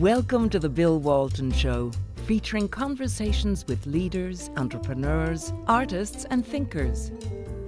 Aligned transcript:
Welcome 0.00 0.50
to 0.50 0.58
the 0.58 0.68
Bill 0.68 0.98
Walton 0.98 1.50
Show, 1.50 1.90
featuring 2.26 2.68
conversations 2.68 3.64
with 3.66 3.86
leaders, 3.86 4.50
entrepreneurs, 4.58 5.54
artists, 5.68 6.26
and 6.26 6.46
thinkers. 6.46 7.10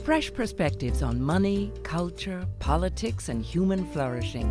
Fresh 0.04 0.35
perspectives 0.35 1.03
on 1.03 1.22
money, 1.22 1.72
culture, 1.85 2.46
politics, 2.59 3.30
and 3.30 3.43
human 3.43 3.91
flourishing. 3.93 4.46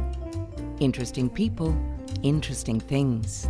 Interesting 0.79 1.29
people, 1.29 1.77
interesting 2.23 2.79
things. 2.79 3.47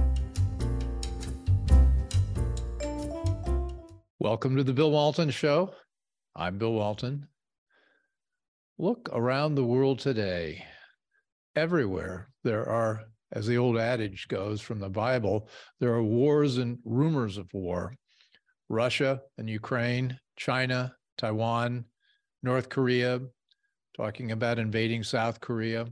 Welcome 4.20 4.58
to 4.58 4.64
the 4.66 4.74
Bill 4.74 4.92
Walton 4.92 5.30
Show. 5.30 5.72
I'm 6.36 6.58
Bill 6.58 6.74
Walton. 6.74 7.30
Look 8.78 9.08
around 9.14 9.56
the 9.56 9.64
world 9.64 10.00
today. 10.00 10.66
Everywhere 11.56 12.28
there 12.44 12.68
are, 12.68 13.06
as 13.32 13.46
the 13.46 13.58
old 13.58 13.78
adage 13.78 14.28
goes 14.28 14.62
from 14.62 14.80
the 14.80 14.90
Bible, 14.90 15.50
there 15.80 15.94
are 15.94 16.04
wars 16.04 16.58
and 16.58 16.80
rumors 16.86 17.38
of 17.38 17.54
war. 17.54 17.94
Russia 18.70 19.22
and 19.38 19.50
Ukraine, 19.50 20.20
China, 20.36 20.94
Taiwan, 21.18 21.86
North 22.44 22.70
Korea, 22.70 23.22
talking 23.96 24.32
about 24.32 24.60
invading 24.60 25.04
South 25.04 25.40
Korea, 25.40 25.88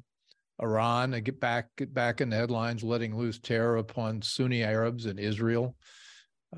Iran, 0.61 1.11
get 1.23 1.39
back 1.39 1.75
get 1.75 1.93
back 1.93 2.21
in 2.21 2.29
the 2.29 2.37
headlines, 2.37 2.83
letting 2.83 3.17
loose 3.17 3.39
terror 3.39 3.77
upon 3.77 4.21
Sunni 4.21 4.63
Arabs 4.63 5.05
in 5.05 5.19
Israel. 5.19 5.75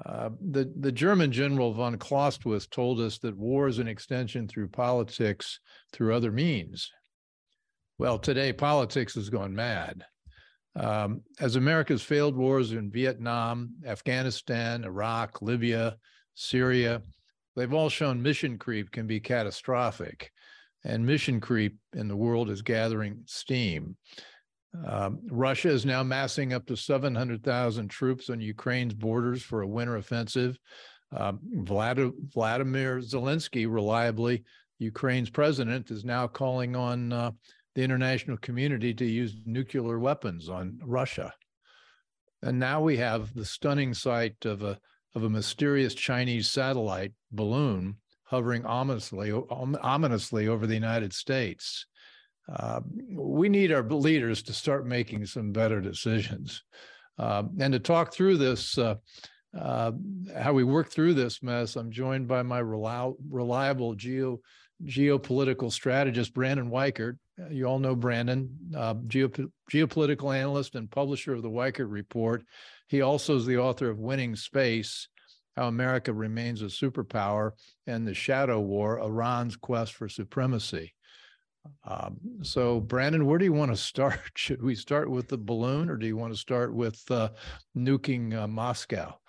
Uh, 0.05 0.29
the, 0.51 0.71
the 0.79 0.91
German 0.91 1.31
general 1.31 1.73
von 1.73 1.97
Clausewitz 1.97 2.67
told 2.67 2.99
us 2.99 3.17
that 3.19 3.35
war 3.35 3.67
is 3.67 3.79
an 3.79 3.87
extension 3.87 4.47
through 4.47 4.67
politics 4.67 5.59
through 5.91 6.13
other 6.13 6.31
means. 6.31 6.91
Well, 7.97 8.19
today 8.19 8.53
politics 8.53 9.15
has 9.15 9.29
gone 9.29 9.55
mad. 9.55 10.05
Um, 10.77 11.21
as 11.39 11.55
America's 11.55 12.03
failed 12.03 12.35
wars 12.35 12.71
in 12.71 12.91
Vietnam, 12.91 13.71
Afghanistan, 13.85 14.83
Iraq, 14.83 15.41
Libya, 15.41 15.97
Syria, 16.35 17.01
they've 17.55 17.73
all 17.73 17.89
shown 17.89 18.21
mission 18.21 18.57
creep 18.57 18.91
can 18.91 19.07
be 19.07 19.19
catastrophic. 19.19 20.31
And 20.83 21.05
mission 21.05 21.41
creep 21.41 21.77
in 21.95 22.07
the 22.07 22.15
world 22.15 22.49
is 22.49 22.61
gathering 22.61 23.23
steam. 23.25 23.97
Um, 24.85 25.19
Russia 25.31 25.69
is 25.69 25.85
now 25.85 26.03
massing 26.03 26.53
up 26.53 26.67
to 26.67 26.77
700,000 26.77 27.87
troops 27.87 28.29
on 28.29 28.39
Ukraine's 28.39 28.93
borders 28.93 29.41
for 29.41 29.61
a 29.61 29.67
winter 29.67 29.97
offensive. 29.97 30.59
Um, 31.15 31.39
Vlad- 31.63 32.13
Vladimir 32.33 32.99
Zelensky, 32.99 33.65
reliably, 33.67 34.43
Ukraine's 34.77 35.29
president, 35.29 35.89
is 35.89 36.05
now 36.05 36.27
calling 36.27 36.75
on 36.75 37.11
uh, 37.11 37.31
the 37.77 37.83
international 37.83 38.37
community 38.37 38.91
to 38.91 39.05
use 39.05 39.35
nuclear 39.45 39.99
weapons 39.99 40.49
on 40.49 40.79
Russia. 40.83 41.31
And 42.41 42.57
now 42.57 42.81
we 42.81 42.97
have 42.97 43.35
the 43.35 43.45
stunning 43.45 43.93
sight 43.93 44.45
of 44.45 44.63
a 44.63 44.79
of 45.13 45.23
a 45.23 45.29
mysterious 45.29 45.93
Chinese 45.93 46.49
satellite 46.49 47.13
balloon 47.31 47.97
hovering 48.23 48.65
ominously 48.65 49.31
ominously 49.31 50.47
over 50.47 50.65
the 50.65 50.73
United 50.73 51.13
States. 51.13 51.85
Uh, 52.51 52.81
we 53.11 53.47
need 53.47 53.71
our 53.71 53.83
leaders 53.83 54.41
to 54.41 54.53
start 54.53 54.87
making 54.87 55.27
some 55.27 55.51
better 55.51 55.79
decisions. 55.79 56.63
Uh, 57.19 57.43
and 57.59 57.73
to 57.73 57.79
talk 57.79 58.11
through 58.11 58.37
this, 58.37 58.75
uh, 58.79 58.95
uh 59.55 59.91
how 60.35 60.51
we 60.51 60.63
work 60.63 60.89
through 60.89 61.13
this 61.13 61.43
mess, 61.43 61.75
I'm 61.75 61.91
joined 61.91 62.27
by 62.27 62.41
my 62.41 62.59
reliable 62.59 63.93
geo 63.93 64.39
geopolitical 64.83 65.71
strategist, 65.71 66.33
Brandon 66.33 66.71
Weichert. 66.71 67.17
You 67.49 67.65
all 67.65 67.79
know 67.79 67.95
Brandon, 67.95 68.49
uh, 68.75 68.95
geop- 68.95 69.51
geopolitical 69.71 70.35
analyst 70.35 70.75
and 70.75 70.89
publisher 70.89 71.33
of 71.33 71.43
the 71.43 71.49
Weichert 71.49 71.91
Report. 71.91 72.43
He 72.87 73.01
also 73.01 73.35
is 73.35 73.45
the 73.45 73.57
author 73.57 73.89
of 73.89 73.99
Winning 73.99 74.35
Space 74.35 75.07
How 75.55 75.67
America 75.67 76.13
Remains 76.13 76.61
a 76.61 76.65
Superpower 76.65 77.51
and 77.85 78.07
the 78.07 78.13
Shadow 78.13 78.59
War 78.59 78.99
Iran's 78.99 79.55
Quest 79.55 79.93
for 79.93 80.09
Supremacy. 80.09 80.93
Um, 81.83 82.17
so, 82.41 82.79
Brandon, 82.79 83.25
where 83.25 83.37
do 83.37 83.45
you 83.45 83.53
want 83.53 83.71
to 83.71 83.77
start? 83.77 84.19
Should 84.35 84.61
we 84.63 84.73
start 84.73 85.09
with 85.09 85.27
the 85.27 85.37
balloon, 85.37 85.89
or 85.89 85.97
do 85.97 86.07
you 86.07 86.17
want 86.17 86.33
to 86.33 86.39
start 86.39 86.73
with 86.73 86.99
uh, 87.11 87.29
nuking 87.75 88.33
uh, 88.33 88.47
Moscow? 88.47 89.19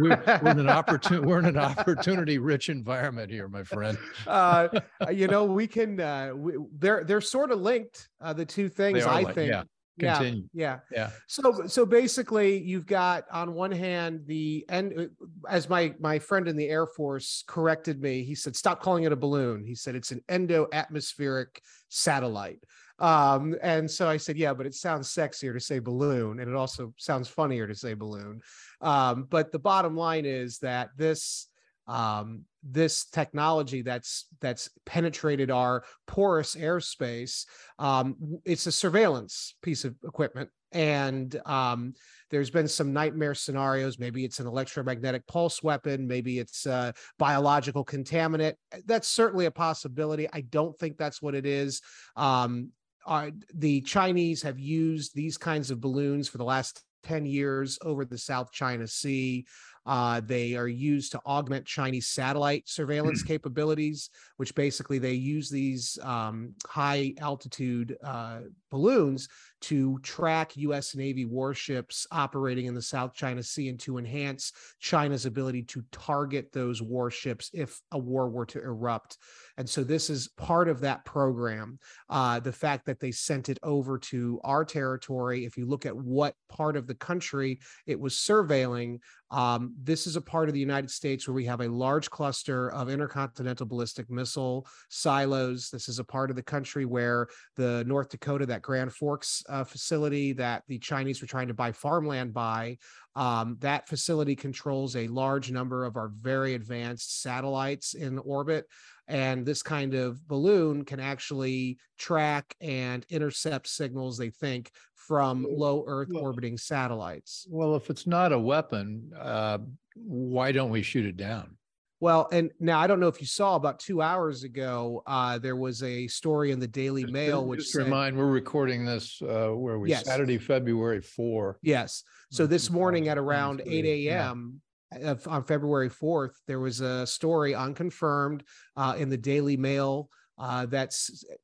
We're, 0.00 0.40
we're, 0.42 0.50
in 0.50 0.60
an 0.60 0.68
opportunity 0.68 1.26
we're 1.26 1.38
in 1.38 1.44
an 1.46 1.58
opportunity 1.58 2.38
rich 2.38 2.68
environment 2.68 3.30
here 3.30 3.48
my 3.48 3.62
friend 3.62 3.96
uh, 4.26 4.68
you 5.10 5.28
know 5.28 5.44
we 5.44 5.66
can 5.66 6.00
uh, 6.00 6.32
we, 6.34 6.54
they're 6.78 7.04
they're 7.04 7.20
sort 7.20 7.50
of 7.50 7.60
linked 7.60 8.08
uh, 8.20 8.32
the 8.32 8.44
two 8.44 8.68
things 8.68 9.04
i 9.04 9.16
linked, 9.16 9.34
think 9.34 9.50
yeah 9.50 9.62
Continue. 9.98 10.42
Yeah, 10.52 10.78
yeah, 10.92 10.98
yeah. 10.98 11.10
So, 11.26 11.66
so 11.66 11.86
basically, 11.86 12.58
you've 12.58 12.86
got 12.86 13.24
on 13.32 13.54
one 13.54 13.72
hand 13.72 14.22
the 14.26 14.64
and 14.68 14.98
uh, 14.98 15.04
as 15.48 15.70
my 15.70 15.94
my 15.98 16.18
friend 16.18 16.48
in 16.48 16.56
the 16.56 16.68
Air 16.68 16.86
Force 16.86 17.44
corrected 17.46 18.00
me, 18.00 18.22
he 18.22 18.34
said, 18.34 18.54
"Stop 18.56 18.82
calling 18.82 19.04
it 19.04 19.12
a 19.12 19.16
balloon." 19.16 19.64
He 19.64 19.74
said 19.74 19.94
it's 19.94 20.10
an 20.10 20.22
endo 20.28 20.68
atmospheric 20.72 21.62
satellite. 21.88 22.62
Um, 22.98 23.56
and 23.62 23.90
so 23.90 24.08
I 24.08 24.16
said, 24.16 24.36
"Yeah, 24.36 24.54
but 24.54 24.66
it 24.66 24.74
sounds 24.74 25.12
sexier 25.12 25.52
to 25.52 25.60
say 25.60 25.78
balloon, 25.78 26.40
and 26.40 26.50
it 26.50 26.56
also 26.56 26.94
sounds 26.96 27.28
funnier 27.28 27.66
to 27.66 27.74
say 27.74 27.94
balloon." 27.94 28.40
Um, 28.80 29.26
but 29.28 29.52
the 29.52 29.58
bottom 29.58 29.96
line 29.96 30.24
is 30.24 30.58
that 30.60 30.90
this 30.96 31.48
um, 31.86 32.44
this 32.62 33.04
technology 33.04 33.82
that's 33.82 34.26
that's 34.40 34.70
penetrated 34.86 35.50
our 35.50 35.84
porous 36.06 36.56
airspace 36.56 37.44
um, 37.78 38.16
it's 38.44 38.66
a 38.66 38.72
surveillance 38.72 39.54
piece 39.62 39.84
of 39.84 39.94
equipment. 40.04 40.50
And 40.72 41.40
um, 41.46 41.94
there's 42.30 42.50
been 42.50 42.68
some 42.68 42.92
nightmare 42.92 43.34
scenarios. 43.34 43.98
Maybe 43.98 44.24
it's 44.24 44.40
an 44.40 44.46
electromagnetic 44.46 45.26
pulse 45.26 45.62
weapon. 45.62 46.06
Maybe 46.06 46.38
it's 46.38 46.66
a 46.66 46.92
biological 47.18 47.84
contaminant. 47.84 48.54
That's 48.84 49.08
certainly 49.08 49.46
a 49.46 49.50
possibility. 49.50 50.28
I 50.32 50.40
don't 50.42 50.76
think 50.78 50.98
that's 50.98 51.22
what 51.22 51.34
it 51.34 51.46
is. 51.46 51.80
Um, 52.16 52.72
uh, 53.06 53.30
the 53.54 53.80
chinese 53.82 54.42
have 54.42 54.58
used 54.58 55.14
these 55.14 55.38
kinds 55.38 55.70
of 55.70 55.80
balloons 55.80 56.28
for 56.28 56.38
the 56.38 56.44
last 56.44 56.82
10 57.06 57.24
years 57.24 57.78
over 57.82 58.04
the 58.04 58.18
South 58.18 58.50
China 58.52 58.86
Sea. 58.86 59.46
Uh, 59.86 60.20
they 60.24 60.56
are 60.56 60.66
used 60.66 61.12
to 61.12 61.20
augment 61.24 61.64
Chinese 61.64 62.08
satellite 62.08 62.68
surveillance 62.68 63.22
mm. 63.22 63.28
capabilities, 63.28 64.10
which 64.36 64.52
basically 64.56 64.98
they 64.98 65.12
use 65.12 65.48
these 65.48 65.96
um, 66.02 66.52
high 66.66 67.14
altitude 67.20 67.96
uh, 68.02 68.40
balloons 68.68 69.28
to 69.60 69.96
track 70.00 70.56
U.S. 70.56 70.96
Navy 70.96 71.24
warships 71.24 72.04
operating 72.10 72.66
in 72.66 72.74
the 72.74 72.82
South 72.82 73.14
China 73.14 73.44
Sea 73.44 73.68
and 73.68 73.78
to 73.80 73.98
enhance 73.98 74.52
China's 74.80 75.24
ability 75.24 75.62
to 75.62 75.84
target 75.92 76.50
those 76.52 76.82
warships 76.82 77.48
if 77.54 77.80
a 77.92 77.98
war 77.98 78.28
were 78.28 78.46
to 78.46 78.58
erupt. 78.58 79.18
And 79.58 79.68
so 79.68 79.82
this 79.82 80.10
is 80.10 80.28
part 80.36 80.68
of 80.68 80.80
that 80.80 81.04
program. 81.04 81.78
Uh, 82.10 82.40
the 82.40 82.52
fact 82.52 82.86
that 82.86 83.00
they 83.00 83.10
sent 83.10 83.48
it 83.48 83.58
over 83.62 83.98
to 83.98 84.40
our 84.44 84.64
territory, 84.64 85.44
if 85.44 85.56
you 85.56 85.66
look 85.66 85.86
at 85.86 85.96
what 85.96 86.34
part 86.48 86.76
of 86.76 86.86
the 86.86 86.94
country 86.94 87.60
it 87.86 87.98
was 87.98 88.14
surveilling, 88.14 88.98
um, 89.30 89.74
this 89.82 90.06
is 90.06 90.14
a 90.16 90.20
part 90.20 90.48
of 90.48 90.54
the 90.54 90.60
United 90.60 90.90
States 90.90 91.26
where 91.26 91.34
we 91.34 91.44
have 91.46 91.60
a 91.60 91.68
large 91.68 92.10
cluster 92.10 92.70
of 92.70 92.88
intercontinental 92.88 93.66
ballistic 93.66 94.08
missile 94.08 94.66
silos. 94.88 95.68
This 95.70 95.88
is 95.88 95.98
a 95.98 96.04
part 96.04 96.30
of 96.30 96.36
the 96.36 96.42
country 96.42 96.84
where 96.84 97.26
the 97.56 97.82
North 97.86 98.10
Dakota, 98.10 98.46
that 98.46 98.62
Grand 98.62 98.92
Forks 98.92 99.42
uh, 99.48 99.64
facility 99.64 100.32
that 100.34 100.62
the 100.68 100.78
Chinese 100.78 101.20
were 101.20 101.26
trying 101.26 101.48
to 101.48 101.54
buy 101.54 101.72
farmland 101.72 102.32
by, 102.32 102.78
um, 103.16 103.56
that 103.60 103.88
facility 103.88 104.36
controls 104.36 104.94
a 104.94 105.08
large 105.08 105.50
number 105.50 105.84
of 105.84 105.96
our 105.96 106.08
very 106.20 106.54
advanced 106.54 107.22
satellites 107.22 107.94
in 107.94 108.18
orbit. 108.18 108.66
And 109.08 109.46
this 109.46 109.62
kind 109.62 109.94
of 109.94 110.26
balloon 110.26 110.84
can 110.84 111.00
actually 111.00 111.78
track 111.98 112.56
and 112.60 113.06
intercept 113.08 113.68
signals, 113.68 114.18
they 114.18 114.30
think, 114.30 114.70
from 114.94 115.46
low 115.48 115.84
Earth 115.86 116.08
well, 116.10 116.24
orbiting 116.24 116.58
satellites. 116.58 117.46
Well, 117.48 117.76
if 117.76 117.90
it's 117.90 118.06
not 118.06 118.32
a 118.32 118.38
weapon, 118.38 119.12
uh, 119.18 119.58
why 119.94 120.50
don't 120.50 120.70
we 120.70 120.82
shoot 120.82 121.06
it 121.06 121.16
down? 121.16 121.56
Well, 121.98 122.28
and 122.30 122.50
now 122.60 122.78
I 122.78 122.86
don't 122.86 123.00
know 123.00 123.08
if 123.08 123.22
you 123.22 123.26
saw 123.26 123.54
about 123.54 123.78
two 123.78 124.02
hours 124.02 124.42
ago, 124.42 125.02
uh, 125.06 125.38
there 125.38 125.56
was 125.56 125.82
a 125.82 126.06
story 126.08 126.50
in 126.50 126.60
the 126.60 126.66
Daily 126.66 127.02
just, 127.02 127.12
Mail, 127.12 127.46
which 127.46 127.60
just 127.60 127.72
said, 127.72 127.84
remind 127.84 128.18
we're 128.18 128.26
recording 128.26 128.84
this 128.84 129.22
uh, 129.22 129.48
where 129.48 129.78
we 129.78 129.88
yes. 129.90 130.04
Saturday, 130.04 130.36
February 130.36 131.00
four. 131.00 131.58
Yes. 131.62 132.02
So 132.30 132.46
this 132.46 132.70
morning 132.70 133.08
at 133.08 133.16
around 133.16 133.62
eight 133.64 133.86
a.m. 133.86 134.60
Yeah. 134.92 135.14
on 135.26 135.44
February 135.44 135.88
fourth, 135.88 136.40
there 136.46 136.60
was 136.60 136.80
a 136.80 137.06
story 137.06 137.54
unconfirmed 137.54 138.44
uh, 138.76 138.94
in 138.98 139.08
the 139.08 139.16
Daily 139.16 139.56
Mail 139.56 140.08
uh, 140.38 140.66
that 140.66 140.94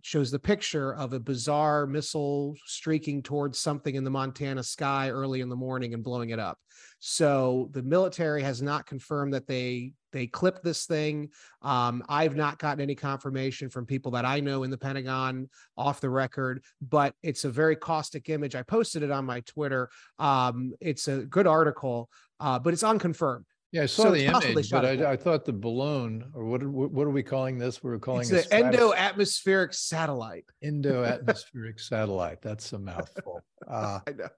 shows 0.03 0.31
the 0.31 0.39
picture 0.39 0.94
of 0.94 1.12
a 1.12 1.21
bizarre 1.21 1.87
missile 1.87 2.55
streaking 2.67 3.23
towards 3.23 3.59
something 3.59 3.94
in 3.94 4.05
the 4.05 4.11
Montana 4.11 4.62
sky 4.62 5.09
early 5.09 5.41
in 5.41 5.49
the 5.49 5.56
morning 5.56 5.94
and 5.94 6.05
blowing 6.05 6.31
it 6.31 6.39
up. 6.39 6.59
So 6.99 7.69
the 7.73 7.83
military 7.83 8.43
has 8.43 8.62
not 8.62 8.87
confirmed 8.87 9.35
that 9.35 9.47
they 9.47 9.94
they 10.12 10.27
clipped 10.27 10.62
this 10.62 10.85
thing. 10.85 11.31
Um, 11.62 12.05
I've 12.06 12.37
not 12.37 12.59
gotten 12.59 12.83
any 12.83 12.94
confirmation 12.94 13.71
from 13.71 13.87
people 13.87 14.12
that 14.12 14.27
I 14.27 14.41
know 14.41 14.62
in 14.62 14.71
the 14.71 14.77
Pentagon 14.77 15.49
off 15.77 16.03
the 16.03 16.11
record, 16.11 16.62
but 16.83 17.15
it's 17.23 17.44
a 17.44 17.50
very 17.50 17.77
caustic 17.77 18.29
image. 18.29 18.55
I 18.55 18.62
posted 18.62 19.03
it 19.03 19.11
on 19.11 19.25
my 19.25 19.41
Twitter. 19.41 19.89
Um, 20.19 20.75
it's 20.81 21.09
a 21.09 21.23
good 21.25 21.47
article, 21.47 22.11
uh, 22.43 22.59
but 22.59 22.75
it's 22.75 22.83
unconfirmed. 22.83 23.47
Yeah, 23.73 23.85
I 23.85 23.87
saw 23.87 24.03
So 24.05 24.11
the 24.11 24.25
it's 24.25 24.33
possible 24.33 24.47
they 24.55 24.61
image, 24.61 24.71
but. 24.71 24.85
I, 24.85 25.13
I 25.13 25.17
thought 25.17 25.45
the 25.47 25.53
balloon, 25.55 26.31
or 26.35 26.45
what, 26.45 26.63
are- 26.63 26.69
what 26.71 27.07
are 27.07 27.11
we 27.11 27.23
calling 27.23 27.57
this? 27.57 27.83
We 27.83 27.91
We're 27.91 27.99
calling 27.99 28.21
It's 28.23 28.31
it 28.31 28.51
the 28.51 28.55
endo-atmospheric 28.57 29.73
satellite. 29.73 30.45
Endo-atmospheric 30.63 31.81
satellite. 31.81 32.43
That's 32.43 32.73
a 32.75 32.79
mouthful. 32.79 33.43
Uh, 33.67 34.01
I 34.07 34.11
know. 34.13 34.29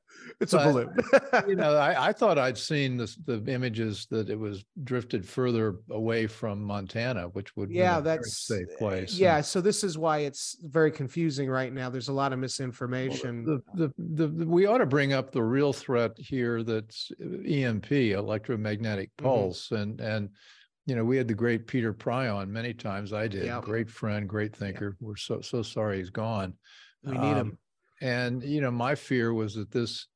It's 0.41 0.53
a 0.53 0.59
balloon. 0.59 0.95
you 1.49 1.57
know, 1.57 1.75
I, 1.77 2.09
I 2.09 2.13
thought 2.13 2.39
I'd 2.39 2.57
seen 2.57 2.97
this, 2.97 3.17
the 3.17 3.43
images 3.49 4.07
that 4.11 4.31
it 4.31 4.39
was 4.39 4.65
drifted 4.85 5.29
further 5.29 5.77
away 5.91 6.29
from 6.29 6.63
Montana, 6.63 7.25
which 7.29 7.57
would. 7.57 7.71
be 7.71 7.75
yeah 7.75 7.99
that's 8.01 8.47
Safe 8.47 8.69
place. 8.79 9.11
and- 9.13 9.19
yeah 9.19 9.41
so 9.41 9.61
this 9.61 9.83
is 9.83 9.99
why 9.99 10.19
it's 10.19 10.57
very 10.63 10.91
confusing 10.93 11.51
right 11.51 11.73
now 11.73 11.91
there's 11.91 12.09
a 12.09 12.13
lot 12.13 12.33
of 12.33 12.37
Well, 12.39 12.43
misinformation 12.43 13.45
The, 13.45 13.63
the, 13.75 13.93
the, 13.99 14.27
the- 14.29 14.47
we 14.47 14.67
ought 14.67 14.79
to 14.79 14.87
bring 14.87 15.13
up 15.13 15.33
the 15.33 15.43
real 15.43 15.73
threat 15.73 16.13
here 16.17 16.63
that's 16.63 17.11
EMP, 17.21 17.91
electromagnetic 17.91 19.11
Mhm. 19.25 19.29
pulse. 19.31 19.71
And, 19.73 20.01
and, 20.01 20.31
you 20.87 20.95
know, 20.95 21.05
we 21.05 21.17
had 21.17 21.29
the 21.29 21.35
great 21.35 21.67
Peter 21.67 21.93
Pry 21.93 22.29
on 22.29 22.53
many 22.53 22.75
times. 22.75 23.13
I 23.13 23.27
did. 23.29 23.45
Yeah. 23.47 23.61
Great 23.63 23.91
friend, 23.91 24.29
great 24.29 24.55
thinker. 24.55 24.97
We're 25.01 25.17
so, 25.17 25.41
so 25.41 25.63
sorry 25.63 25.99
he's 25.99 26.11
gone. 26.11 26.55
we 27.03 27.13
need 27.19 27.37
Um, 27.37 27.59
And, 28.01 28.43
you 28.43 28.61
know, 28.61 28.71
my 28.71 28.95
fear 28.95 29.33
was 29.33 29.55
that 29.55 29.71
this, 29.71 30.09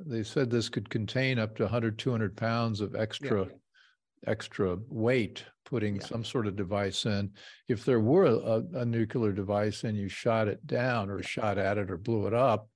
they 0.00 0.22
said 0.22 0.50
this 0.50 0.68
could 0.68 0.90
contain 0.90 1.38
up 1.38 1.56
to 1.56 1.64
100, 1.64 1.98
200 1.98 2.36
pounds 2.36 2.80
of 2.80 2.94
extra, 2.96 3.48
extra 4.26 4.76
weight, 4.88 5.44
putting 5.64 5.96
Yeah. 5.96 6.06
some 6.06 6.24
sort 6.24 6.46
of 6.46 6.56
device 6.56 7.06
in. 7.06 7.32
If 7.68 7.84
there 7.84 8.00
were 8.00 8.24
a, 8.26 8.80
a 8.80 8.84
nuclear 8.84 9.32
device 9.32 9.84
and 9.84 9.96
you 9.96 10.08
shot 10.08 10.48
it 10.48 10.66
down 10.66 11.10
or 11.10 11.22
shot 11.22 11.58
at 11.58 11.78
it 11.78 11.90
or 11.90 11.96
blew 11.98 12.26
it 12.26 12.34
up, 12.34 12.70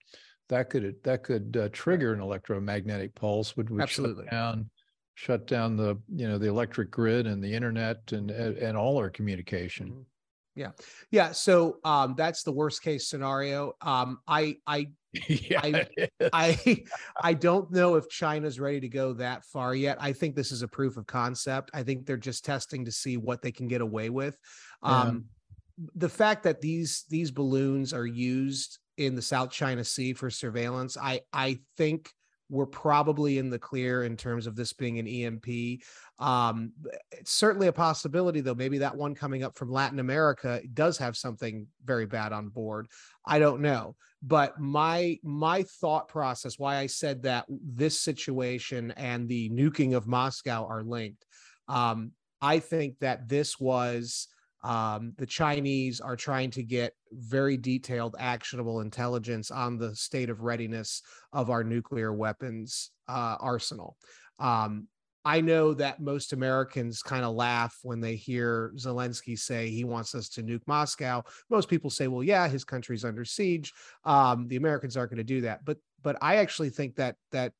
that 0.48 0.70
could, 0.70 1.02
that 1.04 1.24
could 1.24 1.56
uh, 1.56 1.68
trigger 1.72 2.12
an 2.12 2.20
electromagnetic 2.20 3.14
pulse, 3.14 3.56
would, 3.56 3.70
would 3.70 3.82
Absolutely. 3.82 4.24
shut 4.24 4.30
down, 4.32 4.70
shut 5.14 5.46
down 5.46 5.76
the, 5.76 5.96
you 6.14 6.26
know, 6.28 6.38
the 6.38 6.48
electric 6.48 6.90
grid 6.90 7.26
and 7.26 7.42
the 7.42 7.52
internet 7.52 8.12
and, 8.12 8.30
and 8.30 8.76
all 8.76 8.96
our 8.98 9.10
communication. 9.10 9.88
Mhm. 9.88 10.04
yeah 10.54 10.70
yeah 11.10 11.32
so 11.32 11.78
um 11.84 12.14
that's 12.16 12.42
the 12.42 12.52
worst 12.52 12.82
case 12.82 13.08
scenario 13.08 13.72
um 13.80 14.18
i 14.28 14.54
i 14.66 14.86
Yeah. 15.28 15.60
I- 15.62 15.86
I 16.32 16.84
I 17.22 17.34
don't 17.34 17.70
know 17.70 17.96
if 17.96 18.08
China's 18.08 18.58
ready 18.58 18.80
to 18.80 18.88
go 18.88 19.12
that 19.14 19.44
far 19.44 19.74
yet. 19.74 19.98
I 20.00 20.12
think 20.14 20.34
this 20.34 20.50
is 20.52 20.62
a 20.62 20.68
proof 20.68 20.96
of 20.96 21.06
concept. 21.06 21.70
I 21.74 21.82
think 21.82 22.06
they're 22.06 22.16
just 22.30 22.44
testing 22.46 22.84
to 22.86 22.92
see 22.92 23.18
what 23.18 23.42
they 23.42 23.52
can 23.52 23.68
get 23.68 23.82
away 23.82 24.08
with. 24.08 24.36
Yeah. 24.82 25.00
Um 25.02 25.24
the 25.94 26.08
fact 26.08 26.42
that 26.44 26.60
these 26.62 27.04
these 27.10 27.30
balloons 27.30 27.92
are 27.92 28.06
used 28.06 28.78
in 28.96 29.14
the 29.14 29.22
South 29.22 29.50
China 29.50 29.84
Sea 29.84 30.12
for 30.14 30.30
surveillance, 30.30 30.96
I 30.96 31.20
I 31.32 31.58
think 31.76 32.10
we're 32.52 32.66
probably 32.66 33.38
in 33.38 33.50
the 33.50 33.58
clear 33.58 34.04
in 34.04 34.16
terms 34.16 34.46
of 34.46 34.54
this 34.54 34.72
being 34.72 34.98
an 34.98 35.08
EMP. 35.08 35.80
Um, 36.18 36.72
it's 37.10 37.32
certainly 37.32 37.66
a 37.66 37.72
possibility, 37.72 38.40
though. 38.40 38.54
Maybe 38.54 38.78
that 38.78 38.96
one 38.96 39.14
coming 39.14 39.42
up 39.42 39.56
from 39.56 39.72
Latin 39.72 39.98
America 39.98 40.60
does 40.74 40.98
have 40.98 41.16
something 41.16 41.66
very 41.84 42.06
bad 42.06 42.32
on 42.32 42.48
board. 42.48 42.88
I 43.26 43.38
don't 43.38 43.62
know 43.62 43.96
but 44.22 44.58
my 44.60 45.18
my 45.22 45.64
thought 45.64 46.08
process 46.08 46.58
why 46.58 46.76
i 46.76 46.86
said 46.86 47.22
that 47.22 47.44
this 47.48 48.00
situation 48.00 48.92
and 48.92 49.28
the 49.28 49.50
nuking 49.50 49.94
of 49.94 50.06
moscow 50.06 50.64
are 50.66 50.82
linked 50.82 51.26
um 51.68 52.12
i 52.40 52.58
think 52.58 52.98
that 53.00 53.28
this 53.28 53.58
was 53.58 54.28
um 54.62 55.12
the 55.18 55.26
chinese 55.26 56.00
are 56.00 56.16
trying 56.16 56.50
to 56.50 56.62
get 56.62 56.92
very 57.12 57.56
detailed 57.56 58.14
actionable 58.18 58.80
intelligence 58.80 59.50
on 59.50 59.78
the 59.78 59.94
state 59.94 60.30
of 60.30 60.42
readiness 60.42 61.02
of 61.32 61.50
our 61.50 61.64
nuclear 61.64 62.12
weapons 62.12 62.90
uh 63.08 63.36
arsenal 63.40 63.96
um 64.38 64.86
I 65.24 65.40
know 65.40 65.72
that 65.74 66.00
most 66.00 66.32
Americans 66.32 67.00
kind 67.00 67.24
of 67.24 67.34
laugh 67.34 67.78
when 67.82 68.00
they 68.00 68.16
hear 68.16 68.72
Zelensky 68.76 69.38
say 69.38 69.70
he 69.70 69.84
wants 69.84 70.14
us 70.14 70.28
to 70.30 70.42
nuke 70.42 70.66
Moscow. 70.66 71.22
Most 71.48 71.68
people 71.68 71.90
say, 71.90 72.08
well, 72.08 72.24
yeah, 72.24 72.48
his 72.48 72.64
country's 72.64 73.04
under 73.04 73.24
siege. 73.24 73.72
Um, 74.04 74.48
the 74.48 74.56
Americans 74.56 74.96
aren't 74.96 75.10
going 75.10 75.18
to 75.18 75.24
do 75.24 75.42
that. 75.42 75.64
But 75.64 75.78
but 76.02 76.16
I 76.20 76.36
actually 76.36 76.70
think 76.70 76.96
that 76.96 77.16
that 77.30 77.52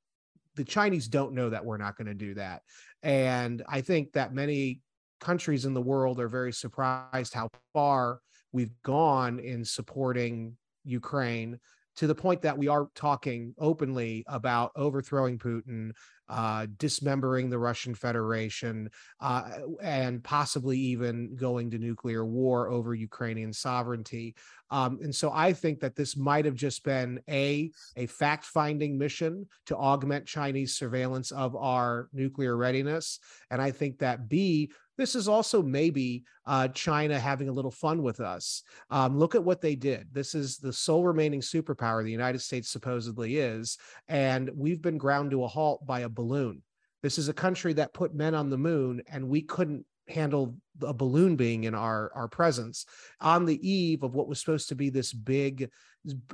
the 0.56 0.64
Chinese 0.64 1.08
don't 1.08 1.34
know 1.34 1.50
that 1.50 1.64
we're 1.64 1.78
not 1.78 1.96
going 1.96 2.08
to 2.08 2.14
do 2.14 2.34
that. 2.34 2.62
And 3.02 3.62
I 3.68 3.80
think 3.80 4.12
that 4.12 4.34
many 4.34 4.80
countries 5.22 5.64
in 5.64 5.72
the 5.72 5.80
world 5.80 6.20
are 6.20 6.28
very 6.28 6.52
surprised 6.52 7.32
how 7.32 7.48
far 7.72 8.20
we've 8.52 8.74
gone 8.82 9.38
in 9.38 9.64
supporting 9.64 10.56
Ukraine 10.84 11.58
to 11.96 12.06
the 12.06 12.14
point 12.14 12.40
that 12.42 12.56
we 12.56 12.68
are 12.68 12.88
talking 12.94 13.54
openly 13.58 14.24
about 14.26 14.72
overthrowing 14.76 15.38
Putin, 15.38 15.92
uh, 16.28 16.66
dismembering 16.78 17.50
the 17.50 17.58
Russian 17.58 17.94
Federation, 17.94 18.88
uh, 19.20 19.50
and 19.82 20.24
possibly 20.24 20.78
even 20.78 21.36
going 21.36 21.70
to 21.70 21.78
nuclear 21.78 22.24
war 22.24 22.70
over 22.70 22.94
Ukrainian 22.94 23.52
sovereignty. 23.52 24.34
Um, 24.70 25.00
and 25.02 25.14
so 25.14 25.30
I 25.34 25.52
think 25.52 25.80
that 25.80 25.94
this 25.94 26.16
might 26.16 26.46
have 26.46 26.54
just 26.54 26.82
been 26.82 27.20
a 27.28 27.70
a 27.96 28.06
fact 28.06 28.46
finding 28.46 28.96
mission 28.96 29.46
to 29.66 29.76
augment 29.76 30.24
Chinese 30.24 30.74
surveillance 30.74 31.30
of 31.30 31.54
our 31.54 32.08
nuclear 32.14 32.56
readiness, 32.56 33.18
and 33.50 33.60
I 33.60 33.70
think 33.70 33.98
that 33.98 34.30
b 34.30 34.72
this 34.98 35.14
is 35.14 35.28
also 35.28 35.62
maybe 35.62 36.24
uh, 36.46 36.68
China 36.68 37.18
having 37.18 37.48
a 37.48 37.52
little 37.52 37.70
fun 37.70 38.02
with 38.02 38.20
us. 38.20 38.62
Um, 38.90 39.18
look 39.18 39.34
at 39.34 39.44
what 39.44 39.60
they 39.60 39.74
did. 39.74 40.08
This 40.12 40.34
is 40.34 40.58
the 40.58 40.72
sole 40.72 41.04
remaining 41.04 41.40
superpower 41.40 42.04
the 42.04 42.10
United 42.10 42.40
States 42.40 42.68
supposedly 42.68 43.38
is, 43.38 43.78
and 44.08 44.50
we've 44.54 44.82
been 44.82 44.98
ground 44.98 45.30
to 45.30 45.44
a 45.44 45.48
halt 45.48 45.86
by 45.86 46.00
a 46.00 46.08
balloon. 46.08 46.62
This 47.02 47.18
is 47.18 47.28
a 47.28 47.34
country 47.34 47.72
that 47.74 47.94
put 47.94 48.14
men 48.14 48.34
on 48.34 48.50
the 48.50 48.58
moon, 48.58 49.02
and 49.08 49.28
we 49.28 49.42
couldn't 49.42 49.84
handle 50.08 50.56
a 50.82 50.92
balloon 50.92 51.36
being 51.36 51.64
in 51.64 51.74
our 51.74 52.10
our 52.14 52.28
presence 52.28 52.86
on 53.20 53.44
the 53.44 53.68
eve 53.68 54.02
of 54.02 54.14
what 54.14 54.26
was 54.28 54.40
supposed 54.40 54.68
to 54.68 54.74
be 54.74 54.90
this 54.90 55.12
big 55.12 55.70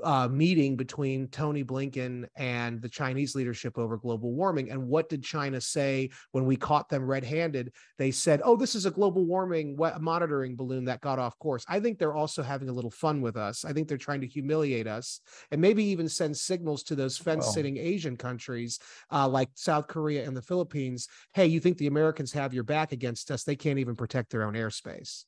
uh, 0.02 0.28
meeting 0.28 0.76
between 0.76 1.28
Tony 1.28 1.62
Blinken 1.62 2.26
and 2.36 2.80
the 2.80 2.88
Chinese 2.88 3.34
leadership 3.34 3.78
over 3.78 3.96
global 3.96 4.32
warming. 4.32 4.70
And 4.70 4.88
what 4.88 5.08
did 5.08 5.22
China 5.22 5.60
say 5.60 6.10
when 6.32 6.46
we 6.46 6.56
caught 6.56 6.88
them 6.88 7.04
red-handed? 7.06 7.72
They 7.98 8.10
said, 8.10 8.40
"Oh, 8.44 8.56
this 8.56 8.74
is 8.74 8.86
a 8.86 8.90
global 8.90 9.24
warming 9.26 9.78
monitoring 10.00 10.56
balloon 10.56 10.86
that 10.86 11.00
got 11.00 11.18
off 11.18 11.38
course." 11.38 11.64
I 11.68 11.80
think 11.80 11.98
they're 11.98 12.14
also 12.14 12.42
having 12.42 12.68
a 12.68 12.72
little 12.72 12.90
fun 12.90 13.20
with 13.20 13.36
us. 13.36 13.64
I 13.64 13.72
think 13.72 13.88
they're 13.88 13.98
trying 13.98 14.22
to 14.22 14.26
humiliate 14.26 14.86
us 14.86 15.20
and 15.50 15.60
maybe 15.60 15.84
even 15.84 16.08
send 16.08 16.36
signals 16.36 16.82
to 16.84 16.94
those 16.94 17.18
fence-sitting 17.18 17.76
Asian 17.76 18.16
countries 18.16 18.78
uh, 19.12 19.28
like 19.28 19.50
South 19.54 19.86
Korea 19.86 20.26
and 20.26 20.36
the 20.36 20.42
Philippines. 20.42 21.08
Hey, 21.34 21.46
you 21.46 21.60
think 21.60 21.78
the 21.78 21.86
Americans 21.88 22.32
have 22.32 22.54
your 22.54 22.64
back 22.64 22.92
against 22.92 23.30
us? 23.30 23.44
They 23.44 23.56
can't 23.56 23.78
even 23.78 23.96
protect 23.96 24.30
their 24.30 24.44
own 24.44 24.54
airspace. 24.54 25.24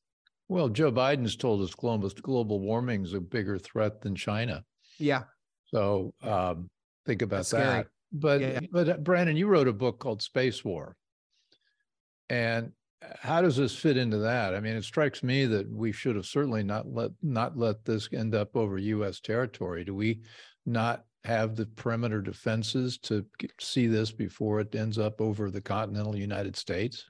Well, 0.50 0.68
Joe 0.68 0.90
Biden's 0.90 1.36
told 1.36 1.62
us 1.62 1.72
global, 1.72 2.10
global 2.22 2.58
warming 2.58 3.04
is 3.04 3.14
a 3.14 3.20
bigger 3.20 3.56
threat 3.56 4.00
than 4.00 4.16
China. 4.16 4.64
Yeah, 4.98 5.22
So 5.66 6.12
um, 6.22 6.68
think 7.06 7.22
about 7.22 7.36
That's 7.36 7.50
scary. 7.50 7.82
that. 7.82 7.86
But 8.12 8.40
Yeah. 8.40 8.60
but 8.72 8.88
uh, 8.88 8.96
Brandon, 8.96 9.36
you 9.36 9.46
wrote 9.46 9.68
a 9.68 9.72
book 9.72 10.00
called 10.00 10.20
Space 10.20 10.64
War. 10.64 10.96
And 12.28 12.72
how 13.20 13.40
does 13.42 13.56
this 13.56 13.76
fit 13.76 13.96
into 13.96 14.18
that? 14.18 14.56
I 14.56 14.58
mean, 14.60 14.74
it 14.74 14.82
strikes 14.82 15.22
me 15.22 15.46
that 15.46 15.70
we 15.70 15.92
should 15.92 16.16
have 16.16 16.26
certainly 16.26 16.64
not 16.64 16.88
let 16.92 17.12
not 17.22 17.56
let 17.56 17.84
this 17.84 18.08
end 18.12 18.34
up 18.34 18.56
over 18.56 18.76
U.S. 18.76 19.20
territory. 19.20 19.84
Do 19.84 19.94
we 19.94 20.20
not 20.66 21.04
have 21.22 21.54
the 21.54 21.66
perimeter 21.66 22.20
defenses 22.20 22.98
to 22.98 23.24
see 23.60 23.86
this 23.86 24.10
before 24.10 24.58
it 24.58 24.74
ends 24.74 24.98
up 24.98 25.20
over 25.20 25.48
the 25.48 25.60
continental 25.60 26.16
United 26.16 26.56
States? 26.56 27.08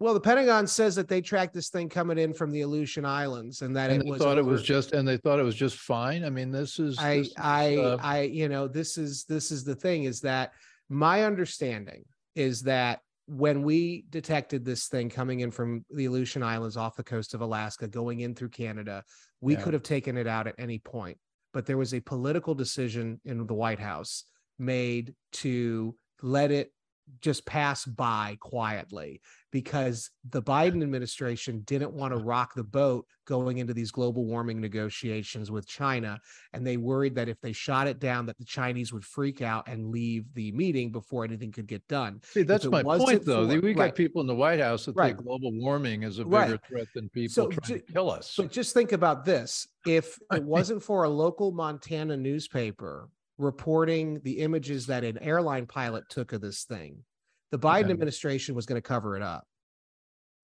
Well, 0.00 0.12
the 0.14 0.20
Pentagon 0.20 0.66
says 0.66 0.96
that 0.96 1.08
they 1.08 1.20
tracked 1.20 1.54
this 1.54 1.68
thing 1.68 1.88
coming 1.88 2.18
in 2.18 2.34
from 2.34 2.50
the 2.50 2.62
Aleutian 2.62 3.04
Islands, 3.04 3.62
and 3.62 3.74
that 3.76 3.90
And 3.90 4.02
it 4.02 4.04
they 4.04 4.10
was. 4.10 4.20
thought 4.20 4.38
it 4.38 4.44
was 4.44 4.62
just, 4.62 4.92
and 4.92 5.06
they 5.06 5.16
thought 5.16 5.38
it 5.38 5.44
was 5.44 5.54
just 5.54 5.78
fine. 5.78 6.24
I 6.24 6.30
mean, 6.30 6.50
this 6.50 6.78
is. 6.80 6.98
I, 6.98 7.18
this 7.18 7.32
I, 7.38 7.76
uh, 7.76 7.96
I, 8.00 8.22
you 8.22 8.48
know, 8.48 8.66
this 8.66 8.98
is 8.98 9.24
this 9.24 9.52
is 9.52 9.62
the 9.62 9.76
thing 9.76 10.04
is 10.04 10.20
that 10.22 10.52
my 10.88 11.22
understanding 11.22 12.04
is 12.34 12.62
that 12.62 13.00
when 13.26 13.62
we 13.62 14.04
detected 14.10 14.64
this 14.64 14.88
thing 14.88 15.08
coming 15.08 15.40
in 15.40 15.50
from 15.50 15.84
the 15.90 16.06
Aleutian 16.06 16.42
Islands 16.42 16.76
off 16.76 16.96
the 16.96 17.04
coast 17.04 17.32
of 17.32 17.40
Alaska, 17.40 17.86
going 17.86 18.20
in 18.20 18.34
through 18.34 18.50
Canada, 18.50 19.02
we 19.40 19.54
Yeah. 19.54 19.62
could 19.62 19.72
have 19.74 19.82
taken 19.84 20.16
it 20.18 20.26
out 20.26 20.46
at 20.46 20.56
any 20.58 20.78
point. 20.80 21.16
But 21.52 21.66
there 21.66 21.78
was 21.78 21.94
a 21.94 22.00
political 22.00 22.54
decision 22.54 23.20
in 23.24 23.46
the 23.46 23.54
White 23.54 23.78
House 23.78 24.24
made 24.58 25.14
to 25.34 25.94
let 26.20 26.50
it 26.50 26.73
just 27.20 27.44
pass 27.46 27.84
by 27.84 28.36
quietly 28.40 29.20
because 29.50 30.10
the 30.30 30.42
Biden 30.42 30.82
administration 30.82 31.60
didn't 31.64 31.92
want 31.92 32.12
to 32.12 32.18
rock 32.22 32.54
the 32.54 32.64
boat 32.64 33.06
going 33.26 33.58
into 33.58 33.72
these 33.72 33.90
global 33.90 34.24
warming 34.24 34.60
negotiations 34.60 35.50
with 35.50 35.66
China. 35.66 36.18
And 36.52 36.66
they 36.66 36.76
worried 36.76 37.14
that 37.14 37.28
if 37.28 37.40
they 37.40 37.52
shot 37.52 37.86
it 37.86 37.98
down, 38.00 38.26
that 38.26 38.36
the 38.38 38.44
Chinese 38.44 38.92
would 38.92 39.04
freak 39.04 39.42
out 39.42 39.68
and 39.68 39.90
leave 39.90 40.24
the 40.34 40.50
meeting 40.52 40.90
before 40.90 41.24
anything 41.24 41.52
could 41.52 41.66
get 41.66 41.86
done. 41.88 42.20
See, 42.24 42.42
that's 42.42 42.64
my 42.66 42.82
point, 42.82 43.24
though. 43.24 43.48
for- 43.48 43.60
we 43.60 43.74
got 43.74 43.80
right. 43.82 43.94
people 43.94 44.20
in 44.20 44.26
the 44.26 44.34
White 44.34 44.60
House 44.60 44.86
that 44.86 44.96
Right. 44.96 45.14
think 45.14 45.24
global 45.26 45.52
warming 45.52 46.02
is 46.02 46.18
a 46.18 46.24
Right. 46.24 46.46
bigger 46.46 46.60
threat 46.66 46.88
than 46.94 47.08
people 47.10 47.32
So 47.32 47.48
trying 47.48 47.78
ju- 47.78 47.86
to 47.86 47.92
kill 47.92 48.10
us. 48.10 48.34
But 48.36 48.50
just 48.50 48.74
think 48.74 48.92
about 48.92 49.24
this. 49.24 49.68
If 49.86 50.18
it 50.32 50.42
wasn't 50.44 50.82
for 50.82 51.04
a 51.04 51.08
local 51.08 51.52
Montana 51.52 52.16
newspaper 52.16 53.08
reporting 53.38 54.20
the 54.22 54.40
images 54.40 54.86
that 54.86 55.04
an 55.04 55.18
airline 55.18 55.66
pilot 55.66 56.04
took 56.08 56.32
of 56.32 56.40
this 56.40 56.64
thing, 56.64 57.04
the 57.50 57.58
Biden 57.58 57.84
Okay. 57.84 57.90
administration 57.90 58.54
was 58.54 58.66
going 58.66 58.80
to 58.80 58.86
cover 58.86 59.16
it 59.16 59.22
up. 59.22 59.46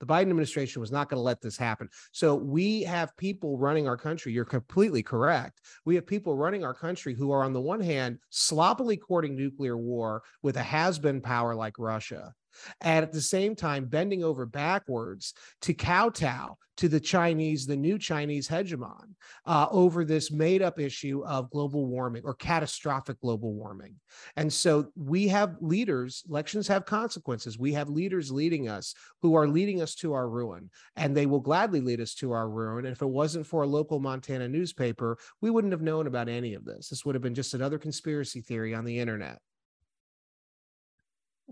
The 0.00 0.06
Biden 0.06 0.30
administration 0.30 0.80
was 0.80 0.90
not 0.90 1.10
going 1.10 1.18
to 1.18 1.22
let 1.22 1.42
this 1.42 1.58
happen. 1.58 1.90
So 2.12 2.34
we 2.34 2.82
have 2.84 3.14
people 3.18 3.58
running 3.58 3.86
our 3.86 3.98
country. 3.98 4.32
You're 4.32 4.46
completely 4.46 5.02
correct. 5.02 5.60
We 5.84 5.94
have 5.96 6.06
people 6.06 6.34
running 6.36 6.64
our 6.64 6.72
country 6.72 7.14
who 7.14 7.32
are, 7.32 7.44
on 7.44 7.52
the 7.52 7.60
one 7.60 7.80
hand, 7.80 8.18
sloppily 8.30 8.96
courting 8.96 9.36
nuclear 9.36 9.76
war 9.76 10.22
with 10.42 10.56
a 10.56 10.62
has 10.62 10.98
been 10.98 11.20
power 11.20 11.54
like 11.54 11.78
Russia, 11.78 12.34
and 12.80 13.02
at 13.02 13.12
the 13.12 13.20
same 13.20 13.54
time, 13.54 13.86
bending 13.86 14.24
over 14.24 14.46
backwards 14.46 15.34
to 15.62 15.74
kowtow 15.74 16.56
to 16.80 16.88
the 16.88 16.98
Chinese, 16.98 17.66
the 17.66 17.76
new 17.76 17.98
Chinese 17.98 18.48
hegemon, 18.48 19.14
uh, 19.44 19.66
over 19.70 20.02
this 20.02 20.30
made 20.30 20.62
up 20.62 20.80
issue 20.80 21.22
of 21.26 21.50
global 21.50 21.86
warming 21.86 22.22
or 22.24 22.32
catastrophic 22.32 23.20
global 23.20 23.52
warming. 23.52 23.94
And 24.36 24.50
so 24.50 24.86
we 24.96 25.28
have 25.28 25.56
leaders, 25.60 26.24
elections 26.26 26.66
have 26.68 26.86
consequences. 26.86 27.58
We 27.58 27.74
have 27.74 27.90
leaders 27.90 28.32
leading 28.32 28.70
us 28.70 28.94
who 29.20 29.34
are 29.34 29.46
leading 29.46 29.82
us 29.82 29.94
to 29.96 30.14
our 30.14 30.30
ruin, 30.30 30.70
and 30.96 31.14
they 31.14 31.26
will 31.26 31.40
gladly 31.40 31.82
lead 31.82 32.00
us 32.00 32.14
to 32.14 32.32
our 32.32 32.48
ruin. 32.48 32.86
And 32.86 32.92
if 32.92 33.02
it 33.02 33.06
wasn't 33.06 33.46
for 33.46 33.62
a 33.62 33.66
local 33.68 34.00
Montana 34.00 34.48
newspaper, 34.48 35.18
we 35.42 35.50
wouldn't 35.50 35.74
have 35.74 35.82
known 35.82 36.06
about 36.06 36.30
any 36.30 36.54
of 36.54 36.64
this. 36.64 36.88
This 36.88 37.04
would 37.04 37.14
have 37.14 37.22
been 37.22 37.34
just 37.34 37.52
another 37.52 37.78
conspiracy 37.78 38.40
theory 38.40 38.74
on 38.74 38.86
the 38.86 38.98
internet. 38.98 39.38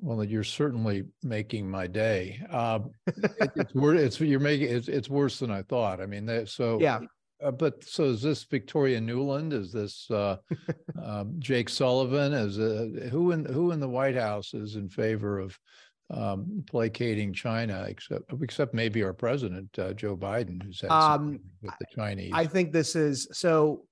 Well, 0.01 0.25
you're 0.25 0.45
certainly 0.45 1.05
making 1.23 1.69
my 1.71 1.87
day. 1.87 2.41
Um, 2.51 2.91
it- 3.07 3.53
It's 3.57 3.75
worse, 3.75 4.01
it's, 4.01 4.21
you're 4.21 4.41
making, 4.41 4.69
it's, 4.75 4.89
it's 4.89 5.09
worse 5.09 5.39
than 5.39 5.51
I 5.51 5.63
thought. 5.63 6.01
I 6.01 6.07
mean, 6.07 6.27
that, 6.27 6.49
so. 6.49 6.79
Yeah. 6.81 7.01
Uh, 7.41 7.53
but 7.53 7.85
so 7.85 8.05
is 8.07 8.21
this 8.21 8.43
Victoria 8.43 9.01
Nuland? 9.01 9.53
Is 9.53 9.71
this, 9.73 10.11
uh, 10.11 10.39
um, 11.03 11.37
Jake 11.39 11.69
Sullivan? 11.69 12.33
Is, 12.33 12.59
uh, 12.59 13.09
who 13.13 13.31
in, 13.31 13.45
who 13.45 13.71
in 13.71 13.79
the 13.79 13.89
White 13.89 14.17
House 14.17 14.55
is 14.55 14.75
in 14.75 14.89
favor 14.89 15.39
of, 15.39 15.57
um, 16.11 16.65
placating 16.69 17.33
China, 17.33 17.85
except, 17.87 18.25
except 18.43 18.75
maybe 18.75 19.03
our 19.05 19.13
president, 19.13 19.69
uh, 19.79 19.93
Joe 19.93 20.17
Biden, 20.17 20.61
who's 20.63 20.81
had 20.81 20.89
some 20.91 21.13
Um, 21.13 21.41
with 21.63 21.75
the 21.79 21.87
Chinese? 21.95 22.33
I 22.35 22.47
think 22.47 22.73
this 22.73 22.97
is 22.97 23.29
so. 23.33 23.85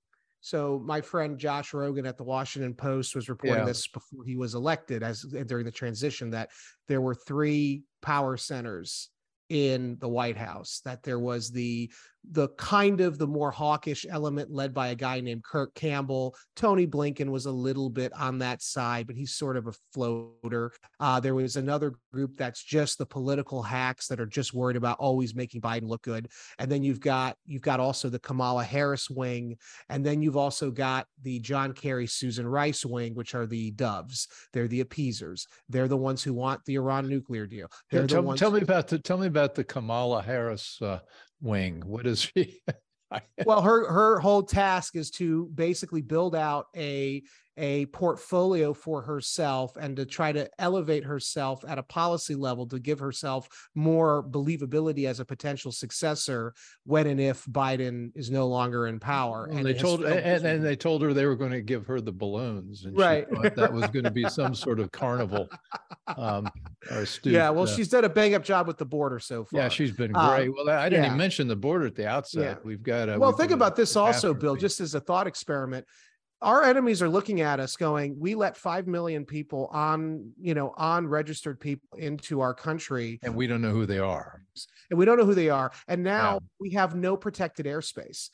So 0.47 0.81
my 0.85 1.01
friend 1.01 1.37
Josh 1.37 1.73
Rogin 1.73 2.07
at 2.07 2.17
the 2.17 2.23
Washington 2.23 2.73
Post 2.73 3.17
was 3.17 3.29
reporting 3.29 3.63
Yeah. 3.63 3.65
this 3.65 3.89
before 3.89 4.23
he 4.25 4.37
was 4.37 4.55
elected, 4.55 5.03
as 5.03 5.25
uh, 5.25 5.43
during 5.43 5.65
the 5.65 5.73
transition, 5.73 6.31
that 6.31 6.51
there 6.87 7.01
were 7.01 7.17
three 7.17 7.83
power 8.01 8.37
centers 8.37 9.11
in 9.49 9.97
the 9.99 10.09
White 10.09 10.37
House. 10.37 10.83
That 10.85 11.03
there 11.03 11.19
was 11.19 11.51
the 11.51 11.91
the 12.33 12.49
kind 12.51 13.01
of 13.01 13.19
the 13.19 13.27
more 13.27 13.51
hawkish 13.51 14.05
element 14.09 14.51
led 14.51 14.75
by 14.75 14.89
a 14.89 14.95
guy 14.95 15.21
named 15.21 15.45
Kurt 15.45 15.75
Campbell. 15.75 16.35
Tony 16.57 16.87
Blinken 16.87 17.31
was 17.31 17.47
a 17.47 17.51
little 17.51 17.89
bit 17.89 18.13
on 18.15 18.39
that 18.39 18.63
side, 18.63 19.07
but 19.07 19.17
he's 19.17 19.35
sort 19.35 19.57
of 19.57 19.67
a 19.69 19.73
floater. 19.93 20.73
Uh, 20.99 21.21
there 21.21 21.35
was 21.35 21.57
another 21.57 21.95
group 22.13 22.37
that's 22.37 22.63
just 22.63 22.99
the 22.99 23.07
political 23.07 23.63
hacks 23.63 24.09
that 24.09 24.21
are 24.21 24.27
just 24.27 24.55
worried 24.55 24.77
about 24.77 24.99
always 24.99 25.35
making 25.35 25.61
Biden 25.61 25.89
look 25.89 26.03
good. 26.03 26.29
And 26.59 26.71
then 26.71 26.83
you've 26.83 27.01
got 27.01 27.37
you've 27.45 27.63
got 27.63 27.81
also 27.81 28.09
the 28.09 28.19
Kamala 28.19 28.65
Harris 28.65 29.09
wing, 29.09 29.57
and 29.89 30.05
then 30.05 30.23
you've 30.23 30.37
also 30.37 30.71
got 30.71 31.07
the 31.23 31.39
John 31.41 31.73
Kerry, 31.73 32.07
Susan 32.07 32.47
Rice 32.47 32.85
wing, 32.85 33.15
which 33.15 33.35
are 33.35 33.47
the 33.47 33.71
doves. 33.73 34.29
They're 34.53 34.69
the 34.69 34.81
appeasers. 34.81 35.47
They're 35.69 35.89
the 35.89 35.97
ones 35.97 36.23
who 36.23 36.35
want 36.35 36.65
the 36.65 36.75
Iran 36.75 37.09
nuclear 37.09 37.47
deal. 37.47 37.69
Yeah, 37.93 38.07
Tell, 38.07 38.35
tell 38.35 38.51
me 38.51 38.63
about 38.63 38.89
the, 38.89 38.99
tell 38.99 39.19
me 39.19 39.27
about 39.27 39.55
the 39.55 39.65
Kamala 39.65 40.23
Harris, 40.23 40.81
uh, 40.81 41.01
wing. 41.41 41.83
What 41.85 42.07
is 42.07 42.21
she? 42.23 42.61
well, 43.47 43.63
her 43.63 43.91
her 43.91 44.21
whole 44.21 44.43
task 44.43 44.97
is 44.97 45.11
to 45.13 45.47
basically 45.55 46.03
build 46.03 46.35
out 46.35 46.67
a 46.77 47.23
a 47.57 47.87
portfolio 47.87 48.75
for 48.75 49.03
herself 49.03 49.77
and 49.77 49.97
to 49.97 50.05
try 50.05 50.33
to 50.33 50.49
elevate 50.59 51.05
herself 51.05 51.65
at 51.67 51.79
a 51.79 51.83
policy 51.83 52.35
level 52.35 52.67
to 52.67 52.79
give 52.79 52.99
herself 52.99 53.49
more 53.75 54.23
believability 54.23 55.09
as 55.09 55.21
a 55.21 55.25
potential 55.25 55.73
successor 55.73 56.55
when 56.85 57.07
and 57.07 57.21
if 57.21 57.45
Biden 57.47 58.11
is 58.15 58.31
no 58.31 58.47
longer 58.47 58.87
in 58.87 59.01
power. 59.01 59.47
Well, 59.49 59.59
and 59.59 59.67
they 59.67 59.75
told, 59.75 60.05
and, 60.05 60.45
and 60.45 60.65
they 60.65 60.77
told 60.77 61.03
her 61.03 61.15
they 61.15 61.27
were 61.27 61.37
going 61.37 61.53
to 61.53 61.63
give 61.63 61.87
her 61.87 62.01
the 62.01 62.13
balloons, 62.13 62.85
and 62.85 62.97
Right. 62.97 63.27
that 63.57 63.73
was 63.73 63.87
going 63.89 64.05
to 64.05 64.11
be 64.11 64.29
some 64.29 64.55
sort 64.55 64.81
of 64.81 64.93
carnival. 64.93 65.49
Um, 66.17 66.49
astute, 66.91 67.33
yeah, 67.33 67.51
well, 67.51 67.65
uh, 67.65 67.67
she's 67.67 67.89
done 67.89 68.05
a 68.05 68.09
bang 68.09 68.35
up 68.35 68.45
job 68.45 68.67
with 68.67 68.79
the 68.79 68.85
border 68.85 69.19
so 69.19 69.45
far. 69.45 69.61
yeah, 69.61 69.69
she's 69.69 69.93
been 69.93 70.15
uh, 70.15 70.37
great. 70.37 70.53
Well, 70.55 70.69
I 70.69 70.89
didn't 70.89 71.05
yeah. 71.05 71.09
even 71.09 71.19
mention 71.19 71.49
the 71.49 71.57
border 71.57 71.87
at 71.87 71.95
the 71.95 72.07
outset. 72.07 72.59
Yeah. 72.59 72.63
We've 72.65 72.83
got 72.83 73.09
a 73.09 73.19
well, 73.19 73.33
think 73.33 73.51
about 73.51 73.77
this 73.77 73.97
also, 73.97 74.35
Bill, 74.35 74.57
just 74.57 74.81
as 74.81 74.95
a 74.95 75.01
thought 75.01 75.27
experiment. 75.27 75.87
Our 76.43 76.65
enemies 76.65 77.01
are 77.01 77.09
looking 77.09 77.41
at 77.41 77.61
us 77.61 77.77
going, 77.77 78.17
we 78.19 78.35
let 78.35 78.57
5 78.57 78.87
million 78.87 79.25
people 79.25 79.71
on, 79.73 80.33
you 80.39 80.55
know, 80.55 80.75
on 80.77 81.07
registered 81.07 81.59
people 81.59 81.89
into 81.97 82.41
our 82.41 82.53
country 82.53 83.19
and 83.23 83.35
we 83.35 83.47
don't 83.47 83.63
know 83.63 83.71
who 83.71 83.87
they 83.87 83.99
are. 83.99 84.43
and 84.91 84.99
we 84.99 85.05
don't 85.05 85.19
know 85.19 85.25
who 85.25 85.35
they 85.35 85.51
are. 85.51 85.73
And 85.89 86.03
now 86.03 86.41
we 86.61 86.71
have 86.73 86.95
no 86.95 87.17
protected 87.17 87.67
airspace. 87.67 88.29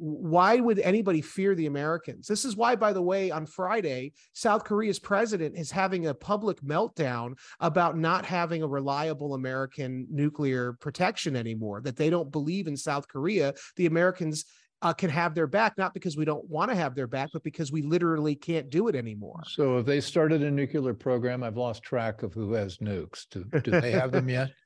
Why 0.00 0.60
would 0.60 0.78
anybody 0.78 1.20
fear 1.20 1.56
the 1.56 1.66
Americans? 1.66 2.28
This 2.28 2.44
is 2.44 2.54
why, 2.54 2.76
by 2.76 2.92
the 2.92 3.02
way, 3.02 3.32
on 3.32 3.46
Friday, 3.46 4.12
South 4.32 4.62
Korea's 4.62 5.00
president 5.00 5.56
is 5.58 5.72
having 5.72 6.06
a 6.06 6.14
public 6.14 6.60
meltdown 6.60 7.36
about 7.58 7.98
not 7.98 8.24
having 8.24 8.62
a 8.62 8.68
reliable 8.68 9.34
American 9.34 10.06
nuclear 10.08 10.74
protection 10.74 11.34
anymore, 11.34 11.80
that 11.80 11.96
they 11.96 12.10
don't 12.10 12.30
believe 12.30 12.68
in 12.68 12.76
South 12.76 13.08
Korea. 13.08 13.54
The 13.74 13.86
Americans 13.86 14.44
uh, 14.82 14.92
can 14.92 15.10
have 15.10 15.34
their 15.34 15.46
back, 15.46 15.76
not 15.76 15.94
because 15.94 16.16
we 16.16 16.24
don't 16.24 16.48
want 16.48 16.70
to 16.70 16.76
have 16.76 16.94
their 16.94 17.06
back, 17.06 17.30
but 17.32 17.42
because 17.42 17.72
we 17.72 17.82
literally 17.82 18.34
can't 18.34 18.70
do 18.70 18.88
it 18.88 18.94
anymore. 18.94 19.42
So 19.46 19.78
if 19.78 19.86
they 19.86 20.00
started 20.00 20.42
a 20.42 20.50
nuclear 20.50 20.94
program, 20.94 21.42
I've 21.42 21.56
lost 21.56 21.82
track 21.82 22.22
of 22.22 22.32
who 22.32 22.52
has 22.52 22.78
nukes. 22.78 23.26
Do, 23.30 23.44
do 23.60 23.80
they 23.80 23.92
have 23.92 24.12
them 24.12 24.28
yet? 24.28 24.50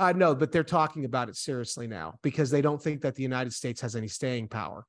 Uh, 0.00 0.12
no, 0.12 0.32
but 0.32 0.52
they're 0.52 0.62
talking 0.62 1.04
about 1.04 1.28
it 1.28 1.34
seriously 1.34 1.88
now 1.88 2.14
because 2.22 2.50
they 2.50 2.62
don't 2.62 2.80
think 2.80 3.00
that 3.00 3.16
the 3.16 3.22
United 3.24 3.52
States 3.52 3.80
has 3.80 3.96
any 3.96 4.06
staying 4.06 4.46
power. 4.46 4.86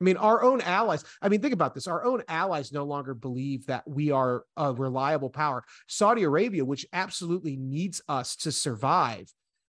I 0.00 0.04
mean, 0.04 0.16
our 0.16 0.42
own 0.42 0.60
allies, 0.62 1.04
I 1.20 1.28
mean, 1.28 1.40
think 1.40 1.52
about 1.52 1.74
this. 1.74 1.86
Our 1.86 2.04
own 2.04 2.22
allies 2.26 2.72
no 2.72 2.84
longer 2.84 3.14
believe 3.14 3.66
that 3.66 3.86
we 3.86 4.10
are 4.10 4.44
a 4.56 4.72
reliable 4.72 5.28
power. 5.30 5.64
Saudi 5.86 6.22
Arabia, 6.22 6.64
which 6.64 6.86
absolutely 6.94 7.56
needs 7.56 8.00
us 8.08 8.36
to 8.36 8.52
survive, 8.52 9.30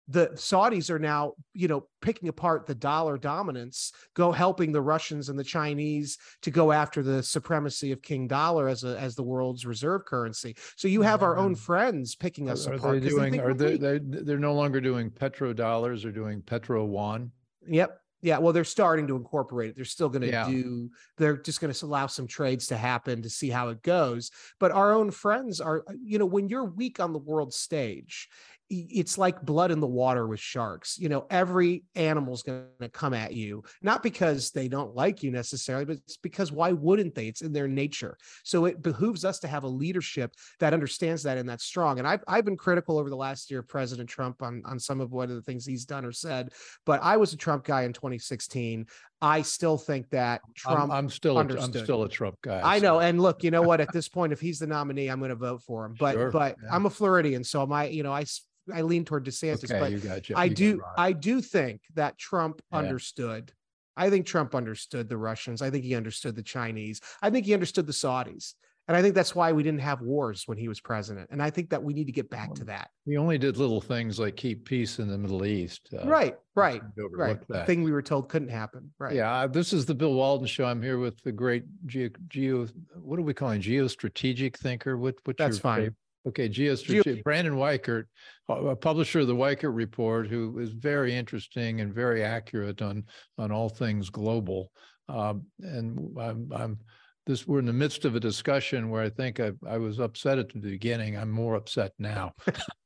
the 0.09 0.29
Saudis 0.35 0.91
are 0.91 0.99
now, 0.99 1.35
you 1.55 1.69
know, 1.69 1.87
picking 2.01 2.29
apart 2.29 2.67
the 2.67 2.75
dollar 2.75 3.17
dominance, 3.17 3.93
go 4.15 4.33
helping 4.33 4.73
the 4.73 4.83
Russians 4.83 5.29
and 5.29 5.39
the 5.39 5.45
Chinese 5.45 6.19
to 6.43 6.51
go 6.51 6.73
after 6.73 7.03
the 7.03 7.23
supremacy 7.23 7.93
of 7.93 8.03
King 8.03 8.27
Dollar 8.27 8.69
as 8.69 8.83
a 8.85 8.99
as 8.99 9.15
the 9.15 9.23
world's 9.23 9.65
reserve 9.65 10.05
currency. 10.05 10.57
So 10.77 10.89
you 10.89 11.03
have 11.03 11.23
our 11.23 11.37
own 11.37 11.55
Mm. 11.55 11.59
friends 11.59 12.15
picking 12.17 12.51
us 12.51 12.67
are 12.67 12.75
apart. 12.75 13.01
they 13.01 13.09
'cause 13.09 13.17
doing? 13.17 13.33
think 13.33 13.45
Are 13.45 13.55
they, 13.55 13.77
they? 13.77 13.99
They're 14.03 14.39
no 14.39 14.55
longer 14.55 14.81
doing 14.81 15.11
petrodollars. 15.11 16.03
They're 16.03 16.13
doing 16.13 16.43
petro 16.43 16.85
yuan. 16.87 17.31
Yep. 17.69 17.99
Yeah. 18.23 18.39
Well, 18.39 18.53
they're 18.53 18.63
starting 18.65 19.07
to 19.09 19.17
incorporate 19.17 19.71
it. 19.71 19.77
They're 19.77 19.85
still 19.85 20.09
going 20.09 20.23
to 20.23 20.29
Yeah. 20.29 20.49
do, 20.49 20.91
they're 21.17 21.37
just 21.37 21.61
going 21.61 21.73
to 21.73 21.85
allow 21.87 22.07
some 22.07 22.27
trades 22.29 22.69
to 22.69 22.77
happen 22.77 23.21
to 23.23 23.29
see 23.31 23.51
how 23.51 23.69
it 23.71 23.83
goes. 23.83 24.31
But 24.61 24.71
our 24.71 24.93
own 24.93 25.11
friends 25.11 25.61
are, 25.61 25.85
you 26.01 26.19
know, 26.19 26.27
when 26.27 26.49
you're 26.49 26.65
weak 26.65 27.01
on 27.01 27.13
the 27.13 27.19
world 27.19 27.53
stage, 27.53 28.29
it's 28.73 29.19
like 29.19 29.43
blood 29.43 29.71
in 29.71 29.81
the 29.81 29.87
water 29.87 30.27
with 30.27 30.41
sharks. 30.41 30.99
You 30.99 31.11
know, 31.11 31.27
every 31.31 31.85
animal's 31.95 32.43
going 32.43 32.65
to 32.81 32.89
come 32.89 33.13
at 33.13 33.35
you, 33.35 33.63
not 33.83 34.03
because 34.03 34.51
they 34.51 34.67
don't 34.67 34.95
like 34.95 35.23
you 35.23 35.31
necessarily, 35.31 35.85
but 35.85 35.97
it's 35.99 36.17
because 36.17 36.51
why 36.51 36.73
wouldn't 36.73 37.15
they? 37.15 37.27
It's 37.27 37.43
in 37.43 37.53
their 37.53 37.69
nature. 37.69 38.17
So 38.45 38.65
it 38.65 38.81
behooves 38.81 39.25
us 39.25 39.39
to 39.41 39.49
have 39.49 39.65
a 39.65 39.69
leadership 39.69 40.33
that 40.59 40.73
understands 40.73 41.23
that 41.25 41.37
and 41.37 41.49
that's 41.49 41.65
strong. 41.65 41.99
And 41.99 42.09
I've, 42.09 42.25
I've 42.27 42.47
been 42.47 42.57
critical 42.57 42.99
over 42.99 43.11
the 43.11 43.17
last 43.17 43.51
year 43.51 43.61
of 43.61 43.69
President 43.69 44.09
Trump 44.09 44.43
on, 44.43 44.63
on 44.65 44.79
some 44.79 45.01
of 45.01 45.13
what 45.13 45.29
of 45.29 45.37
the 45.37 45.43
things 45.43 45.67
he's 45.67 45.85
done 45.85 46.05
or 46.05 46.13
said, 46.13 46.51
but 46.87 47.03
I 47.03 47.19
was 47.19 47.35
a 47.35 47.37
Trump 47.37 47.65
guy 47.65 47.83
in 47.83 47.93
2016. 47.93 48.87
I 49.23 49.43
still 49.43 49.79
think 49.79 50.11
that 50.11 50.41
I'm, 50.45 50.53
Trump. 50.55 50.93
I'm 50.93 51.09
still, 51.09 51.39
a, 51.39 51.41
I'm 51.41 51.73
still 51.73 52.03
a 52.03 52.09
Trump 52.09 52.37
guy. 52.43 52.61
I 52.63 52.79
so- 52.79 52.83
know, 52.83 53.01
and 53.01 53.23
look, 53.23 53.45
you 53.45 53.51
know 53.53 53.63
what? 53.63 53.81
At 53.81 53.93
this 53.95 54.09
point, 54.09 54.33
if 54.33 54.41
he's 54.41 54.59
the 54.59 54.67
nominee, 54.67 55.09
I'm 55.09 55.21
going 55.21 55.31
to 55.31 55.37
vote 55.37 55.63
for 55.63 55.87
him. 55.87 55.95
But 55.99 56.15
Sure, 56.15 56.31
but 56.31 56.57
yeah. 56.63 56.75
I'm 56.75 56.87
a 56.87 56.91
Floridian, 56.91 57.45
so 57.45 57.65
my 57.67 57.87
you 57.87 58.03
know 58.03 58.13
I 58.13 58.25
I 58.73 58.83
lean 58.83 59.05
toward 59.05 59.25
DeSantis. 59.25 59.71
Okay, 59.71 59.79
but 59.81 59.93
you 59.93 59.99
got 59.99 60.29
you. 60.29 60.37
I 60.37 60.45
you 60.45 60.55
do. 60.55 60.83
I 60.97 61.13
do 61.13 61.41
think 61.41 61.81
that 61.95 62.19
Trump 62.19 62.61
Yeah. 62.73 62.79
understood. 62.79 63.53
I 63.97 64.11
think 64.11 64.27
Trump 64.27 64.55
understood 64.55 65.09
the 65.09 65.17
Russians. 65.19 65.63
I 65.63 65.71
think 65.71 65.85
he 65.85 65.95
understood 65.95 66.35
the 66.35 66.43
Chinese. 66.43 67.01
I 67.21 67.31
think 67.31 67.47
he 67.47 67.55
understood 67.55 67.87
the 67.87 67.93
Saudis. 67.93 68.55
And 68.89 68.97
I 68.97 69.03
think 69.03 69.15
that's 69.15 69.35
why 69.35 69.53
we 69.53 69.63
didn't 69.63 69.81
have 69.81 70.01
wars 70.01 70.43
when 70.47 70.59
he 70.59 70.67
was 70.67 70.81
president. 70.81 71.29
And 71.31 71.41
I 71.41 71.51
think 71.51 71.71
that 71.71 71.83
we 71.83 71.95
need 71.95 72.07
to 72.07 72.13
get 72.13 72.29
back 72.29 72.53
to 72.55 72.65
that. 72.65 72.91
We 73.07 73.17
only 73.17 73.39
did 73.39 73.57
little 73.57 73.81
things 73.81 74.19
like 74.19 74.37
keep 74.37 74.65
peace 74.65 74.99
in 74.99 75.07
the 75.09 75.17
Middle 75.17 75.47
East. 75.47 75.89
uh, 75.93 76.07
right, 76.07 76.35
right, 76.57 76.83
right. 77.13 77.39
The 77.49 77.65
thing 77.65 77.85
we 77.85 77.93
were 77.93 78.03
told 78.03 78.29
couldn't 78.29 78.49
happen. 78.49 78.91
Right. 78.99 79.15
Yeah. 79.15 79.47
This 79.47 79.73
is 79.73 79.87
the 79.87 79.95
Bill 79.95 80.15
Walton 80.15 80.47
show. 80.47 80.65
I'm 80.65 80.83
here 80.83 80.99
with 80.99 81.23
the 81.23 81.31
great 81.31 81.65
geo, 81.87 82.11
geo 82.29 82.67
what 82.97 83.19
are 83.21 83.23
we 83.23 83.35
calling 83.35 83.63
geostrategic 83.63 84.57
thinker? 84.57 84.99
What, 84.99 85.15
what's 85.25 85.39
That's 85.39 85.59
fine. 85.59 85.77
Favorite? 85.77 85.97
Okay, 86.29 86.49
geostrategic. 86.49 87.05
Geo- 87.05 87.23
Brandon 87.23 87.55
Weichert, 87.55 88.05
a 88.49 88.77
publisher 88.77 89.21
of 89.21 89.27
the 89.27 89.35
Weichert 89.35 89.75
Report, 89.75 90.29
who 90.29 90.59
is 90.59 90.71
very 90.71 91.15
interesting 91.15 91.81
and 91.81 91.93
very 91.95 92.23
accurate 92.23 92.81
on 92.83 93.05
on 93.39 93.51
all 93.51 93.69
things 93.69 94.11
global. 94.11 94.71
Um, 95.09 95.47
and 95.61 96.17
I'm, 96.19 96.49
I'm 96.55 96.79
this 97.27 97.47
we're 97.47 97.61
in 97.61 97.67
the 97.67 97.73
midst 97.73 98.05
of 98.05 98.17
a 98.17 98.21
discussion 98.21 98.91
where 98.91 99.03
I 99.03 99.09
think 99.09 99.39
I, 99.39 99.53
I 99.67 99.79
was 99.79 100.01
upset 100.01 100.39
at 100.39 100.49
the 100.49 100.59
beginning. 100.59 101.17
I'm 101.17 101.31
more 101.31 101.55
upset 101.55 101.93
now. 101.99 102.33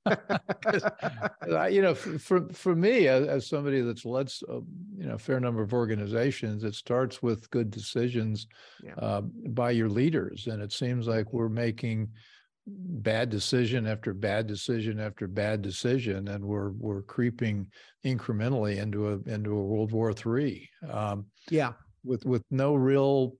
you 1.70 1.82
know, 1.82 1.94
for 1.94 2.48
for 2.52 2.76
me 2.76 3.08
as, 3.08 3.26
as 3.26 3.46
somebody 3.46 3.80
that's 3.80 4.04
led 4.04 4.30
a, 4.48 4.60
you 4.98 5.06
know 5.06 5.14
a 5.14 5.18
fair 5.18 5.40
number 5.40 5.62
of 5.62 5.72
organizations, 5.72 6.64
it 6.64 6.74
starts 6.74 7.22
with 7.22 7.50
good 7.50 7.70
decisions 7.70 8.46
yeah. 8.84 8.94
uh, 8.96 9.22
by 9.22 9.70
your 9.70 9.88
leaders, 9.88 10.46
and 10.48 10.62
it 10.62 10.72
seems 10.72 11.06
like 11.06 11.32
we're 11.32 11.48
making 11.48 12.08
bad 12.66 13.30
decision 13.30 13.86
after 13.86 14.12
bad 14.12 14.46
decision 14.46 15.00
after 15.00 15.26
bad 15.26 15.62
decision, 15.62 16.28
and 16.28 16.44
we're 16.44 16.72
we're 16.72 17.02
creeping 17.02 17.68
incrementally 18.04 18.76
into 18.76 19.08
a 19.08 19.18
into 19.30 19.52
a 19.52 19.64
World 19.64 19.92
War 19.92 20.12
Three. 20.12 20.68
Um, 20.90 21.26
yeah, 21.50 21.72
with 22.06 22.24
with 22.24 22.42
no 22.50 22.74
real 22.74 23.34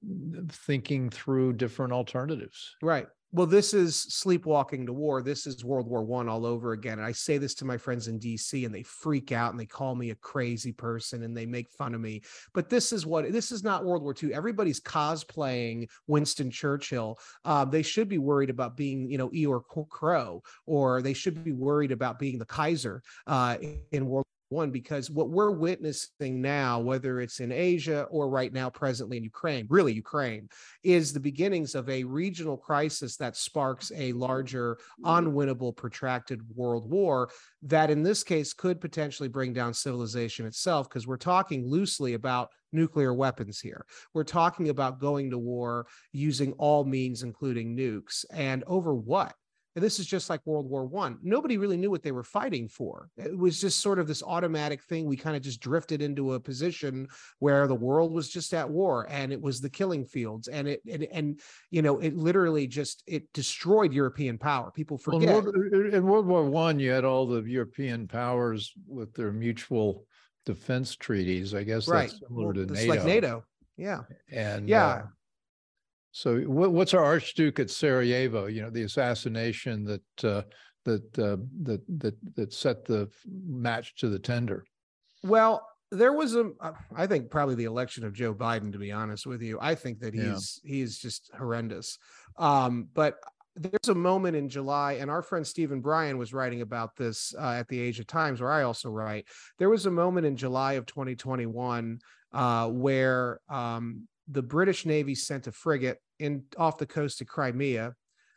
thinking 0.49 1.11
through 1.11 1.55
different 1.55 1.93
alternatives. 1.93 2.77
Right. 2.83 3.07
Well, 3.33 3.47
this 3.47 3.75
is 3.75 4.01
sleepwalking 4.01 4.87
to 4.87 4.93
war. 4.93 5.21
This 5.21 5.47
is 5.47 5.65
World 5.65 5.89
War 5.89 6.03
One 6.03 6.29
all 6.29 6.47
over 6.47 6.73
again. 6.73 6.99
And 6.99 7.07
I 7.07 7.13
say 7.13 7.39
this 7.39 7.55
to 7.57 7.65
my 7.65 7.77
friends 7.77 8.09
in 8.09 8.21
DC, 8.21 8.65
and 8.65 8.75
they 8.75 8.83
freak 8.83 9.33
out 9.33 9.51
and 9.51 9.61
they 9.61 9.67
call 9.67 9.95
me 9.95 10.11
a 10.11 10.15
crazy 10.15 10.73
person 10.73 11.23
and 11.23 11.37
they 11.37 11.45
make 11.45 11.69
fun 11.71 11.95
of 11.95 12.01
me. 12.01 12.23
But 12.55 12.71
this 12.71 12.93
is 12.93 13.05
what 13.05 13.31
this 13.33 13.53
is 13.53 13.65
not 13.65 13.85
World 13.85 14.03
War 14.03 14.15
II. 14.21 14.33
Everybody's 14.33 14.81
cosplaying 14.81 15.89
Winston 16.07 16.51
Churchill. 16.51 17.19
Uh, 17.45 17.65
they 17.65 17.83
should 17.83 18.09
be 18.09 18.19
worried 18.19 18.49
about 18.49 18.77
being, 18.77 19.11
you 19.11 19.19
know, 19.19 19.31
Eyre 19.35 19.61
Crowe, 19.61 20.43
or 20.65 21.03
they 21.03 21.13
should 21.13 21.43
be 21.43 21.53
worried 21.53 21.93
about 21.93 22.19
being 22.19 22.39
the 22.39 22.47
Kaiser 22.47 23.03
uh, 23.27 23.57
in 23.91 24.07
World 24.07 24.25
one 24.49 24.71
because 24.71 25.11
what 25.11 25.31
we're 25.31 25.51
witnessing 25.51 26.41
now 26.41 26.79
whether 26.79 27.21
it's 27.21 27.41
in 27.41 27.51
asia 27.53 28.03
or 28.11 28.29
right 28.29 28.53
now 28.53 28.71
presently 28.71 29.17
in 29.17 29.25
ukraine 29.25 29.67
really 29.69 29.93
ukraine 29.93 30.49
is 30.83 31.13
the 31.13 31.21
beginnings 31.21 31.75
of 31.75 31.89
a 31.89 32.05
regional 32.05 32.57
crisis 32.57 33.17
that 33.17 33.37
sparks 33.37 33.91
a 33.95 34.13
larger 34.13 34.77
mm-hmm. 35.05 35.27
unwinnable 35.27 35.75
protracted 35.75 36.41
world 36.55 36.91
war 36.91 37.29
that 37.63 37.91
in 37.91 38.03
this 38.03 38.23
case 38.23 38.53
could 38.53 38.81
potentially 38.81 39.29
bring 39.29 39.53
down 39.53 39.75
civilization 39.75 40.47
itself 40.47 40.89
because 40.89 41.07
we're 41.07 41.17
talking 41.17 41.69
loosely 41.69 42.15
about 42.15 42.51
nuclear 42.73 43.13
weapons 43.13 43.59
here. 43.59 43.85
We're 44.15 44.25
talking 44.25 44.69
about 44.69 45.01
going 45.01 45.31
to 45.31 45.39
war 45.39 45.87
using 46.13 46.53
all 46.53 46.85
means 46.85 47.23
including 47.23 47.77
nukes. 47.77 48.25
And 48.31 48.63
over 48.67 48.95
what 48.95 49.35
and 49.77 49.85
this 49.85 49.99
is 49.99 50.07
just 50.07 50.31
like 50.31 50.41
World 50.47 50.69
War 50.71 50.87
One. 50.87 51.19
Nobody 51.23 51.59
really 51.59 51.77
knew 51.77 51.91
what 51.91 52.03
they 52.03 52.11
were 52.11 52.25
fighting 52.25 52.67
for. 52.67 53.11
It 53.19 53.37
was 53.37 53.61
just 53.61 53.81
sort 53.81 53.99
of 53.99 54.09
this 54.09 54.23
automatic 54.23 54.83
thing. 54.83 55.05
We 55.05 55.19
kind 55.19 55.37
of 55.37 55.43
just 55.43 55.61
drifted 55.61 56.01
into 56.01 56.33
a 56.33 56.41
position 56.41 57.07
where 57.41 57.69
the 57.69 57.75
world 57.75 58.13
was 58.13 58.31
just 58.31 58.55
at 58.55 58.69
war, 58.69 59.07
and 59.11 59.35
it 59.35 59.41
was 59.41 59.61
the 59.61 59.69
killing 59.69 60.07
fields, 60.07 60.49
and 60.49 60.67
it 60.67 60.81
and, 60.91 61.05
and 61.13 61.41
you 61.71 61.83
know 61.83 61.99
it 61.99 62.17
literally 62.17 62.67
just 62.67 63.03
it 63.07 63.31
destroyed 63.35 63.93
European 63.93 64.39
power. 64.39 64.71
People 64.71 64.97
forget. 64.97 65.29
Well, 65.29 65.39
in, 65.41 65.45
World, 65.45 65.95
in 65.95 66.05
World 66.07 66.27
War 66.27 66.45
One, 66.47 66.81
you 66.81 66.91
had 66.91 67.05
all 67.05 67.27
the 67.27 67.43
European 67.43 68.09
powers 68.09 68.73
with 68.89 69.13
their 69.13 69.31
mutual 69.31 70.07
defense 70.47 70.97
treaties. 70.97 71.55
I 71.55 71.65
guess 71.65 71.87
right. 71.87 72.09
that's 72.09 72.21
similar 72.27 72.47
well, 72.47 72.67
to 72.67 72.73
NATO. 72.73 72.89
like 72.89 73.05
NATO. 73.05 73.45
Yeah. 73.77 74.01
And 74.33 74.69
yeah. 74.71 74.87
Uh, 74.87 75.03
so 76.17 76.41
what's 76.41 76.95
our 76.95 77.05
Archduke 77.05 77.61
at 77.61 77.69
Sarajevo? 77.69 78.47
You 78.47 78.63
know, 78.63 78.71
the 78.71 78.85
assassination 78.85 79.85
that 79.85 80.25
uh, 80.25 80.43
that 80.87 81.19
uh, 81.19 81.37
that 81.65 81.83
that 81.99 82.15
that 82.37 82.55
set 82.55 82.87
the 82.87 83.11
match 83.27 83.95
to 83.97 84.09
the 84.09 84.19
tender. 84.19 84.65
Well, 85.23 85.69
there 85.91 86.15
was 86.15 86.35
a 86.35 86.53
uh, 86.59 87.07
think 87.07 87.31
probably 87.31 87.55
the 87.55 87.65
election 87.65 88.03
of 88.03 88.15
Joe 88.15 88.33
Biden. 88.33 88.73
To 88.73 88.79
be 88.79 88.93
honest 88.93 89.27
with 89.27 89.43
you, 89.43 89.59
I 89.61 89.75
think 89.75 90.01
that 90.01 90.15
he's 90.15 90.59
yeah. 90.65 90.73
he's 90.73 90.99
just 90.99 91.31
horrendous. 91.37 91.99
Um, 92.39 92.89
but 92.95 93.17
there's 93.55 93.91
a 93.91 93.95
moment 93.95 94.37
in 94.37 94.49
July, 94.49 94.95
and 94.95 95.11
our 95.11 95.21
friend 95.21 95.47
Stephen 95.47 95.83
Bryen 95.83 96.17
was 96.17 96.33
writing 96.33 96.63
about 96.63 96.97
this 96.97 97.35
uh, 97.39 97.57
at 97.59 97.69
the 97.69 97.79
Asia 97.79 98.05
Times, 98.05 98.41
where 98.41 98.53
I 98.53 98.63
also 98.63 98.89
write. 98.89 99.27
There 99.59 99.69
was 99.69 99.85
a 99.85 99.91
moment 99.91 100.27
in 100.27 100.35
July 100.35 100.75
of 100.75 100.87
2021 100.87 101.99
uh, 102.33 102.69
where 102.69 103.39
um, 103.51 104.09
the 104.29 104.43
British 104.43 104.87
Navy 104.87 105.15
sent 105.15 105.47
a 105.47 105.53
frigate 105.53 106.01
in 106.19 106.45
off 106.57 106.79
the 106.79 106.87
coast 106.87 107.21
of 107.21 107.27
Crimea 107.27 107.95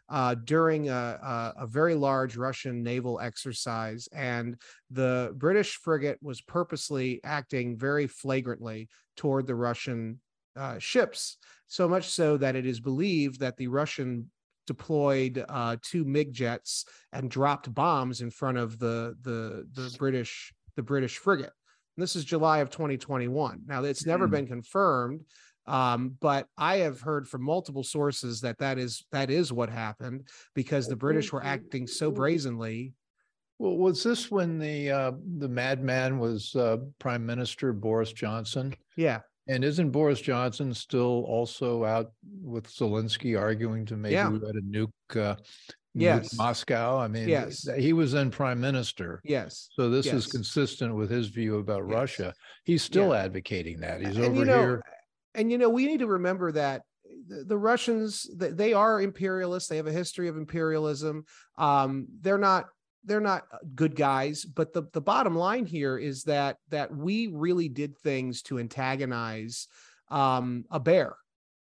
uh, 0.10 0.36
during 0.36 0.90
a, 0.90 0.94
a, 0.94 1.54
a, 1.64 1.68
very 1.68 1.94
large 1.94 2.36
Russian 2.36 2.82
naval 2.82 3.20
exercise, 3.20 4.10
and 4.12 4.60
the 4.90 5.34
British 5.38 5.76
frigate 5.76 6.18
was 6.22 6.42
purposely 6.42 7.22
acting 7.24 7.78
very 7.78 8.08
flagrantly 8.08 8.90
toward 9.16 9.46
the 9.46 9.56
Russian 9.56 10.20
uh, 10.56 10.80
ships, 10.80 11.38
so 11.68 11.88
much 11.88 12.10
so 12.10 12.38
that 12.38 12.56
it 12.56 12.66
is 12.66 12.80
believed 12.80 13.40
that 13.40 13.56
the 13.58 13.68
Russian 13.68 14.32
deployed 14.66 15.44
uh, 15.48 15.78
two 15.82 16.06
MiG 16.06 16.34
jets 16.34 16.86
and 17.14 17.30
dropped 17.30 17.74
bombs 17.74 18.22
in 18.22 18.30
front 18.30 18.58
of 18.58 18.80
the 18.80 19.16
the 19.22 19.68
the 19.74 19.96
British 19.98 20.54
the 20.76 20.84
British 20.84 21.18
frigate. 21.18 21.52
And 21.98 22.04
this 22.04 22.16
is 22.16 22.24
July 22.24 22.60
of 22.60 22.70
2021. 22.70 23.62
Now 23.66 23.84
it's 23.84 24.06
never 24.06 24.28
mm. 24.28 24.32
been 24.32 24.48
confirmed 24.48 25.22
um, 25.70 26.18
but 26.20 26.48
I 26.58 26.78
have 26.78 27.00
heard 27.00 27.28
from 27.28 27.44
multiple 27.44 27.84
sources 27.84 28.42
that 28.42 28.58
that 28.58 28.80
is 28.80 29.06
that 29.12 29.30
is 29.30 29.54
what 29.54 29.70
happened 29.70 30.28
because 30.56 30.88
the 30.88 30.96
British 30.96 31.32
were 31.32 31.44
acting 31.44 31.86
so 31.86 32.10
brazenly. 32.10 32.94
Well, 33.60 33.78
was 33.78 34.04
this 34.04 34.32
when 34.32 34.58
the 34.58 34.90
uh, 34.90 35.12
the 35.38 35.48
madman 35.48 36.18
was 36.18 36.56
uh, 36.56 36.78
Prime 36.98 37.24
Minister 37.24 37.72
Boris 37.72 38.12
Johnson? 38.12 38.74
Yeah. 38.98 39.20
And 39.48 39.64
isn't 39.64 39.92
Boris 39.92 40.22
Johnson 40.22 40.74
still 40.74 41.24
also 41.28 41.84
out 41.84 42.12
with 42.42 42.68
Zelensky 42.68 43.40
arguing 43.40 43.86
to 43.88 43.96
maybe 43.96 44.14
yeah. 44.14 44.28
let 44.28 44.56
a 44.56 44.62
nuke 44.62 44.90
uh, 45.16 45.36
yes. 45.94 46.36
Moscow. 46.36 46.98
I 46.98 47.08
mean, 47.08 47.28
yes. 47.28 47.68
he 47.78 47.94
was 47.94 48.12
then 48.12 48.32
prime 48.32 48.62
minister. 48.62 49.22
Yes. 49.24 49.70
So 49.74 49.90
this 49.90 50.08
yes. 50.08 50.16
is 50.16 50.28
consistent 50.28 50.96
with 50.96 51.10
his 51.10 51.28
view 51.28 51.58
about 51.58 51.84
yes. 51.88 51.94
Russia. 51.96 52.34
He's 52.64 52.84
still 52.84 53.10
yeah. 53.10 53.24
advocating 53.24 53.80
that. 53.82 54.02
He's 54.02 54.18
and, 54.18 54.26
over 54.26 54.36
you 54.36 54.46
know, 54.46 54.60
here 54.60 54.84
and 55.36 55.52
you 55.52 55.58
know 55.58 55.70
we 55.70 55.86
need 55.86 56.00
to 56.00 56.08
remember 56.08 56.52
that 56.52 56.84
the, 57.28 57.44
the 57.44 57.58
russians 57.58 58.30
they 58.36 58.74
are 58.74 59.02
imperialists. 59.02 59.70
They 59.70 59.78
have 59.78 59.88
a 59.88 59.92
history 59.92 60.28
of 60.28 60.38
imperialism. 60.38 61.26
Um, 61.58 62.08
they're 62.22 62.38
not 62.38 62.66
they're 63.06 63.22
not 63.22 63.44
good 63.76 63.96
guys. 63.96 64.46
But 64.46 64.74
the, 64.74 64.84
the 64.94 65.02
bottom 65.02 65.36
line 65.36 65.66
here 65.66 65.98
is 65.98 66.24
that 66.24 66.58
that 66.70 66.96
we 66.96 67.28
really 67.28 67.70
did 67.70 67.98
things 67.98 68.42
to 68.44 68.60
antagonize 68.60 69.68
um, 70.10 70.66
a 70.70 70.80
bear. 70.80 71.16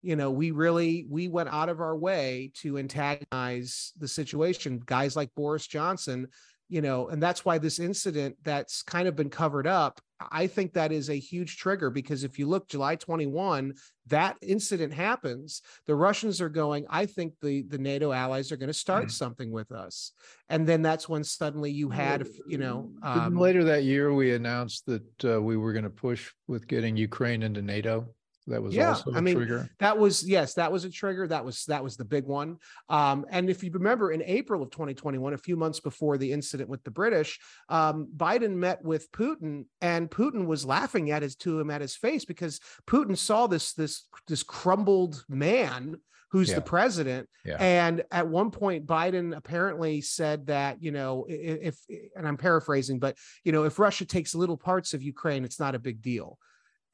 You 0.03 0.17
know 0.17 0.31
we 0.31 0.51
really 0.51 1.07
we 1.09 1.29
went 1.29 1.49
out 1.51 1.69
of 1.69 1.81
our 1.81 1.97
way 1.97 2.51
to 2.57 2.79
antagonize 2.79 3.93
the 3.99 4.09
situation. 4.09 4.83
Guys 4.85 5.17
like 5.17 5.31
boris 5.35 5.67
johnson 5.67 6.29
you 6.73 6.81
know 6.81 7.09
and 7.09 7.23
that's 7.23 7.45
why 7.45 7.59
this 7.59 7.79
incident 7.79 8.35
that's 8.43 8.83
kind 8.83 9.07
of 9.07 9.15
been 9.15 9.29
covered 9.29 9.67
up 9.67 10.01
i 10.31 10.47
think 10.47 10.73
that 10.73 10.91
is 10.91 11.11
a 11.11 11.19
huge 11.19 11.59
trigger 11.59 11.91
because 11.91 12.25
if 12.25 12.39
you 12.39 12.47
look 12.47 12.67
july 12.67 12.97
21 12.97 13.75
that 14.09 14.37
incident 14.43 14.93
happens. 14.93 15.63
The 15.87 15.95
russians 15.95 16.41
are 16.41 16.49
going 16.49 16.87
i 16.89 17.07
think 17.07 17.35
the 17.43 17.63
the 17.63 17.79
nato 17.79 18.11
allies 18.11 18.51
are 18.51 18.57
going 18.57 18.69
to 18.69 18.75
start 18.75 19.05
mm-hmm. 19.05 19.11
something 19.11 19.53
with 19.53 19.71
us. 19.71 20.13
And 20.49 20.67
then 20.67 20.83
that's 20.83 21.09
when 21.09 21.25
suddenly 21.25 21.71
you 21.71 21.91
had 21.91 22.27
you 22.47 22.59
know 22.59 22.91
um, 23.03 23.39
later 23.39 23.65
that 23.65 23.85
year 23.85 24.13
we 24.13 24.35
announced 24.35 24.87
that 24.87 25.25
uh, 25.25 25.41
we 25.41 25.57
were 25.57 25.73
going 25.73 25.85
to 25.85 25.91
push 25.91 26.33
with 26.49 26.67
getting 26.67 26.97
ukraine 26.97 27.43
into 27.43 27.63
nato 27.63 28.09
that 28.49 28.63
was 28.63 28.75
yeah, 28.75 28.89
also 28.89 29.13
a 29.13 29.17
I 29.17 29.21
mean, 29.21 29.37
trigger. 29.37 29.71
That 29.79 29.99
was 29.99 30.29
yes, 30.29 30.55
that 30.55 30.73
was 30.73 30.85
a 30.85 30.91
trigger. 30.91 31.29
That 31.29 31.45
was 31.45 31.65
that 31.67 31.83
was 31.83 31.97
the 31.97 32.05
big 32.05 32.25
one. 32.25 32.59
Um, 32.89 33.25
and 33.31 33.49
if 33.49 33.63
you 33.63 33.71
remember, 33.71 34.11
in 34.11 34.23
April 34.23 34.63
of 34.63 34.71
2021, 34.71 35.33
a 35.33 35.39
few 35.39 35.57
months 35.57 35.79
before 35.79 36.19
the 36.19 36.33
incident 36.33 36.69
with 36.69 36.83
the 36.83 36.91
British, 36.91 37.39
um, 37.69 38.09
Biden 38.17 38.55
met 38.55 38.83
with 38.85 39.11
Putin, 39.13 39.67
and 39.81 40.11
Putin 40.11 40.47
was 40.47 40.65
laughing 40.65 41.11
at 41.13 41.23
his 41.23 41.37
to 41.37 41.61
him 41.61 41.71
at 41.71 41.81
his 41.81 41.95
face 41.95 42.25
because 42.25 42.59
Putin 42.87 43.17
saw 43.17 43.47
this 43.47 43.75
this 43.75 44.09
this 44.27 44.43
crumbled 44.43 45.25
man 45.29 45.97
who's 46.33 46.49
yeah. 46.49 46.57
the 46.57 46.63
president. 46.63 47.29
Yeah. 47.45 47.59
And 47.61 48.03
at 48.11 48.27
one 48.27 48.51
point, 48.51 48.87
Biden 48.87 49.37
apparently 49.37 50.01
said 50.01 50.47
that, 50.47 50.83
you 50.83 50.91
know, 50.91 51.27
if, 51.29 51.79
and 52.17 52.27
I'm 52.27 52.39
paraphrasing, 52.39 52.99
but, 52.99 53.19
you 53.45 53.53
know, 53.53 53.65
if 53.65 53.79
Russia 53.79 54.07
takes 54.07 54.35
little 54.35 54.57
parts 54.57 54.95
of 54.95 55.03
Ukraine, 55.03 55.45
it's 55.45 55.61
not 55.61 55.75
a 55.75 55.79
big 55.79 56.01
deal 56.01 56.39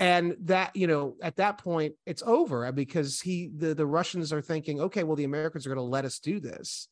and 0.00 0.36
that 0.40 0.74
you 0.76 0.86
know 0.86 1.16
at 1.22 1.36
that 1.36 1.58
point 1.58 1.94
it's 2.06 2.22
over 2.24 2.70
because 2.72 3.20
he 3.20 3.50
the, 3.56 3.74
the 3.74 3.86
russians 3.86 4.32
are 4.32 4.42
thinking 4.42 4.80
okay 4.80 5.02
well 5.02 5.16
the 5.16 5.24
americans 5.24 5.66
are 5.66 5.70
going 5.70 5.76
to 5.76 5.82
let 5.82 6.04
us 6.04 6.18
do 6.18 6.40
this 6.40 6.88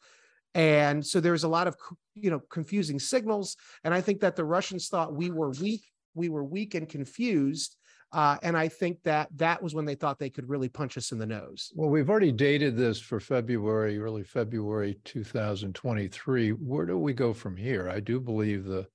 and 0.54 1.04
so 1.04 1.20
there's 1.20 1.44
a 1.44 1.48
lot 1.48 1.66
of 1.66 1.76
you 2.14 2.30
know 2.30 2.40
confusing 2.50 2.98
signals 2.98 3.56
and 3.84 3.94
i 3.94 4.00
think 4.00 4.20
that 4.20 4.36
the 4.36 4.44
russians 4.44 4.88
thought 4.88 5.14
we 5.14 5.30
were 5.30 5.50
weak 5.60 5.84
we 6.14 6.28
were 6.28 6.44
weak 6.44 6.74
and 6.74 6.88
confused 6.88 7.76
uh, 8.12 8.36
and 8.42 8.56
I 8.56 8.68
think 8.68 9.02
that 9.02 9.28
that 9.36 9.62
was 9.62 9.74
when 9.74 9.84
they 9.84 9.96
thought 9.96 10.18
they 10.18 10.30
could 10.30 10.48
really 10.48 10.68
punch 10.68 10.96
us 10.96 11.12
in 11.12 11.18
the 11.18 11.26
nose. 11.26 11.72
Well, 11.74 11.90
we've 11.90 12.08
already 12.08 12.32
dated 12.32 12.76
this 12.76 13.00
for 13.00 13.18
February, 13.18 13.98
early 13.98 14.22
February 14.22 14.98
2023. 15.04 16.50
Where 16.50 16.86
do 16.86 16.98
we 16.98 17.12
go 17.12 17.34
from 17.34 17.56
here? 17.56 17.90
I 17.90 18.00
do 18.00 18.20
believe 18.20 18.64
the 18.64 18.86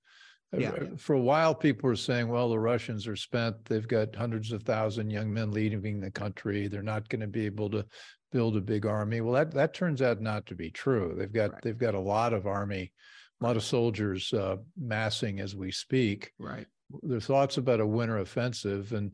yeah. 0.57 0.71
For 0.97 1.13
a 1.13 1.21
while, 1.21 1.55
people 1.55 1.87
were 1.89 1.95
saying, 1.95 2.27
well, 2.27 2.49
the 2.49 2.59
Russians 2.59 3.07
are 3.07 3.15
spent. 3.15 3.63
They've 3.65 3.87
got 3.87 4.15
hundreds 4.15 4.51
of 4.51 4.63
thousand 4.63 5.09
young 5.09 5.33
men 5.33 5.51
leaving 5.51 5.99
the 5.99 6.11
country. 6.11 6.67
They're 6.67 6.83
not 6.83 7.07
going 7.09 7.21
to 7.21 7.27
be 7.27 7.45
able 7.45 7.69
to 7.69 7.85
build 8.31 8.57
a 8.57 8.61
big 8.61 8.85
army. 8.85 9.21
Well, 9.21 9.33
that, 9.33 9.51
that 9.51 9.73
turns 9.73 10.01
out 10.01 10.21
not 10.21 10.45
to 10.47 10.55
be 10.55 10.69
true. 10.69 11.15
They've 11.17 11.31
got 11.31 11.53
right. 11.53 11.61
they've 11.63 11.77
got 11.77 11.95
a 11.95 11.99
lot 11.99 12.33
of 12.33 12.47
army, 12.47 12.91
a 13.39 13.45
lot 13.45 13.57
of 13.57 13.63
soldiers 13.63 14.31
uh, 14.33 14.57
massing 14.77 15.39
as 15.39 15.55
we 15.55 15.71
speak. 15.71 16.31
Right. 16.37 16.67
There's 17.01 17.25
thoughts 17.25 17.57
about 17.57 17.79
a 17.79 17.87
winter 17.87 18.17
offensive, 18.17 18.91
and 18.91 19.11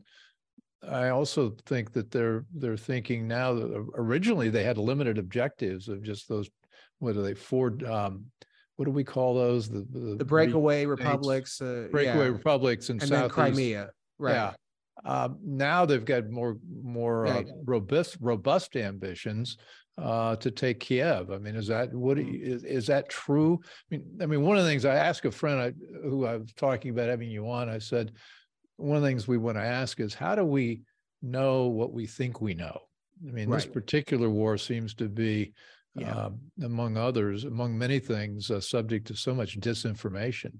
I 0.88 1.08
also 1.10 1.54
think 1.66 1.92
that 1.92 2.10
they're 2.10 2.44
they're 2.54 2.76
thinking 2.76 3.28
now 3.28 3.54
that 3.54 3.88
originally 3.94 4.48
they 4.50 4.64
had 4.64 4.78
limited 4.78 5.18
objectives 5.18 5.88
of 5.88 6.02
just 6.02 6.28
those 6.28 6.48
what 6.98 7.16
are 7.16 7.22
they 7.22 7.34
four 7.34 7.78
um, 7.86 8.26
what 8.78 8.84
do 8.84 8.92
we 8.92 9.02
call 9.02 9.34
those? 9.34 9.68
The 9.68 9.84
the, 9.90 10.14
the 10.14 10.24
breakaway 10.24 10.86
republics, 10.86 11.60
uh, 11.60 11.88
breakaway 11.90 12.26
yeah. 12.26 12.32
republics, 12.32 12.90
and, 12.90 13.02
and 13.02 13.10
then 13.10 13.28
Crimea. 13.28 13.90
Right. 14.20 14.34
Yeah. 14.34 14.52
Uh, 15.04 15.30
now 15.44 15.84
they've 15.84 16.04
got 16.04 16.30
more 16.30 16.58
more 16.80 17.26
uh, 17.26 17.42
robust 17.64 18.18
robust 18.20 18.76
ambitions 18.76 19.58
uh, 20.00 20.36
to 20.36 20.52
take 20.52 20.78
Kiev. 20.78 21.32
I 21.32 21.38
mean, 21.38 21.56
is 21.56 21.66
that 21.66 21.92
what 21.92 22.18
mm. 22.18 22.40
is, 22.40 22.62
is 22.62 22.86
that 22.86 23.08
true? 23.08 23.58
I 23.64 23.96
mean, 23.96 24.04
I 24.22 24.26
mean, 24.26 24.42
one 24.42 24.56
of 24.56 24.62
the 24.62 24.70
things 24.70 24.84
I 24.84 24.94
asked 24.94 25.24
a 25.24 25.32
friend 25.32 25.60
I, 25.60 25.72
who 26.08 26.24
I 26.24 26.36
was 26.36 26.52
talking 26.52 26.92
about 26.92 27.08
having 27.08 27.30
you 27.30 27.50
on, 27.50 27.68
I 27.68 27.78
said, 27.78 28.12
one 28.76 28.96
of 28.96 29.02
the 29.02 29.08
things 29.08 29.26
we 29.26 29.38
want 29.38 29.56
to 29.56 29.64
ask 29.64 29.98
is 29.98 30.14
how 30.14 30.36
do 30.36 30.44
we 30.44 30.82
know 31.20 31.66
what 31.66 31.92
we 31.92 32.06
think 32.06 32.40
we 32.40 32.54
know? 32.54 32.78
I 33.26 33.32
mean, 33.32 33.48
right. 33.48 33.56
this 33.56 33.66
particular 33.66 34.30
war 34.30 34.56
seems 34.56 34.94
to 34.94 35.08
be 35.08 35.52
yeah. 35.94 36.14
uh, 36.14 36.30
among 36.62 36.96
others, 36.96 37.44
among 37.44 37.76
many 37.76 37.98
things, 37.98 38.50
uh, 38.50 38.60
subject 38.60 39.06
to 39.08 39.16
so 39.16 39.34
much 39.34 39.58
disinformation. 39.58 40.52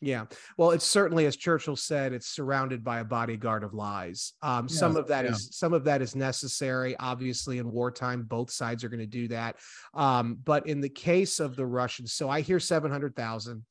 Yeah. 0.00 0.26
Well, 0.58 0.72
it's 0.72 0.84
certainly, 0.84 1.24
as 1.24 1.36
Churchill 1.36 1.76
said, 1.76 2.12
it's 2.12 2.26
surrounded 2.26 2.84
by 2.84 3.00
a 3.00 3.04
bodyguard 3.04 3.64
of 3.64 3.72
lies. 3.72 4.34
Um, 4.42 4.66
yeah, 4.68 4.76
some 4.76 4.96
of 4.96 5.08
that 5.08 5.24
yeah. 5.24 5.30
is 5.30 5.48
some 5.52 5.72
of 5.72 5.84
that 5.84 6.02
is 6.02 6.14
necessary. 6.14 6.94
Obviously, 6.98 7.56
in 7.58 7.72
wartime, 7.72 8.24
both 8.24 8.50
sides 8.50 8.84
are 8.84 8.90
going 8.90 9.00
to 9.00 9.06
do 9.06 9.28
that. 9.28 9.56
Um, 9.94 10.38
but 10.44 10.66
in 10.66 10.82
the 10.82 10.90
case 10.90 11.40
of 11.40 11.56
the 11.56 11.64
Russians, 11.64 12.12
so 12.12 12.28
I 12.28 12.42
hear 12.42 12.60
seven 12.60 12.90
hundred 12.90 13.16
thousand. 13.16 13.64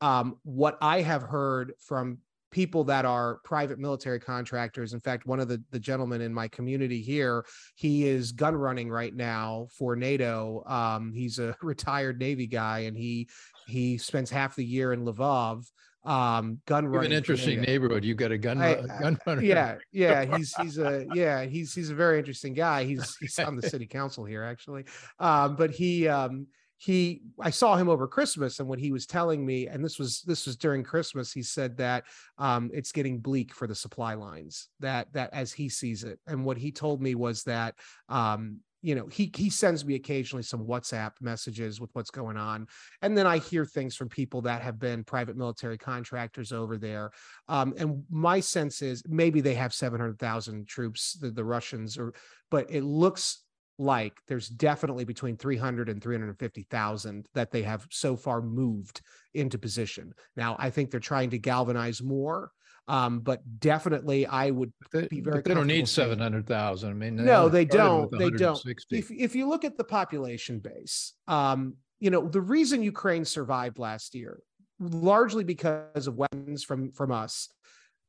Um, 0.00 0.38
what 0.42 0.76
I 0.82 1.02
have 1.02 1.22
heard 1.22 1.72
from 1.86 2.18
people 2.56 2.84
that 2.84 3.04
are 3.04 3.38
private 3.44 3.78
military 3.78 4.18
contractors. 4.18 4.94
In 4.94 5.00
fact, 5.00 5.26
one 5.26 5.40
of 5.40 5.46
the, 5.46 5.62
the 5.72 5.78
gentlemen 5.78 6.22
in 6.22 6.32
my 6.32 6.48
community 6.48 7.02
here, 7.02 7.44
he 7.74 8.08
is 8.08 8.32
gun 8.32 8.56
running 8.56 8.88
right 8.88 9.14
now 9.14 9.68
for 9.76 9.94
NATO. 9.94 10.64
Um, 10.66 11.12
he's 11.12 11.38
a 11.38 11.54
retired 11.62 12.18
Navy 12.18 12.46
guy, 12.46 12.80
and 12.80 12.96
he 12.96 13.28
he 13.66 13.98
spends 13.98 14.30
half 14.30 14.56
the 14.56 14.64
year 14.64 14.94
in 14.94 15.04
Lvov 15.04 15.66
um 16.06 16.58
gun 16.66 16.86
running. 16.86 17.12
An 17.12 17.18
interesting 17.18 17.60
neighborhood. 17.60 18.06
You've 18.06 18.16
got 18.16 18.32
a 18.32 18.38
gun 18.38 18.62
I, 18.62 18.80
gun 19.02 19.18
runner. 19.26 19.42
Yeah, 19.42 19.76
yeah. 19.92 20.24
He's 20.38 20.54
he's 20.54 20.78
a 20.78 21.04
yeah, 21.12 21.44
he's 21.44 21.74
he's 21.74 21.90
a 21.90 21.94
very 21.94 22.18
interesting 22.18 22.54
guy. 22.54 22.84
He's 22.84 23.18
he's 23.20 23.38
on 23.38 23.56
the 23.56 23.68
city 23.68 23.86
council 23.86 24.24
here 24.24 24.42
actually. 24.42 24.86
Um, 25.18 25.56
but 25.56 25.72
he 25.72 26.08
um 26.08 26.46
he 26.78 27.22
i 27.40 27.50
saw 27.50 27.76
him 27.76 27.88
over 27.88 28.06
christmas 28.06 28.60
and 28.60 28.68
what 28.68 28.78
he 28.78 28.92
was 28.92 29.06
telling 29.06 29.44
me 29.44 29.66
and 29.66 29.84
this 29.84 29.98
was 29.98 30.22
this 30.22 30.46
was 30.46 30.56
during 30.56 30.82
christmas 30.82 31.32
he 31.32 31.42
said 31.42 31.76
that 31.76 32.04
um, 32.38 32.70
it's 32.72 32.92
getting 32.92 33.18
bleak 33.18 33.54
for 33.54 33.66
the 33.66 33.74
supply 33.74 34.14
lines 34.14 34.68
that 34.80 35.12
that 35.12 35.32
as 35.32 35.52
he 35.52 35.68
sees 35.68 36.04
it. 36.04 36.18
And 36.26 36.44
what 36.44 36.58
he 36.58 36.72
told 36.72 37.00
me 37.00 37.14
was 37.14 37.42
that 37.44 37.74
um, 38.08 38.58
you 38.82 38.94
know 38.94 39.06
he 39.06 39.32
he 39.34 39.50
sends 39.50 39.84
me 39.84 39.94
occasionally 39.94 40.42
some 40.42 40.66
whatsapp 40.66 41.12
messages 41.20 41.80
with 41.80 41.90
what's 41.94 42.10
going 42.10 42.36
on. 42.36 42.66
And 43.02 43.16
then 43.16 43.26
i 43.26 43.38
hear 43.38 43.64
things 43.64 43.96
from 43.96 44.08
people 44.08 44.42
that 44.42 44.62
have 44.62 44.78
been 44.78 45.04
private 45.04 45.36
military 45.36 45.78
contractors 45.78 46.52
over 46.52 46.76
there. 46.76 47.10
Um, 47.48 47.74
and 47.78 48.04
my 48.10 48.40
sense 48.40 48.82
is 48.82 49.02
maybe 49.08 49.40
they 49.40 49.54
have 49.54 49.74
700000 49.74 50.68
troops 50.68 51.14
the, 51.20 51.30
the 51.30 51.44
russians 51.44 51.96
or 51.98 52.14
but 52.50 52.70
it 52.70 52.84
looks 52.84 53.44
like 53.78 54.14
there's 54.26 54.48
definitely 54.48 55.04
between 55.04 55.36
300 55.36 55.88
and 55.88 56.02
350,000 56.02 57.26
that 57.34 57.50
they 57.50 57.62
have 57.62 57.86
so 57.90 58.16
far 58.16 58.40
moved 58.40 59.02
into 59.34 59.58
position. 59.58 60.14
Now, 60.36 60.56
I 60.58 60.70
think 60.70 60.90
they're 60.90 61.00
trying 61.00 61.30
to 61.30 61.38
galvanize 61.38 62.02
more. 62.02 62.50
Um, 62.88 63.18
but 63.18 63.40
definitely, 63.58 64.26
I 64.26 64.50
would 64.50 64.72
be 65.10 65.20
very. 65.20 65.42
they 65.42 65.54
don't 65.54 65.66
need 65.66 65.88
seven 65.88 66.20
hundred 66.20 66.46
thousand. 66.46 66.90
I 66.90 66.92
mean, 66.92 67.16
no, 67.16 67.48
they 67.48 67.64
don't. 67.64 68.08
They 68.16 68.30
don't. 68.30 68.62
If 68.92 69.10
if 69.10 69.34
you 69.34 69.48
look 69.48 69.64
at 69.64 69.76
the 69.76 69.82
population 69.82 70.60
base, 70.60 71.14
um, 71.26 71.74
you 71.98 72.10
know, 72.10 72.28
the 72.28 72.40
reason 72.40 72.84
Ukraine 72.84 73.24
survived 73.24 73.80
last 73.80 74.14
year, 74.14 74.38
largely 74.78 75.42
because 75.42 76.06
of 76.06 76.14
weapons 76.14 76.62
from 76.62 76.92
from 76.92 77.10
us 77.10 77.48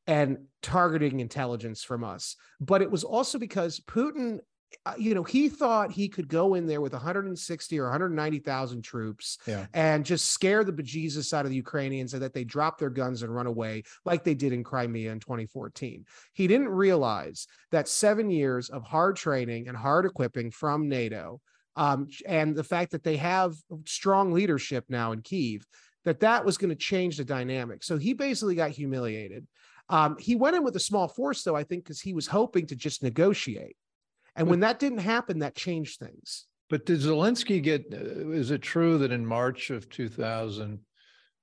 and 0.06 0.38
targeting 0.62 1.22
intelligence 1.22 1.84
from 1.84 2.04
us, 2.04 2.36
but 2.62 2.84
it 2.84 2.92
was 2.92 3.04
also 3.04 3.40
because 3.40 3.80
Putin 3.80 4.40
you 4.98 5.14
know, 5.14 5.24
he 5.24 5.50
thought 5.50 5.92
he 5.92 6.08
could 6.08 6.28
go 6.28 6.54
in 6.54 6.66
there 6.66 6.82
with 6.82 6.94
160 6.94 7.80
or 7.80 7.84
190,000 7.84 8.82
troops 8.82 9.38
yeah. 9.46 9.66
and 9.74 10.06
just 10.06 10.32
scare 10.32 10.64
the 10.64 10.74
bejesus 10.74 11.34
out 11.34 11.46
of 11.46 11.50
the 11.50 11.56
Ukrainians 11.56 12.14
and 12.14 12.22
that 12.22 12.34
they 12.34 12.44
drop 12.44 12.78
their 12.78 12.90
guns 12.90 13.24
and 13.24 13.34
run 13.34 13.48
away 13.48 13.84
like 14.06 14.24
they 14.24 14.34
did 14.34 14.54
in 14.54 14.64
Crimea 14.64 15.12
in 15.12 15.20
2014. 15.20 16.06
He 16.34 16.48
didn't 16.48 16.70
realize 16.70 17.48
that 17.72 17.88
seven 17.88 18.30
years 18.30 18.70
of 18.70 18.84
hard 18.84 19.16
training 19.16 19.68
and 19.68 19.78
hard 19.78 20.06
equipping 20.06 20.52
from 20.52 20.88
NATO 20.88 21.42
um, 21.78 22.08
and 22.26 22.56
the 22.56 22.64
fact 22.64 22.92
that 22.92 23.04
they 23.04 23.18
have 23.18 23.56
strong 23.86 24.34
leadership 24.34 24.86
now 24.90 25.12
in 25.12 25.22
Kiev, 25.22 25.66
that 26.06 26.22
that 26.22 26.44
was 26.44 26.58
going 26.58 26.70
to 26.70 26.76
change 26.76 27.18
the 27.18 27.24
dynamic. 27.24 27.84
So 27.84 27.98
he 27.98 28.14
basically 28.14 28.56
got 28.56 28.72
humiliated. 28.72 29.46
Um, 29.90 30.18
he 30.20 30.36
went 30.36 30.56
in 30.56 30.64
with 30.64 30.76
a 30.76 30.82
small 30.82 31.08
force, 31.08 31.44
though, 31.44 31.56
I 31.56 31.64
think, 31.64 31.84
because 31.84 32.02
he 32.02 32.14
was 32.14 32.28
hoping 32.28 32.66
to 32.68 32.76
just 32.76 33.04
negotiate. 33.04 33.78
And 34.38 34.48
when 34.48 34.60
that 34.62 34.80
didn't 34.80 35.00
happen, 35.00 35.40
that 35.40 35.56
changed 35.56 36.00
things. 36.00 36.46
But 36.70 36.86
did 36.86 37.00
Zelensky 37.00 37.62
get? 37.62 37.86
Uh, 37.92 38.30
is 38.32 38.52
it 38.52 38.62
true 38.62 38.98
that 39.00 39.12
in 39.12 39.26
March 39.26 39.70
of 39.70 39.90
2000, 39.90 40.80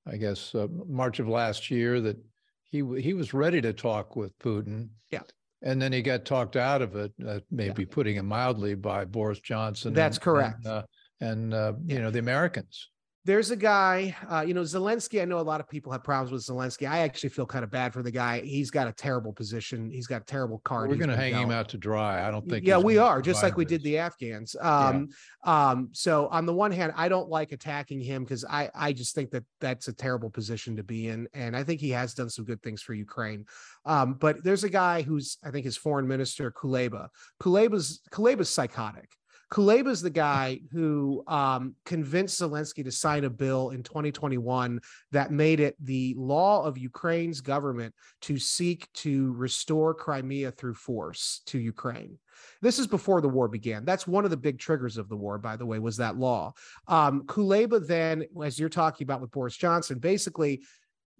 I 0.06 0.16
guess 0.16 0.54
uh, 0.54 0.68
March 0.86 1.18
of 1.18 1.28
last 1.28 1.70
year, 1.70 2.00
that 2.00 2.16
he 2.62 2.82
he 3.00 3.14
was 3.14 3.34
ready 3.34 3.60
to 3.60 3.72
talk 3.72 4.16
with 4.16 4.38
Putin? 4.38 4.88
Yeah. 5.10 5.22
And 5.62 5.80
then 5.80 5.92
he 5.92 6.02
got 6.02 6.26
talked 6.26 6.56
out 6.56 6.82
of 6.82 6.94
it, 6.94 7.12
uh, 7.26 7.40
maybe 7.50 7.82
yeah. 7.82 7.88
putting 7.90 8.16
it 8.16 8.22
mildly, 8.22 8.74
by 8.74 9.06
Boris 9.06 9.40
Johnson. 9.40 9.94
That's 9.94 10.18
and, 10.18 10.22
correct. 10.22 10.64
And, 10.64 10.66
uh, 10.66 10.82
and 11.20 11.54
uh, 11.54 11.72
you 11.86 12.00
know 12.00 12.10
the 12.10 12.18
Americans 12.18 12.90
there's 13.26 13.50
a 13.50 13.56
guy, 13.56 14.14
uh, 14.30 14.44
you 14.46 14.52
know, 14.52 14.60
Zelensky. 14.60 15.22
I 15.22 15.24
know 15.24 15.38
a 15.38 15.40
lot 15.40 15.58
of 15.58 15.68
people 15.68 15.90
have 15.92 16.04
problems 16.04 16.30
with 16.30 16.42
Zelensky. 16.42 16.88
I 16.88 16.98
actually 16.98 17.30
feel 17.30 17.46
kind 17.46 17.64
of 17.64 17.70
bad 17.70 17.94
for 17.94 18.02
the 18.02 18.10
guy. 18.10 18.40
He's 18.40 18.70
got 18.70 18.86
a 18.86 18.92
terrible 18.92 19.32
position. 19.32 19.90
He's 19.90 20.06
got 20.06 20.22
a 20.22 20.24
terrible 20.26 20.60
card. 20.64 20.90
We're 20.90 20.96
going 20.96 21.08
to 21.08 21.16
hang 21.16 21.32
him 21.32 21.50
out 21.50 21.70
to 21.70 21.78
dry. 21.78 22.26
I 22.26 22.30
don't 22.30 22.46
think. 22.46 22.66
Yeah, 22.66 22.76
we 22.76 22.98
are 22.98 23.22
just 23.22 23.42
like 23.42 23.56
we 23.56 23.64
did 23.64 23.82
the 23.82 23.96
Afghans. 23.96 24.54
Um, 24.60 25.08
yeah. 25.44 25.70
um, 25.70 25.88
so 25.92 26.28
on 26.28 26.44
the 26.44 26.52
one 26.52 26.70
hand, 26.70 26.92
I 26.96 27.08
don't 27.08 27.30
like 27.30 27.52
attacking 27.52 28.00
him 28.00 28.24
because 28.24 28.44
I, 28.44 28.70
I 28.74 28.92
just 28.92 29.14
think 29.14 29.30
that 29.30 29.44
that's 29.58 29.88
a 29.88 29.94
terrible 29.94 30.28
position 30.28 30.76
to 30.76 30.82
be 30.82 31.08
in, 31.08 31.26
and 31.32 31.56
I 31.56 31.64
think 31.64 31.80
he 31.80 31.90
has 31.90 32.12
done 32.12 32.28
some 32.28 32.44
good 32.44 32.62
things 32.62 32.82
for 32.82 32.92
Ukraine. 32.92 33.46
Um, 33.86 34.14
but 34.14 34.44
there's 34.44 34.64
a 34.64 34.70
guy 34.70 35.00
who's, 35.00 35.38
I 35.42 35.50
think, 35.50 35.64
his 35.64 35.78
foreign 35.78 36.06
minister 36.06 36.50
Kuleba. 36.50 37.08
Kuleba's 37.40 38.02
Kuleba's 38.10 38.50
psychotic. 38.50 39.08
Kuleba 39.52 39.88
is 39.88 40.02
the 40.02 40.10
guy 40.10 40.60
who 40.72 41.22
um, 41.26 41.74
convinced 41.84 42.40
Zelensky 42.40 42.84
to 42.84 42.90
sign 42.90 43.24
a 43.24 43.30
bill 43.30 43.70
in 43.70 43.82
2021 43.82 44.80
that 45.12 45.30
made 45.30 45.60
it 45.60 45.76
the 45.80 46.14
law 46.16 46.64
of 46.64 46.78
Ukraine's 46.78 47.40
government 47.40 47.94
to 48.22 48.38
seek 48.38 48.92
to 48.94 49.32
restore 49.34 49.94
Crimea 49.94 50.50
through 50.50 50.74
force 50.74 51.42
to 51.46 51.58
Ukraine. 51.58 52.18
This 52.60 52.78
is 52.78 52.86
before 52.86 53.20
the 53.20 53.28
war 53.28 53.48
began. 53.48 53.84
That's 53.84 54.06
one 54.06 54.24
of 54.24 54.30
the 54.30 54.36
big 54.36 54.58
triggers 54.58 54.96
of 54.96 55.08
the 55.08 55.16
war, 55.16 55.38
by 55.38 55.56
the 55.56 55.66
way, 55.66 55.78
was 55.78 55.96
that 55.98 56.16
law. 56.16 56.52
Um, 56.88 57.22
Kuleba 57.26 57.86
then, 57.86 58.24
as 58.42 58.58
you're 58.58 58.68
talking 58.68 59.04
about 59.04 59.20
with 59.20 59.30
Boris 59.30 59.56
Johnson, 59.56 59.98
basically 59.98 60.62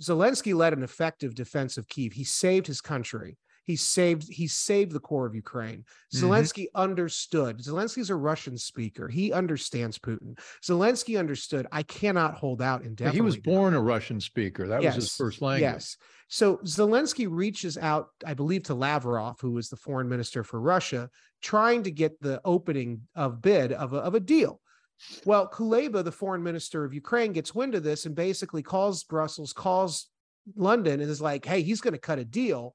Zelensky 0.02 0.54
led 0.54 0.72
an 0.72 0.82
effective 0.82 1.34
defense 1.34 1.78
of 1.78 1.88
Kiev. 1.88 2.12
He 2.12 2.24
saved 2.24 2.66
his 2.66 2.80
country. 2.80 3.36
He 3.64 3.76
saved 3.76 4.28
he 4.30 4.46
saved 4.46 4.92
the 4.92 5.00
core 5.00 5.26
of 5.26 5.34
Ukraine. 5.34 5.84
Mm-hmm. 6.14 6.26
Zelensky 6.26 6.66
understood. 6.74 7.58
Zelensky's 7.58 8.10
a 8.10 8.14
Russian 8.14 8.56
speaker. 8.58 9.08
He 9.08 9.32
understands 9.32 9.98
Putin. 9.98 10.38
Zelensky 10.62 11.18
understood 11.18 11.66
I 11.72 11.82
cannot 11.82 12.34
hold 12.34 12.60
out 12.60 12.82
indefinitely. 12.82 13.16
He 13.16 13.22
was 13.22 13.38
born 13.38 13.74
a 13.74 13.80
Russian 13.80 14.20
speaker. 14.20 14.68
That 14.68 14.82
yes. 14.82 14.96
was 14.96 15.04
his 15.04 15.16
first 15.16 15.42
language. 15.42 15.62
Yes. 15.62 15.96
So 16.28 16.58
Zelensky 16.58 17.26
reaches 17.30 17.78
out, 17.78 18.08
I 18.26 18.34
believe, 18.34 18.64
to 18.64 18.74
Lavrov, 18.74 19.40
who 19.40 19.52
was 19.52 19.68
the 19.68 19.76
foreign 19.76 20.08
minister 20.08 20.42
for 20.42 20.60
Russia, 20.60 21.10
trying 21.42 21.82
to 21.84 21.90
get 21.90 22.20
the 22.20 22.40
opening 22.44 23.02
of 23.14 23.40
bid 23.40 23.72
of 23.72 23.92
a, 23.92 23.98
of 23.98 24.14
a 24.14 24.20
deal. 24.20 24.60
Well, 25.24 25.48
Kuleba, 25.48 26.04
the 26.04 26.12
foreign 26.12 26.42
minister 26.42 26.84
of 26.84 26.94
Ukraine, 26.94 27.32
gets 27.32 27.54
wind 27.54 27.74
of 27.74 27.82
this 27.82 28.06
and 28.06 28.14
basically 28.14 28.62
calls 28.62 29.04
Brussels, 29.04 29.52
calls 29.52 30.08
London, 30.56 31.00
and 31.00 31.10
is 31.10 31.20
like, 31.20 31.44
hey, 31.44 31.62
he's 31.62 31.80
going 31.80 31.92
to 31.94 31.98
cut 31.98 32.18
a 32.18 32.24
deal. 32.24 32.74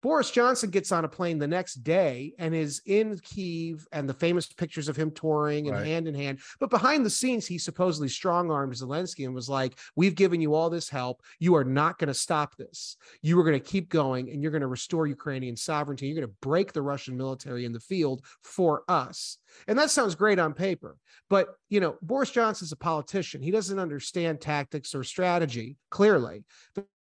Boris 0.00 0.30
Johnson 0.30 0.70
gets 0.70 0.92
on 0.92 1.04
a 1.04 1.08
plane 1.08 1.38
the 1.38 1.46
next 1.48 1.76
day 1.76 2.32
and 2.38 2.54
is 2.54 2.80
in 2.86 3.18
Kiev 3.18 3.86
and 3.92 4.08
the 4.08 4.14
famous 4.14 4.46
pictures 4.46 4.88
of 4.88 4.96
him 4.96 5.10
touring 5.10 5.66
and 5.66 5.76
Right. 5.76 5.86
hand 5.86 6.06
in 6.06 6.14
hand. 6.14 6.38
But 6.60 6.70
behind 6.70 7.04
the 7.04 7.10
scenes, 7.10 7.46
he 7.46 7.58
supposedly 7.58 8.08
strong 8.08 8.50
armed 8.50 8.74
Zelensky 8.74 9.24
and 9.24 9.34
was 9.34 9.48
like, 9.48 9.78
We've 9.96 10.14
given 10.14 10.40
you 10.40 10.54
all 10.54 10.70
this 10.70 10.88
help. 10.88 11.22
You 11.38 11.56
are 11.56 11.64
not 11.64 11.98
going 11.98 12.08
to 12.08 12.14
stop 12.14 12.56
this. 12.56 12.96
You 13.22 13.38
are 13.40 13.44
going 13.44 13.58
to 13.58 13.66
keep 13.66 13.88
going 13.88 14.30
and 14.30 14.42
you're 14.42 14.52
going 14.52 14.60
to 14.62 14.68
restore 14.68 15.06
Ukrainian 15.06 15.56
sovereignty. 15.56 16.06
You're 16.06 16.20
going 16.20 16.28
to 16.28 16.36
break 16.40 16.72
the 16.72 16.82
Russian 16.82 17.16
military 17.16 17.64
in 17.64 17.72
the 17.72 17.80
field 17.80 18.24
for 18.42 18.84
us. 18.88 19.38
And 19.66 19.78
that 19.78 19.90
sounds 19.90 20.14
great 20.14 20.38
on 20.38 20.52
paper. 20.54 20.96
But, 21.28 21.48
you 21.68 21.80
know, 21.80 21.96
Boris 22.02 22.30
Johnson's 22.30 22.72
a 22.72 22.76
politician. 22.76 23.42
He 23.42 23.50
doesn't 23.50 23.78
understand 23.78 24.40
tactics 24.40 24.94
or 24.94 25.02
strategy, 25.04 25.76
clearly 25.90 26.44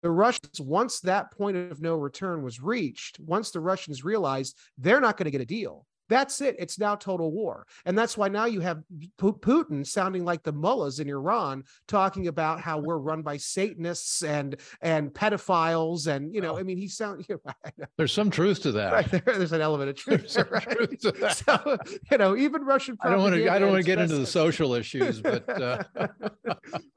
the 0.04 0.10
Russians, 0.10 0.60
once 0.60 1.00
that 1.00 1.32
point 1.32 1.56
of 1.56 1.80
no 1.80 1.96
return 1.96 2.42
was 2.42 2.60
reached, 2.60 3.18
once 3.18 3.50
the 3.50 3.60
Russians 3.60 4.04
realized 4.04 4.54
they're 4.76 5.00
not 5.00 5.16
going 5.16 5.24
to 5.24 5.30
get 5.30 5.40
a 5.40 5.46
deal, 5.46 5.86
that's 6.08 6.40
it. 6.40 6.56
It's 6.58 6.78
now 6.78 6.94
total 6.94 7.32
war. 7.32 7.66
And 7.84 7.96
that's 7.96 8.16
why 8.16 8.28
now 8.28 8.44
you 8.44 8.60
have 8.60 8.82
Pu- 9.18 9.38
Putin 9.38 9.86
sounding 9.86 10.24
like 10.24 10.42
the 10.42 10.52
mullahs 10.52 11.00
in 11.00 11.08
Iran 11.08 11.64
talking 11.88 12.28
about 12.28 12.60
how 12.60 12.78
we're 12.78 12.98
run 12.98 13.22
by 13.22 13.36
Satanists 13.36 14.22
and 14.22 14.60
and 14.80 15.12
pedophiles. 15.12 16.06
And, 16.06 16.34
you 16.34 16.40
know, 16.40 16.58
I 16.58 16.62
mean, 16.62 16.78
he 16.78 16.88
sounds, 16.88 17.26
you 17.28 17.40
know, 17.44 17.86
There's 17.96 18.12
some 18.12 18.30
truth 18.30 18.62
to 18.62 18.72
that. 18.72 18.92
right 18.92 19.10
there, 19.10 19.22
there's 19.24 19.52
an 19.52 19.60
element 19.60 19.90
of 19.90 19.96
truth. 19.96 20.20
There's 20.20 20.34
there, 20.34 20.44
right? 20.50 20.70
truth 20.70 20.98
to 21.00 21.12
that. 21.12 21.36
So, 21.36 21.78
you 22.10 22.18
know, 22.18 22.36
even 22.36 22.62
Russian 22.62 22.96
I 23.00 23.10
don't 23.10 23.20
want 23.20 23.34
to. 23.34 23.48
I 23.48 23.58
don't 23.58 23.70
want 23.70 23.82
to 23.82 23.86
get 23.86 23.98
into 23.98 24.16
the 24.16 24.26
social 24.26 24.74
issues, 24.74 25.20
but 25.20 25.48
uh, 25.62 25.82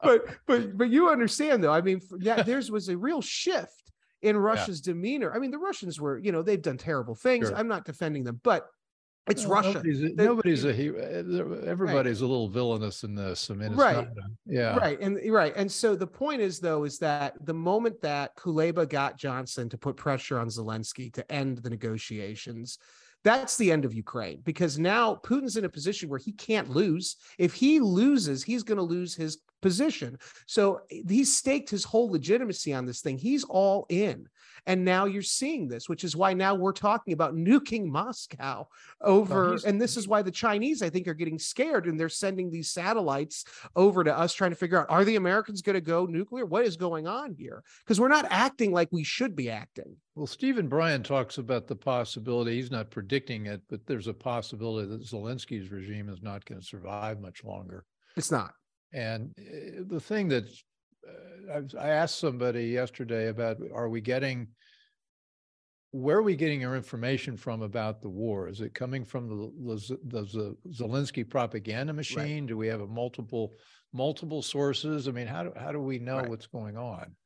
but 0.02 0.26
but 0.46 0.76
but 0.76 0.90
you 0.90 1.08
understand 1.08 1.62
though. 1.62 1.72
I 1.72 1.80
mean, 1.80 2.00
yeah, 2.18 2.42
there's 2.42 2.70
was 2.70 2.88
a 2.88 2.96
real 2.96 3.20
shift 3.20 3.92
in 4.22 4.36
Russia's 4.36 4.80
demeanor. 4.80 5.32
I 5.34 5.38
mean, 5.38 5.50
the 5.50 5.58
Russians 5.58 6.00
were, 6.00 6.18
you 6.18 6.32
know, 6.32 6.42
they've 6.42 6.60
done 6.60 6.76
terrible 6.76 7.14
things. 7.14 7.48
Sure. 7.48 7.56
I'm 7.56 7.68
not 7.68 7.84
defending 7.84 8.24
them, 8.24 8.40
but 8.42 8.66
it's 9.30 9.44
no, 9.44 9.50
Russia. 9.50 9.72
Nobody's, 9.74 10.02
a- 10.02 10.14
nobody's 10.14 10.64
a 10.64 10.72
hero. 10.72 10.98
Uh, 11.00 11.42
uh, 11.42 11.66
everybody's 11.66 12.20
a 12.20 12.26
little 12.26 12.48
villainous 12.48 13.04
in 13.04 13.14
this. 13.14 13.50
I 13.50 13.54
mean, 13.54 13.68
it's 13.72 13.76
Right. 13.76 13.96
not 13.96 14.08
yeah. 14.46 14.76
Right. 14.76 14.98
And 15.00 15.18
right. 15.32 15.52
And 15.56 15.70
so 15.70 15.94
the 15.94 16.06
point 16.06 16.40
is 16.40 16.60
though, 16.60 16.84
is 16.84 16.98
that 16.98 17.34
the 17.44 17.54
moment 17.54 18.00
that 18.02 18.36
Kuleba 18.36 18.88
got 18.88 19.18
Johnson 19.18 19.68
to 19.68 19.78
put 19.78 19.96
pressure 19.96 20.38
on 20.38 20.48
Zelensky 20.48 21.12
to 21.14 21.32
end 21.32 21.58
the 21.58 21.70
negotiations, 21.70 22.78
that's 23.24 23.56
the 23.56 23.72
end 23.72 23.84
of 23.84 23.92
Ukraine 23.94 24.40
because 24.44 24.78
now 24.78 25.16
Putin's 25.16 25.56
in 25.56 25.64
a 25.64 25.68
position 25.68 26.08
where 26.08 26.20
he 26.20 26.32
can't 26.32 26.70
lose. 26.70 27.16
If 27.38 27.52
he 27.52 27.80
loses, 27.80 28.44
he's 28.44 28.62
going 28.62 28.78
to 28.78 28.82
lose 28.82 29.14
his 29.14 29.38
position. 29.60 30.18
So 30.46 30.82
eh, 30.90 31.02
he's 31.08 31.36
staked 31.36 31.68
his 31.70 31.84
whole 31.84 32.10
legitimacy 32.10 32.72
on 32.72 32.86
this 32.86 33.00
thing. 33.00 33.18
He's 33.18 33.44
all 33.44 33.86
in. 33.88 34.28
And 34.66 34.84
now 34.84 35.04
you're 35.04 35.22
seeing 35.22 35.68
this, 35.68 35.88
which 35.88 36.04
is 36.04 36.16
why 36.16 36.34
now 36.34 36.54
we're 36.54 36.72
talking 36.72 37.12
about 37.12 37.34
nuking 37.34 37.86
Moscow 37.86 38.68
over. 39.00 39.58
and 39.66 39.80
this 39.80 39.96
is 39.96 40.08
why 40.08 40.22
the 40.22 40.30
Chinese, 40.30 40.82
I 40.82 40.90
think, 40.90 41.06
are 41.08 41.14
getting 41.14 41.38
scared 41.38 41.86
and 41.86 41.98
they're 41.98 42.08
sending 42.08 42.50
these 42.50 42.70
satellites 42.70 43.44
over 43.76 44.04
to 44.04 44.16
us 44.16 44.34
trying 44.34 44.50
to 44.50 44.56
figure 44.56 44.80
out 44.80 44.90
are 44.90 45.04
the 45.04 45.16
Americans 45.16 45.62
going 45.62 45.74
to 45.74 45.80
go 45.80 46.06
nuclear? 46.06 46.44
What 46.44 46.64
is 46.64 46.76
going 46.76 47.06
on 47.06 47.34
here? 47.34 47.62
Because 47.84 48.00
we're 48.00 48.08
not 48.08 48.26
acting 48.30 48.72
like 48.72 48.88
we 48.90 49.04
should 49.04 49.34
be 49.34 49.50
acting. 49.50 49.96
Well, 50.14 50.26
Stephen 50.26 50.68
Bryen 50.68 51.04
talks 51.04 51.38
about 51.38 51.68
the 51.68 51.76
possibility. 51.76 52.56
He's 52.56 52.72
not 52.72 52.90
predicting 52.90 53.46
it, 53.46 53.62
but 53.68 53.86
there's 53.86 54.08
a 54.08 54.14
possibility 54.14 54.88
that 54.88 55.02
Zelensky's 55.02 55.70
regime 55.70 56.08
is 56.08 56.22
not 56.22 56.44
going 56.44 56.60
to 56.60 56.66
survive 56.66 57.20
much 57.20 57.44
longer. 57.44 57.84
It's 58.16 58.32
not. 58.32 58.52
And 58.92 59.32
uh, 59.38 59.84
the 59.86 60.00
thing 60.00 60.28
that 60.28 60.44
uh, 60.44 60.48
I, 61.78 61.88
asked 61.88 62.18
somebody 62.18 62.66
yesterday 62.66 63.28
about 63.28 63.58
are 63.72 63.88
we 63.88 64.00
getting 64.00 64.48
where 65.90 66.18
are 66.18 66.22
we 66.22 66.36
getting 66.36 66.64
our 66.66 66.76
information 66.76 67.36
from 67.36 67.62
about 67.62 68.02
the 68.02 68.10
war? 68.10 68.46
Is 68.46 68.60
it 68.60 68.74
coming 68.74 69.06
from 69.06 69.26
the, 69.26 69.74
the, 70.04 70.28
the 70.34 70.56
Zelensky 70.70 71.26
propaganda 71.28 71.94
machine? 71.94 72.44
Do 72.44 72.58
we 72.58 72.66
have 72.66 72.82
a 72.82 72.86
multiple 72.86 73.54
multiple 73.94 74.42
sources? 74.42 75.08
I 75.08 75.12
mean, 75.12 75.26
how 75.26 75.44
do 75.44 75.52
how 75.56 75.72
do 75.72 75.80
we 75.80 75.98
know 75.98 76.18
Right. 76.18 76.28
what's 76.28 76.46
going 76.46 76.76
on? 76.76 77.16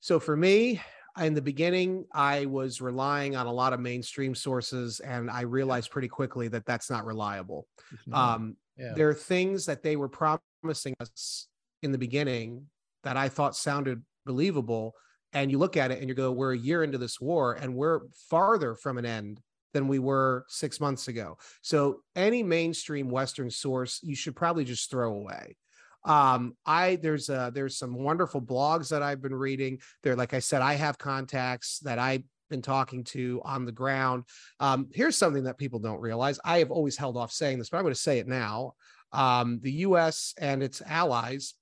So 0.00 0.18
for 0.18 0.36
me, 0.36 0.80
in 1.20 1.34
the 1.34 1.42
beginning, 1.42 2.06
I 2.12 2.46
was 2.46 2.80
relying 2.80 3.36
on 3.36 3.46
a 3.46 3.52
lot 3.52 3.72
of 3.72 3.80
mainstream 3.80 4.34
sources, 4.34 5.00
and 5.00 5.30
I 5.30 5.42
realized 5.42 5.90
pretty 5.90 6.08
quickly 6.08 6.48
that 6.48 6.64
that's 6.64 6.90
not 6.90 7.04
reliable. 7.04 7.66
Not- 8.06 8.36
Um, 8.36 8.56
yeah. 8.78 8.92
There 8.94 9.08
are 9.08 9.14
things 9.14 9.64
that 9.66 9.82
they 9.82 9.96
were 9.96 10.08
promising 10.08 10.94
us 11.00 11.48
in 11.82 11.92
the 11.92 11.98
beginning 11.98 12.66
that 13.06 13.16
I 13.16 13.28
thought 13.28 13.54
sounded 13.54 14.02
believable. 14.24 14.94
And 15.32 15.48
you 15.48 15.58
look 15.58 15.76
at 15.76 15.92
it 15.92 16.00
and 16.00 16.08
you 16.08 16.14
go, 16.14 16.32
we're 16.32 16.54
a 16.54 16.58
year 16.58 16.82
into 16.82 16.98
this 16.98 17.20
war 17.20 17.54
and 17.54 17.74
we're 17.74 18.00
farther 18.28 18.74
from 18.74 18.98
an 18.98 19.06
end 19.06 19.40
than 19.72 19.86
we 19.86 20.00
were 20.00 20.44
six 20.48 20.80
months 20.80 21.06
ago. 21.06 21.38
So 21.62 22.00
any 22.16 22.42
mainstream 22.42 23.08
Western 23.08 23.48
source, 23.48 24.00
you 24.02 24.16
should 24.16 24.34
probably 24.34 24.64
just 24.64 24.90
throw 24.90 25.12
away. 25.14 25.56
Um, 26.04 26.56
I 26.64 26.96
there's 26.96 27.30
uh 27.30 27.50
there's 27.50 27.78
some 27.78 27.94
wonderful 27.94 28.40
blogs 28.40 28.88
that 28.90 29.02
I've 29.02 29.22
been 29.22 29.34
reading. 29.34 29.78
There, 30.02 30.16
like 30.16 30.34
I 30.34 30.38
said, 30.38 30.62
I 30.62 30.74
have 30.74 30.98
contacts 30.98 31.80
that 31.80 31.98
I've 31.98 32.22
been 32.48 32.62
talking 32.62 33.04
to 33.04 33.40
on 33.44 33.64
the 33.64 33.72
ground. 33.72 34.24
Um, 34.58 34.88
here's 34.92 35.16
something 35.16 35.44
that 35.44 35.58
people 35.58 35.78
don't 35.78 36.00
realize. 36.00 36.40
I 36.44 36.58
have 36.58 36.70
always 36.70 36.96
held 36.96 37.16
off 37.16 37.32
saying 37.32 37.58
this, 37.58 37.70
but 37.70 37.78
I'm 37.78 37.84
going 37.84 37.94
to 37.94 38.00
say 38.00 38.18
it 38.18 38.28
now. 38.28 38.74
Um, 39.12 39.60
the 39.62 39.72
US 39.72 40.34
and 40.38 40.62
its 40.62 40.80
allies 40.80 41.54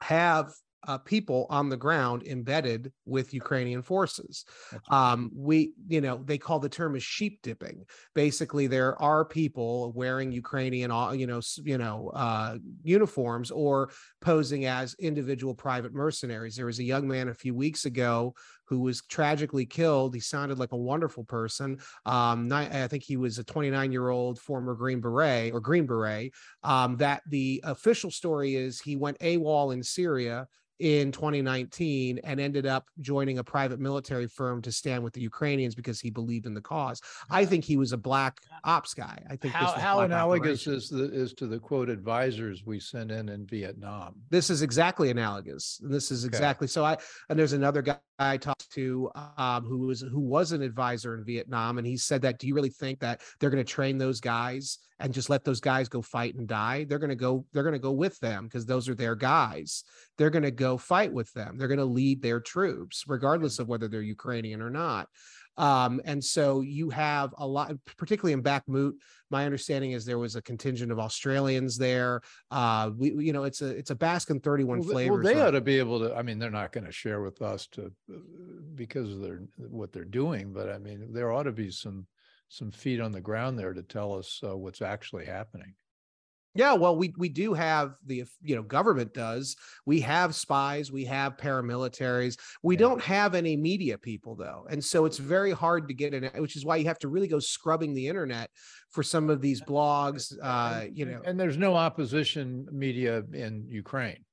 have 0.00 0.52
uh, 0.86 0.98
people 0.98 1.46
on 1.50 1.68
the 1.68 1.76
ground 1.76 2.22
embedded 2.26 2.92
with 3.04 3.34
Ukrainian 3.34 3.82
forces. 3.82 4.44
Um, 4.90 5.30
we, 5.34 5.72
you 5.88 6.00
know, 6.00 6.22
they 6.24 6.38
call 6.38 6.58
the 6.58 6.68
term 6.68 6.96
is 6.96 7.02
sheep 7.02 7.40
dipping. 7.42 7.84
Basically, 8.14 8.66
there 8.66 9.00
are 9.00 9.24
people 9.24 9.92
wearing 9.94 10.32
Ukrainian, 10.32 10.90
uh, 10.90 11.12
you 11.12 11.26
know, 11.26 11.40
you 11.62 11.78
know, 11.78 12.10
uh, 12.14 12.56
uniforms 12.82 13.50
or 13.50 13.90
posing 14.20 14.66
as 14.66 14.94
individual 14.98 15.54
private 15.54 15.92
mercenaries. 15.92 16.56
There 16.56 16.66
was 16.66 16.78
a 16.78 16.84
young 16.84 17.06
man 17.06 17.28
a 17.28 17.34
few 17.34 17.54
weeks 17.54 17.84
ago 17.84 18.34
who 18.68 18.80
was 18.80 19.02
tragically 19.08 19.66
killed. 19.66 20.14
He 20.14 20.20
sounded 20.20 20.58
like 20.58 20.72
a 20.72 20.76
wonderful 20.76 21.24
person. 21.24 21.78
Um, 22.04 22.52
I 22.52 22.86
think 22.88 23.02
he 23.02 23.16
was 23.16 23.38
a 23.38 23.44
29 23.44 23.92
year 23.92 24.08
old 24.08 24.38
former 24.38 24.74
Green 24.74 25.00
Beret 25.00 25.52
or 25.52 25.60
Green 25.60 25.86
Beret. 25.86 26.32
Um, 26.62 26.96
that 26.96 27.22
the 27.28 27.60
official 27.64 28.10
story 28.10 28.54
is 28.56 28.80
he 28.80 28.96
went 28.96 29.18
AWOL 29.20 29.72
in 29.72 29.82
Syria 29.82 30.46
in 30.78 31.10
2019 31.10 32.18
and 32.22 32.38
ended 32.38 32.66
up 32.66 32.84
joining 33.00 33.38
a 33.38 33.44
private 33.44 33.80
military 33.80 34.26
firm 34.26 34.60
to 34.60 34.70
stand 34.70 35.02
with 35.02 35.14
the 35.14 35.20
Ukrainians 35.22 35.74
because 35.74 36.00
he 36.00 36.10
believed 36.10 36.44
in 36.44 36.52
the 36.52 36.60
cause. 36.60 37.00
I 37.30 37.46
think 37.46 37.64
he 37.64 37.76
was 37.78 37.92
a 37.92 37.96
black 37.96 38.36
ops 38.64 38.92
guy. 38.92 39.22
I 39.30 39.36
think 39.36 39.54
this 39.54 39.54
How 39.54 39.72
how 39.72 40.00
analogous 40.00 40.66
operation. 40.66 40.74
is 40.74 40.88
the 40.90 41.04
is 41.12 41.32
to 41.34 41.46
the 41.46 41.58
quote 41.58 41.88
advisors 41.88 42.64
we 42.66 42.78
sent 42.78 43.10
in 43.10 43.28
in 43.30 43.46
Vietnam? 43.46 44.16
this 44.30 44.50
is 44.50 44.60
exactly 44.62 45.10
analogous. 45.10 45.80
This 45.82 46.10
is 46.10 46.24
Okay. 46.24 46.36
exactly 46.36 46.66
so. 46.66 46.84
I 46.84 46.98
and 47.30 47.38
there's 47.38 47.54
another 47.54 47.80
guy 47.80 47.96
I 48.18 48.36
talked 48.38 48.70
to 48.72 49.10
um, 49.36 49.64
who 49.64 49.78
was 49.78 50.00
who 50.00 50.20
was 50.20 50.52
an 50.52 50.62
advisor 50.62 51.14
in 51.16 51.24
Vietnam, 51.24 51.78
and 51.78 51.86
he 51.86 51.96
said 51.96 52.22
that. 52.22 52.38
Do 52.38 52.46
you 52.46 52.54
really 52.54 52.70
think 52.70 53.00
that 53.00 53.20
they're 53.38 53.50
going 53.50 53.64
to 53.64 53.72
train 53.72 53.98
those 53.98 54.20
guys 54.20 54.78
and 54.98 55.12
just 55.12 55.28
let 55.28 55.44
those 55.44 55.60
guys 55.60 55.88
go 55.88 56.00
fight 56.00 56.34
and 56.34 56.48
die? 56.48 56.84
They're 56.84 56.98
going 56.98 57.10
to 57.10 57.16
go. 57.16 57.44
They're 57.52 57.62
going 57.62 57.74
to 57.74 57.78
go 57.78 57.92
with 57.92 58.18
them 58.20 58.44
because 58.44 58.64
those 58.64 58.88
are 58.88 58.94
their 58.94 59.14
guys. 59.14 59.84
They're 60.16 60.30
going 60.30 60.44
to 60.44 60.50
go 60.50 60.78
fight 60.78 61.12
with 61.12 61.32
them. 61.34 61.58
They're 61.58 61.68
going 61.68 61.78
to 61.78 61.84
lead 61.84 62.22
their 62.22 62.40
troops, 62.40 63.04
regardless 63.06 63.58
of 63.58 63.68
whether 63.68 63.88
they're 63.88 64.00
Ukrainian 64.02 64.62
or 64.62 64.70
not. 64.70 65.08
Um, 65.56 66.00
and 66.04 66.22
so 66.22 66.60
you 66.60 66.90
have 66.90 67.34
a 67.38 67.46
lot, 67.46 67.72
particularly 67.96 68.32
in 68.32 68.42
back. 68.42 68.56
Bakhmut. 68.66 68.92
My 69.30 69.44
understanding 69.44 69.92
is 69.92 70.04
there 70.04 70.18
was 70.18 70.36
a 70.36 70.42
contingent 70.42 70.92
of 70.92 70.98
Australians 70.98 71.76
there. 71.76 72.20
Uh, 72.50 72.90
we, 72.96 73.12
you 73.12 73.32
know, 73.32 73.44
it's 73.44 73.60
a 73.60 73.68
it's 73.68 73.90
a 73.90 73.94
Baskin 73.96 74.42
31 74.42 74.78
Well, 74.78 74.84
th- 74.84 74.92
flavors. 74.92 75.24
Well, 75.24 75.34
they 75.34 75.40
right? 75.40 75.48
ought 75.48 75.52
to 75.52 75.60
be 75.60 75.78
able 75.78 76.00
to, 76.00 76.14
I 76.14 76.22
mean, 76.22 76.38
they're 76.38 76.50
not 76.50 76.72
going 76.72 76.84
to 76.84 76.92
share 76.92 77.20
with 77.20 77.42
us 77.42 77.66
to, 77.72 77.92
because 78.74 79.12
of 79.12 79.20
their, 79.20 79.42
what 79.56 79.92
they're 79.92 80.04
doing, 80.04 80.52
but 80.52 80.70
I 80.70 80.78
mean, 80.78 81.08
there 81.12 81.32
ought 81.32 81.44
to 81.44 81.52
be 81.52 81.70
some, 81.70 82.06
some 82.48 82.70
feet 82.70 83.00
on 83.00 83.12
the 83.12 83.20
ground 83.20 83.58
there 83.58 83.72
to 83.72 83.82
tell 83.82 84.14
us 84.14 84.40
uh, 84.46 84.56
what's 84.56 84.82
actually 84.82 85.26
happening. 85.26 85.74
Yeah, 86.56 86.74
well, 86.74 86.96
we 86.96 87.12
we 87.16 87.28
do 87.28 87.54
have 87.54 87.94
the 88.04 88.24
you 88.42 88.56
know 88.56 88.62
government 88.62 89.14
does. 89.14 89.56
We 89.84 90.00
have 90.00 90.34
spies, 90.34 90.90
we 90.90 91.04
have 91.04 91.36
paramilitaries. 91.36 92.38
We 92.62 92.74
Yeah. 92.74 92.80
don't 92.80 93.02
have 93.02 93.34
any 93.34 93.56
media 93.56 93.98
people 93.98 94.34
though, 94.36 94.66
and 94.70 94.82
so 94.84 95.04
it's 95.04 95.18
very 95.18 95.52
hard 95.52 95.88
to 95.88 95.94
get 95.94 96.14
in. 96.14 96.24
Which 96.40 96.56
is 96.56 96.64
why 96.64 96.76
you 96.76 96.86
have 96.86 96.98
to 97.00 97.08
really 97.08 97.28
go 97.28 97.38
scrubbing 97.38 97.94
the 97.94 98.08
internet 98.08 98.50
for 98.90 99.02
some 99.02 99.30
of 99.30 99.40
these 99.40 99.60
blogs. 99.62 100.32
Uh, 100.42 100.86
you 100.92 101.04
know, 101.06 101.20
And 101.24 101.38
there's 101.38 101.58
no 101.58 101.74
opposition 101.74 102.66
media 102.72 103.22
in 103.32 103.66
Ukraine. 103.68 104.24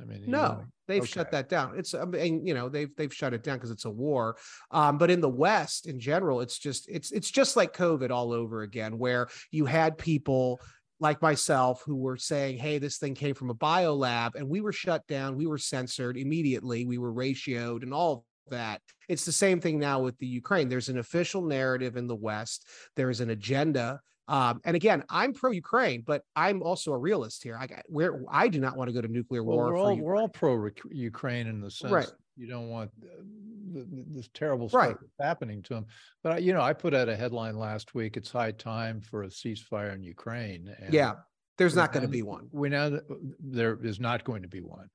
I 0.00 0.04
mean, 0.04 0.24
no, 0.26 0.64
they've 0.86 1.02
okay. 1.02 1.10
shut 1.10 1.30
that 1.32 1.48
down. 1.48 1.76
It's 1.76 1.94
I 1.94 2.04
mean, 2.04 2.46
you 2.46 2.54
know, 2.54 2.68
they've 2.68 2.94
they've 2.96 3.12
shut 3.12 3.34
it 3.34 3.42
down 3.42 3.56
because 3.56 3.70
it's 3.70 3.84
a 3.84 3.90
war. 3.90 4.36
Um, 4.70 4.98
but 4.98 5.10
in 5.10 5.20
the 5.20 5.28
West, 5.28 5.86
in 5.86 5.98
general, 5.98 6.40
it's 6.40 6.58
just 6.58 6.88
it's 6.88 7.10
it's 7.10 7.30
just 7.30 7.56
like 7.56 7.76
COVID 7.76 8.10
all 8.10 8.32
over 8.32 8.62
again, 8.62 8.98
where 8.98 9.28
you 9.50 9.66
had 9.66 9.98
people 9.98 10.60
like 11.00 11.22
myself 11.22 11.82
who 11.84 11.96
were 11.96 12.16
saying, 12.16 12.58
"Hey, 12.58 12.78
this 12.78 12.98
thing 12.98 13.14
came 13.14 13.34
from 13.34 13.50
a 13.50 13.54
bio 13.54 13.94
lab," 13.94 14.36
and 14.36 14.48
we 14.48 14.60
were 14.60 14.72
shut 14.72 15.06
down, 15.06 15.36
we 15.36 15.46
were 15.46 15.58
censored 15.58 16.16
immediately, 16.16 16.84
we 16.84 16.98
were 16.98 17.12
ratioed, 17.12 17.82
and 17.82 17.92
all 17.92 18.24
that. 18.50 18.82
It's 19.08 19.24
the 19.24 19.32
same 19.32 19.60
thing 19.60 19.78
now 19.78 20.00
with 20.00 20.18
the 20.18 20.26
Ukraine. 20.26 20.68
There's 20.68 20.88
an 20.88 20.98
official 20.98 21.42
narrative 21.42 21.96
in 21.96 22.06
the 22.06 22.16
West. 22.16 22.66
There 22.96 23.10
is 23.10 23.20
an 23.20 23.30
agenda 23.30 24.00
um, 24.30 24.60
and 24.64 24.76
again, 24.76 25.02
I'm 25.10 25.32
pro 25.32 25.50
Ukraine, 25.50 26.04
but 26.06 26.22
I'm 26.36 26.62
also 26.62 26.92
a 26.92 26.96
realist 26.96 27.42
here. 27.42 27.58
I 27.60 27.66
where 27.86 28.22
I 28.30 28.46
do 28.46 28.60
not 28.60 28.76
want 28.76 28.86
to 28.88 28.94
go 28.94 29.00
to 29.00 29.08
nuclear 29.08 29.42
well, 29.42 29.56
war. 29.56 29.72
We're 29.72 29.78
all, 29.78 29.96
we're 29.96 30.16
all 30.16 30.28
pro 30.28 30.68
Ukraine 30.92 31.48
in 31.48 31.60
the 31.60 31.68
sense 31.68 31.92
right. 31.92 32.12
you 32.36 32.46
don't 32.46 32.68
want 32.68 32.92
uh, 33.02 33.82
this 34.14 34.28
terrible 34.32 34.68
stuff 34.68 34.80
right. 34.80 34.96
happening 35.20 35.62
to 35.62 35.74
them. 35.74 35.86
But 36.22 36.44
you 36.44 36.52
know, 36.52 36.62
I 36.62 36.74
put 36.74 36.94
out 36.94 37.08
a 37.08 37.16
headline 37.16 37.58
last 37.58 37.92
week. 37.92 38.16
It's 38.16 38.30
high 38.30 38.52
time 38.52 39.00
for 39.00 39.24
a 39.24 39.28
ceasefire 39.28 39.96
in 39.96 40.04
Ukraine. 40.04 40.72
yeah, 40.90 41.14
there's 41.58 41.74
not 41.74 41.92
going 41.92 42.04
to 42.04 42.08
be 42.08 42.22
one. 42.22 42.48
We 42.52 42.68
know 42.68 43.00
there 43.40 43.84
is 43.84 43.98
not 43.98 44.22
going 44.22 44.42
to 44.42 44.48
be 44.48 44.60
one. 44.60 44.90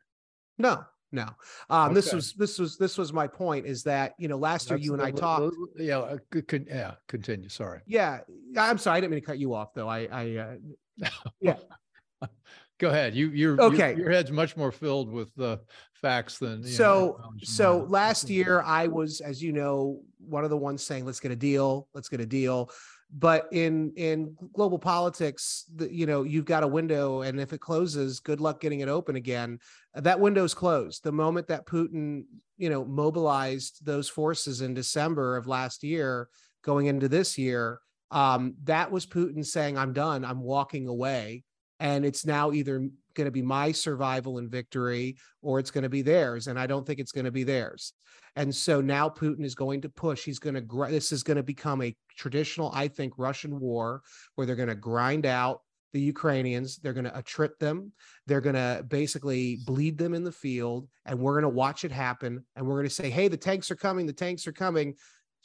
No, 0.58 0.86
no. 1.11 1.27
Um 1.69 1.87
okay. 1.87 1.93
this 1.95 2.13
was 2.13 2.33
this 2.33 2.59
was 2.59 2.77
this 2.77 2.97
was 2.97 3.13
my 3.13 3.27
point 3.27 3.65
is 3.65 3.83
that 3.83 4.13
you 4.17 4.27
know 4.27 4.37
last 4.37 4.69
That's 4.69 4.81
year 4.81 4.91
you 4.91 4.97
the, 4.97 5.03
and 5.03 5.15
i 5.15 5.17
talked 5.17 5.55
yeah 5.77 5.99
uh, 5.99 6.17
could, 6.29 6.67
yeah 6.67 6.95
continue 7.07 7.49
sorry. 7.49 7.81
Yeah 7.85 8.19
i'm 8.57 8.77
sorry 8.77 8.97
i 8.97 9.01
didn't 9.01 9.11
mean 9.11 9.21
to 9.21 9.25
cut 9.25 9.39
you 9.39 9.53
off 9.53 9.73
though. 9.73 9.87
I 9.87 10.07
i 10.11 10.35
uh, 10.37 11.09
yeah. 11.39 11.57
Go 12.77 12.89
ahead. 12.89 13.15
You 13.15 13.29
you're 13.29 13.59
okay. 13.61 13.91
your, 13.91 13.99
your, 13.99 14.11
head's 14.11 14.31
much 14.31 14.57
more 14.57 14.71
filled 14.71 15.09
with 15.09 15.33
the 15.35 15.61
facts 15.93 16.39
than 16.39 16.61
so 16.63 17.17
know, 17.19 17.31
so 17.41 17.85
last 17.89 18.29
year 18.29 18.61
i 18.61 18.85
was 18.85 19.21
as 19.21 19.41
you 19.41 19.51
know 19.51 19.99
one 20.19 20.43
of 20.43 20.51
the 20.51 20.57
ones 20.57 20.83
saying 20.83 21.03
let's 21.03 21.19
get 21.19 21.31
a 21.31 21.35
deal 21.35 21.87
let's 21.95 22.09
get 22.09 22.19
a 22.19 22.25
deal 22.25 22.69
but 23.17 23.47
in 23.51 23.93
in 23.95 24.36
global 24.54 24.78
politics 24.78 25.65
the, 25.75 25.91
you 25.91 26.06
know 26.06 26.23
you've 26.23 26.45
got 26.45 26.63
a 26.63 26.67
window 26.67 27.21
and 27.21 27.39
if 27.39 27.54
it 27.54 27.62
closes 27.62 28.19
good 28.19 28.41
luck 28.41 28.60
getting 28.60 28.82
it 28.82 28.89
open 28.89 29.15
again. 29.15 29.60
That 29.93 30.19
window 30.19 30.43
is 30.43 30.54
closed. 30.54 31.04
The 31.04 31.12
moment 31.12 31.47
that 31.47 31.65
putin 31.65 32.25
you 32.58 32.69
know 32.69 32.84
mobilized 32.84 33.86
those 33.86 34.10
forces 34.10 34.62
in 34.62 34.73
december 34.73 35.38
of 35.38 35.47
last 35.47 35.84
year 35.84 36.30
going 36.63 36.88
into 36.88 37.08
this 37.08 37.38
year 37.38 37.80
um, 38.12 38.56
that 38.63 38.91
was 38.91 39.06
putin 39.06 39.45
saying 39.45 39.78
i'm 39.78 39.93
done. 39.93 40.25
I'm 40.25 40.41
walking 40.41 40.88
away. 40.88 41.43
And 41.80 42.06
it's 42.06 42.25
now 42.25 42.54
either 42.54 42.88
going 43.15 43.25
to 43.25 43.32
be 43.32 43.41
my 43.41 43.71
survival 43.71 44.38
and 44.38 44.51
victory 44.51 45.17
or 45.41 45.60
it's 45.60 45.71
going 45.71 45.84
to 45.84 45.89
be 45.89 46.01
theirs 46.01 46.47
and 46.47 46.60
i 46.60 46.67
don't 46.67 46.86
think 46.86 46.99
it's 46.99 47.12
going 47.12 47.25
to 47.25 47.32
be 47.32 47.43
theirs. 47.43 47.93
And 48.38 48.54
so 48.54 48.82
now 48.82 49.08
putin 49.08 49.45
is 49.45 49.56
going 49.56 49.82
to 49.82 49.89
push 49.89 50.25
he's 50.25 50.39
going 50.39 50.56
to 50.56 50.88
this 50.89 51.12
is 51.12 51.23
going 51.23 51.38
to 51.38 51.43
become 51.43 51.82
a 51.82 51.95
traditional 52.17 52.71
i 52.73 52.88
think 52.88 53.13
russian 53.17 53.60
war 53.60 54.01
where 54.36 54.45
they're 54.45 54.58
going 54.58 54.69
to 54.69 54.75
grind 54.75 55.25
out 55.25 55.62
the 55.93 56.01
ukrainians 56.01 56.78
they're 56.78 56.91
going 56.91 57.06
to 57.06 57.12
attrit 57.12 57.58
them 57.60 57.93
they're 58.28 58.41
going 58.41 58.56
to 58.56 58.84
basically 58.89 59.60
bleed 59.65 59.97
them 59.97 60.13
in 60.13 60.25
the 60.25 60.32
field 60.32 60.89
and 61.06 61.17
we're 61.17 61.39
going 61.39 61.43
to 61.43 61.58
watch 61.58 61.86
it 61.86 61.91
happen 61.91 62.43
and 62.58 62.67
we're 62.67 62.75
going 62.75 62.88
to 62.88 62.93
say 62.93 63.10
hey 63.10 63.30
the 63.30 63.38
tanks 63.38 63.71
are 63.71 63.78
coming 63.78 64.06
the 64.06 64.12
tanks 64.12 64.45
are 64.45 64.51
coming 64.51 64.93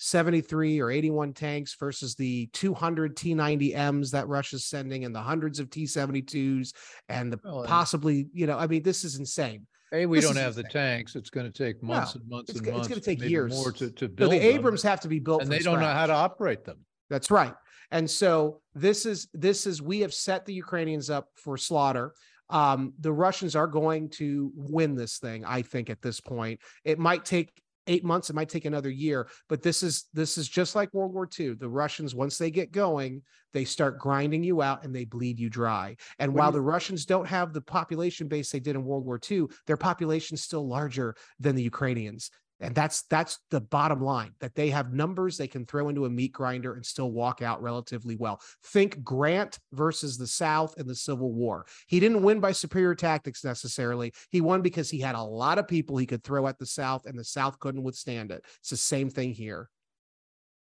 73 0.03 0.81
or 0.81 0.91
81 0.91 1.35
tanks 1.35 1.77
versus 1.79 2.15
the 2.15 2.47
200 2.55 3.15
T90Ms 3.17 4.11
that 4.13 4.27
Russia's 4.29 4.65
sending 4.65 5.05
and 5.05 5.15
the 5.15 5.21
hundreds 5.21 5.61
of 5.61 5.69
T72s 5.69 6.73
and 7.11 7.31
the 7.31 7.37
possibly, 7.37 8.27
you 8.33 8.47
know, 8.47 8.57
I 8.57 8.67
mean, 8.67 8.83
this 8.83 9.05
is 9.05 9.19
insane. 9.19 9.67
Hey, 9.93 10.07
we 10.07 10.19
this 10.19 10.25
don't 10.25 10.37
have 10.37 10.57
insane. 10.57 10.65
the 10.65 10.69
tanks. 10.71 11.17
It's 11.17 11.29
going 11.29 11.45
to 11.45 11.53
take 11.53 11.83
months 11.83 12.15
no, 12.15 12.21
and 12.21 12.31
months 12.31 12.51
and 12.51 12.67
months. 12.67 12.79
It's 12.79 12.89
going 12.89 13.01
to 13.01 13.05
take 13.05 13.23
years 13.29 13.53
more 13.53 13.73
to, 13.73 13.91
to 13.91 14.09
build. 14.09 14.33
the 14.33 14.39
Abrams 14.39 14.81
them. 14.81 14.91
have 14.91 15.01
to 15.01 15.09
be 15.09 15.19
built, 15.19 15.43
and 15.43 15.53
they 15.53 15.59
don't 15.59 15.81
know 15.81 15.87
how 15.87 16.07
to 16.07 16.15
operate 16.15 16.65
them. 16.65 16.79
That's 17.11 17.31
right. 17.31 17.55
And 17.91 18.11
so 18.11 18.63
this 18.75 19.05
is 19.05 19.29
this 19.35 19.67
is 19.67 19.83
we 19.83 20.01
have 20.01 20.15
set 20.15 20.47
the 20.47 20.55
Ukrainians 20.55 21.11
up 21.11 21.29
for 21.35 21.59
slaughter. 21.59 22.15
Um, 22.49 22.95
the 23.01 23.13
Russians 23.13 23.55
are 23.55 23.67
going 23.67 24.09
to 24.11 24.51
win 24.55 24.95
this 24.95 25.19
thing, 25.19 25.45
I 25.45 25.61
think, 25.61 25.91
at 25.91 26.01
this 26.01 26.21
point. 26.21 26.61
It 26.85 26.99
might 26.99 27.25
take 27.25 27.53
eight 27.91 28.05
months 28.05 28.31
it 28.31 28.37
might 28.37 28.49
take 28.49 28.65
another 28.65 28.89
year 28.89 29.29
but 29.49 29.63
this 29.63 29.83
is 29.83 30.09
this 30.15 30.39
is 30.39 30.49
just 30.49 30.75
like 30.75 30.93
world 30.95 31.13
war 31.13 31.29
ii 31.39 31.55
the 31.55 31.69
russians 31.69 32.15
once 32.15 32.39
they 32.39 32.51
get 32.51 32.73
going 32.73 33.21
they 33.53 33.65
start 33.65 33.99
grinding 33.99 34.45
you 34.45 34.63
out 34.63 34.85
and 34.85 34.95
they 34.95 35.05
bleed 35.05 35.39
you 35.39 35.51
dry. 35.51 35.97
And 36.21 36.33
while 36.33 36.53
the 36.53 36.61
russians 36.61 37.05
don't 37.05 37.27
have 37.27 37.53
the 37.53 37.61
population 37.61 38.29
base 38.29 38.51
they 38.51 38.61
did 38.61 38.77
in 38.77 38.85
world 38.85 39.05
war 39.05 39.21
ii 39.31 39.47
their 39.67 39.77
population 39.77 40.37
is 40.37 40.43
still 40.43 40.67
larger 40.67 41.17
than 41.41 41.57
the 41.57 41.63
ukrainians 41.63 42.31
and 42.61 42.75
that's 42.75 43.03
that's 43.03 43.39
the 43.51 43.61
bottom 43.61 44.03
line 44.03 44.33
that 44.41 44.55
they 44.55 44.71
have 44.71 44.93
numbers 44.93 45.37
they 45.37 45.49
can 45.49 45.65
throw 45.65 45.89
into 45.89 46.05
a 46.05 46.11
meat 46.11 46.33
grinder 46.33 46.75
and 46.75 46.85
still 46.85 47.11
walk 47.11 47.43
out 47.43 47.63
relatively 47.63 48.17
well. 48.17 48.41
Think 48.65 49.03
grant 49.03 49.59
versus 49.73 50.19
the 50.19 50.27
south 50.27 50.75
in 50.79 50.87
the 50.87 50.95
civil 50.95 51.33
war. 51.33 51.67
He 51.87 52.01
didn't 52.01 52.23
win 52.23 52.41
by 52.41 52.53
superior 52.53 52.95
tactics 52.95 53.45
necessarily. 53.45 54.13
He 54.31 54.41
won 54.41 54.63
because 54.63 54.91
he 54.91 55.01
had 55.01 55.15
a 55.15 55.23
lot 55.23 55.59
of 55.59 55.69
people 55.69 55.97
he 55.97 56.07
could 56.07 56.23
throw 56.23 56.47
at 56.47 56.59
the 56.59 56.67
south 56.67 57.07
and 57.07 57.19
the 57.19 57.25
south 57.25 57.59
couldn't 57.59 57.83
withstand 57.83 58.31
it. 58.31 58.45
It's 58.61 58.71
the 58.71 58.77
same 58.77 59.11
thing 59.11 59.33
here. 59.33 59.71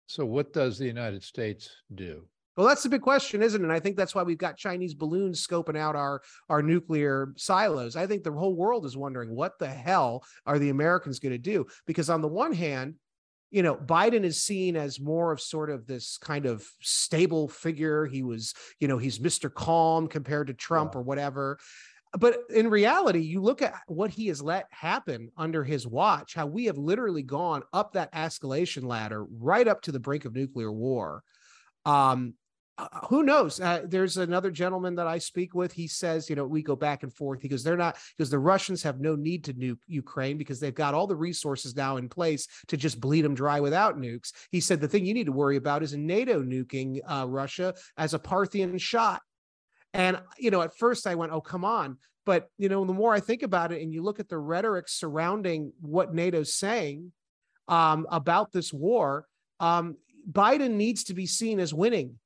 So 0.06 0.26
what 0.26 0.52
does 0.52 0.78
the 0.78 0.86
united 0.86 1.22
states 1.22 1.70
do 1.94 2.26
well, 2.56 2.66
that's 2.66 2.82
the 2.82 2.88
big 2.88 3.00
question, 3.00 3.42
isn't 3.42 3.60
it? 3.60 3.64
And 3.64 3.72
I 3.72 3.80
think 3.80 3.96
that's 3.96 4.14
why 4.14 4.22
we've 4.22 4.36
got 4.36 4.56
Chinese 4.56 4.94
balloons 4.94 5.46
scoping 5.46 5.76
out 5.76 5.96
our 5.96 6.22
our 6.48 6.62
nuclear 6.62 7.32
silos. 7.36 7.96
I 7.96 8.06
think 8.06 8.24
the 8.24 8.32
whole 8.32 8.54
world 8.54 8.84
is 8.84 8.96
wondering 8.96 9.34
what 9.34 9.58
the 9.58 9.68
hell 9.68 10.22
are 10.46 10.58
the 10.58 10.70
Americans 10.70 11.18
going 11.18 11.32
to 11.32 11.38
do? 11.38 11.66
Because 11.86 12.10
on 12.10 12.20
the 12.20 12.28
one 12.28 12.52
hand, 12.52 12.94
you 13.50 13.62
know, 13.62 13.76
Biden 13.76 14.24
is 14.24 14.42
seen 14.44 14.76
as 14.76 15.00
more 15.00 15.32
of 15.32 15.40
sort 15.40 15.70
of 15.70 15.86
this 15.86 16.18
kind 16.18 16.46
of 16.46 16.66
stable 16.80 17.48
figure. 17.48 18.06
He 18.06 18.22
was, 18.22 18.54
you 18.80 18.88
know, 18.88 18.98
he's 18.98 19.18
Mr. 19.18 19.52
Calm 19.52 20.08
compared 20.08 20.46
to 20.48 20.54
Trump 20.54 20.92
yeah. 20.94 21.00
or 21.00 21.02
whatever. 21.02 21.58
But 22.18 22.40
in 22.50 22.68
reality, 22.68 23.20
you 23.20 23.40
look 23.40 23.62
at 23.62 23.74
what 23.86 24.10
he 24.10 24.26
has 24.28 24.42
let 24.42 24.66
happen 24.70 25.30
under 25.36 25.64
his 25.64 25.86
watch, 25.86 26.34
how 26.34 26.46
we 26.46 26.66
have 26.66 26.76
literally 26.76 27.22
gone 27.22 27.62
up 27.72 27.92
that 27.92 28.12
escalation 28.12 28.84
ladder 28.84 29.24
right 29.24 29.66
up 29.66 29.82
to 29.82 29.92
the 29.92 30.00
brink 30.00 30.26
of 30.26 30.34
nuclear 30.34 30.70
war. 30.70 31.22
Um, 31.86 32.34
uh, 32.82 33.06
who 33.08 33.22
knows? 33.22 33.60
Uh, 33.60 33.82
there's 33.84 34.16
another 34.16 34.50
gentleman 34.50 34.94
that 34.96 35.06
I 35.06 35.18
speak 35.18 35.54
with. 35.54 35.72
He 35.72 35.86
says, 35.86 36.28
you 36.28 36.36
know, 36.36 36.44
we 36.44 36.62
go 36.62 36.74
back 36.74 37.02
and 37.02 37.12
forth 37.12 37.40
because 37.40 37.62
they're 37.62 37.76
not 37.76 37.96
because 38.16 38.30
the 38.30 38.38
Russians 38.38 38.82
have 38.82 39.00
no 39.00 39.14
need 39.14 39.44
to 39.44 39.54
nuke 39.54 39.78
Ukraine 39.86 40.36
because 40.36 40.58
they've 40.58 40.74
got 40.74 40.94
all 40.94 41.06
the 41.06 41.16
resources 41.16 41.76
now 41.76 41.96
in 41.96 42.08
place 42.08 42.48
to 42.68 42.76
just 42.76 43.00
bleed 43.00 43.22
them 43.22 43.34
dry 43.34 43.60
without 43.60 43.98
nukes. 43.98 44.32
He 44.50 44.60
said 44.60 44.80
the 44.80 44.88
thing 44.88 45.06
you 45.06 45.14
need 45.14 45.26
to 45.26 45.32
worry 45.32 45.56
about 45.56 45.82
is 45.82 45.94
NATO 45.94 46.42
nuking 46.42 47.00
uh, 47.06 47.26
Russia 47.28 47.74
as 47.96 48.14
a 48.14 48.18
Parthian 48.18 48.78
shot. 48.78 49.22
And 49.94 50.20
you 50.38 50.50
know, 50.50 50.62
at 50.62 50.76
first 50.76 51.06
I 51.06 51.14
went, 51.14 51.32
"Oh, 51.32 51.40
come 51.40 51.64
on!" 51.64 51.98
But 52.24 52.48
you 52.58 52.68
know, 52.68 52.84
the 52.84 52.92
more 52.92 53.14
I 53.14 53.20
think 53.20 53.42
about 53.42 53.72
it, 53.72 53.82
and 53.82 53.92
you 53.92 54.02
look 54.02 54.18
at 54.18 54.28
the 54.28 54.38
rhetoric 54.38 54.88
surrounding 54.88 55.72
what 55.80 56.14
NATO's 56.14 56.54
saying 56.54 57.12
um, 57.68 58.06
about 58.10 58.52
this 58.52 58.72
war, 58.72 59.26
um, 59.60 59.96
Biden 60.30 60.72
needs 60.72 61.04
to 61.04 61.14
be 61.14 61.26
seen 61.26 61.60
as 61.60 61.74
winning 61.74 62.18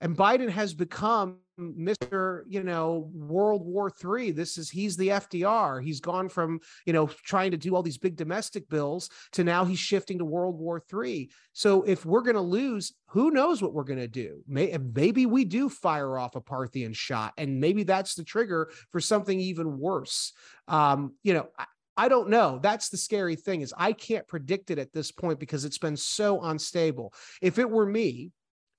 and 0.00 0.16
Biden 0.16 0.48
has 0.48 0.74
become 0.74 1.38
Mr. 1.60 2.42
You 2.48 2.62
know, 2.62 3.10
World 3.12 3.66
War 3.66 3.90
Three. 3.90 4.30
This 4.30 4.56
is 4.56 4.70
he's 4.70 4.96
the 4.96 5.08
FDR. 5.08 5.82
He's 5.82 6.00
gone 6.00 6.28
from 6.28 6.60
you 6.86 6.92
know 6.92 7.06
trying 7.06 7.50
to 7.50 7.56
do 7.56 7.74
all 7.74 7.82
these 7.82 7.98
big 7.98 8.16
domestic 8.16 8.68
bills 8.68 9.10
to 9.32 9.44
now 9.44 9.64
he's 9.64 9.78
shifting 9.78 10.18
to 10.18 10.24
World 10.24 10.58
War 10.58 10.80
Three. 10.80 11.30
So 11.52 11.82
if 11.82 12.06
we're 12.06 12.22
going 12.22 12.36
to 12.36 12.40
lose, 12.40 12.94
who 13.08 13.30
knows 13.30 13.62
what 13.62 13.74
we're 13.74 13.84
going 13.84 13.98
to 13.98 14.08
do? 14.08 14.42
maybe 14.46 15.26
we 15.26 15.44
do 15.44 15.68
fire 15.68 16.18
off 16.18 16.34
a 16.34 16.40
Parthian 16.40 16.92
shot, 16.92 17.34
and 17.36 17.60
maybe 17.60 17.82
that's 17.82 18.14
the 18.14 18.24
trigger 18.24 18.70
for 18.90 19.00
something 19.00 19.38
even 19.38 19.78
worse. 19.78 20.32
Um, 20.68 21.14
you 21.22 21.34
know. 21.34 21.48
I, 21.58 21.66
I 21.96 22.08
don't 22.08 22.30
know. 22.30 22.58
That's 22.62 22.88
the 22.88 22.96
scary 22.96 23.36
thing 23.36 23.60
is 23.60 23.74
I 23.76 23.92
can't 23.92 24.26
predict 24.26 24.70
it 24.70 24.78
at 24.78 24.90
this 24.90 25.12
point 25.12 25.38
because 25.38 25.66
it's 25.66 25.76
been 25.76 25.98
so 25.98 26.40
unstable. 26.40 27.12
If 27.42 27.58
it 27.58 27.68
were 27.68 27.84
me, 27.84 28.30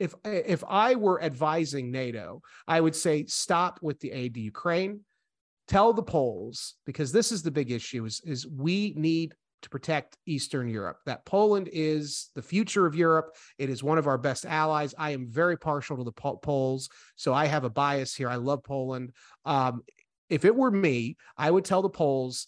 if 0.02 0.16
if 0.24 0.64
I 0.68 0.96
were 0.96 1.22
advising 1.22 1.92
NATO, 1.92 2.42
I 2.68 2.82
would 2.82 2.96
say 2.96 3.26
stop 3.28 3.80
with 3.84 4.00
the 4.00 4.12
aid 4.12 4.34
to 4.34 4.40
Ukraine. 4.40 5.02
Tell 5.68 5.94
the 5.94 6.02
Poles 6.02 6.76
because 6.86 7.12
this 7.12 7.32
is 7.32 7.44
the 7.44 7.52
big 7.52 7.72
issue: 7.72 8.04
is 8.06 8.20
is 8.26 8.48
we 8.48 8.94
need 8.98 9.36
to 9.62 9.70
protect 9.70 10.18
Eastern 10.26 10.68
Europe. 10.68 10.98
That 11.06 11.24
Poland 11.24 11.70
is 11.72 12.32
the 12.34 12.42
future 12.42 12.88
of 12.88 12.96
Europe. 12.96 13.36
It 13.60 13.70
is 13.70 13.84
one 13.84 14.00
of 14.00 14.08
our 14.08 14.18
best 14.18 14.44
allies. 14.44 14.96
I 14.98 15.12
am 15.12 15.28
very 15.30 15.56
partial 15.56 15.98
to 15.98 16.04
the 16.04 16.12
Poles, 16.12 16.90
so 17.16 17.32
I 17.32 17.46
have 17.46 17.64
a 17.64 17.70
bias 17.70 18.16
here. 18.16 18.28
I 18.28 18.38
love 18.38 18.64
Poland. 18.64 19.12
Um, 19.46 19.84
if 20.30 20.46
it 20.46 20.56
were 20.56 20.72
me, 20.72 21.18
I 21.38 21.52
would 21.52 21.66
tell 21.66 21.84
the 21.84 21.90
Poles 21.90 22.48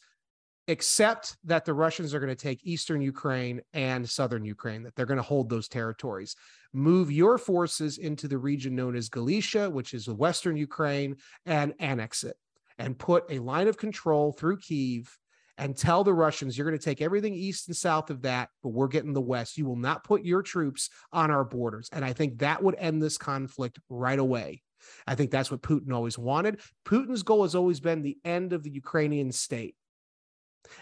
accept 0.67 1.36
that 1.43 1.65
the 1.65 1.74
Russians 1.74 2.14
are 2.14 2.20
going 2.20 2.36
to 2.36 2.41
take 2.41 2.66
eastern 2.66 3.01
Ukraine 3.01 3.61
and 3.74 4.09
southern 4.09 4.45
Ukraine, 4.45 4.84
that 4.84 4.95
they're 4.95 5.05
going 5.05 5.18
to 5.18 5.24
hold 5.24 5.49
those 5.49 5.68
territories. 5.68 6.36
Move 6.72 7.11
your 7.11 7.38
forces 7.38 7.97
into 7.97 8.28
the 8.28 8.38
region 8.38 8.76
known 8.76 8.95
as 8.95 9.09
Galicia, 9.09 9.70
which 9.70 9.93
is 9.93 10.05
the 10.05 10.16
western 10.16 10.55
Ukraine, 10.55 11.18
and 11.45 11.74
annex 11.80 12.24
it. 12.24 12.38
and 12.78 12.97
put 12.97 13.26
a 13.30 13.39
line 13.39 13.68
of 13.68 13.78
control 13.78 14.32
through 14.32 14.57
Kiev 14.57 15.18
and 15.57 15.78
tell 15.78 16.03
the 16.03 16.14
Russians, 16.14 16.57
you're 16.57 16.68
going 16.68 16.80
to 16.80 16.84
take 16.84 17.01
everything 17.01 17.36
east 17.36 17.68
and 17.68 17.78
south 17.78 18.09
of 18.09 18.24
that, 18.24 18.49
but 18.64 18.70
we're 18.70 18.88
getting 18.88 19.14
the 19.14 19.22
west. 19.22 19.57
You 19.57 19.66
will 19.66 19.76
not 19.76 20.03
put 20.03 20.26
your 20.26 20.41
troops 20.41 20.89
on 21.11 21.30
our 21.30 21.43
borders. 21.43 21.89
And 21.91 22.03
I 22.03 22.14
think 22.14 22.39
that 22.39 22.64
would 22.64 22.76
end 22.76 23.01
this 23.01 23.18
conflict 23.18 23.80
right 23.89 24.18
away. 24.18 24.64
I 25.07 25.16
think 25.16 25.32
that's 25.32 25.51
what 25.51 25.61
Putin 25.61 25.93
always 25.93 26.18
wanted. 26.18 26.59
Putin's 26.86 27.24
goal 27.24 27.43
has 27.43 27.55
always 27.55 27.80
been 27.80 28.01
the 28.01 28.18
end 28.26 28.51
of 28.51 28.64
the 28.64 28.72
Ukrainian 28.72 29.32
state. 29.32 29.76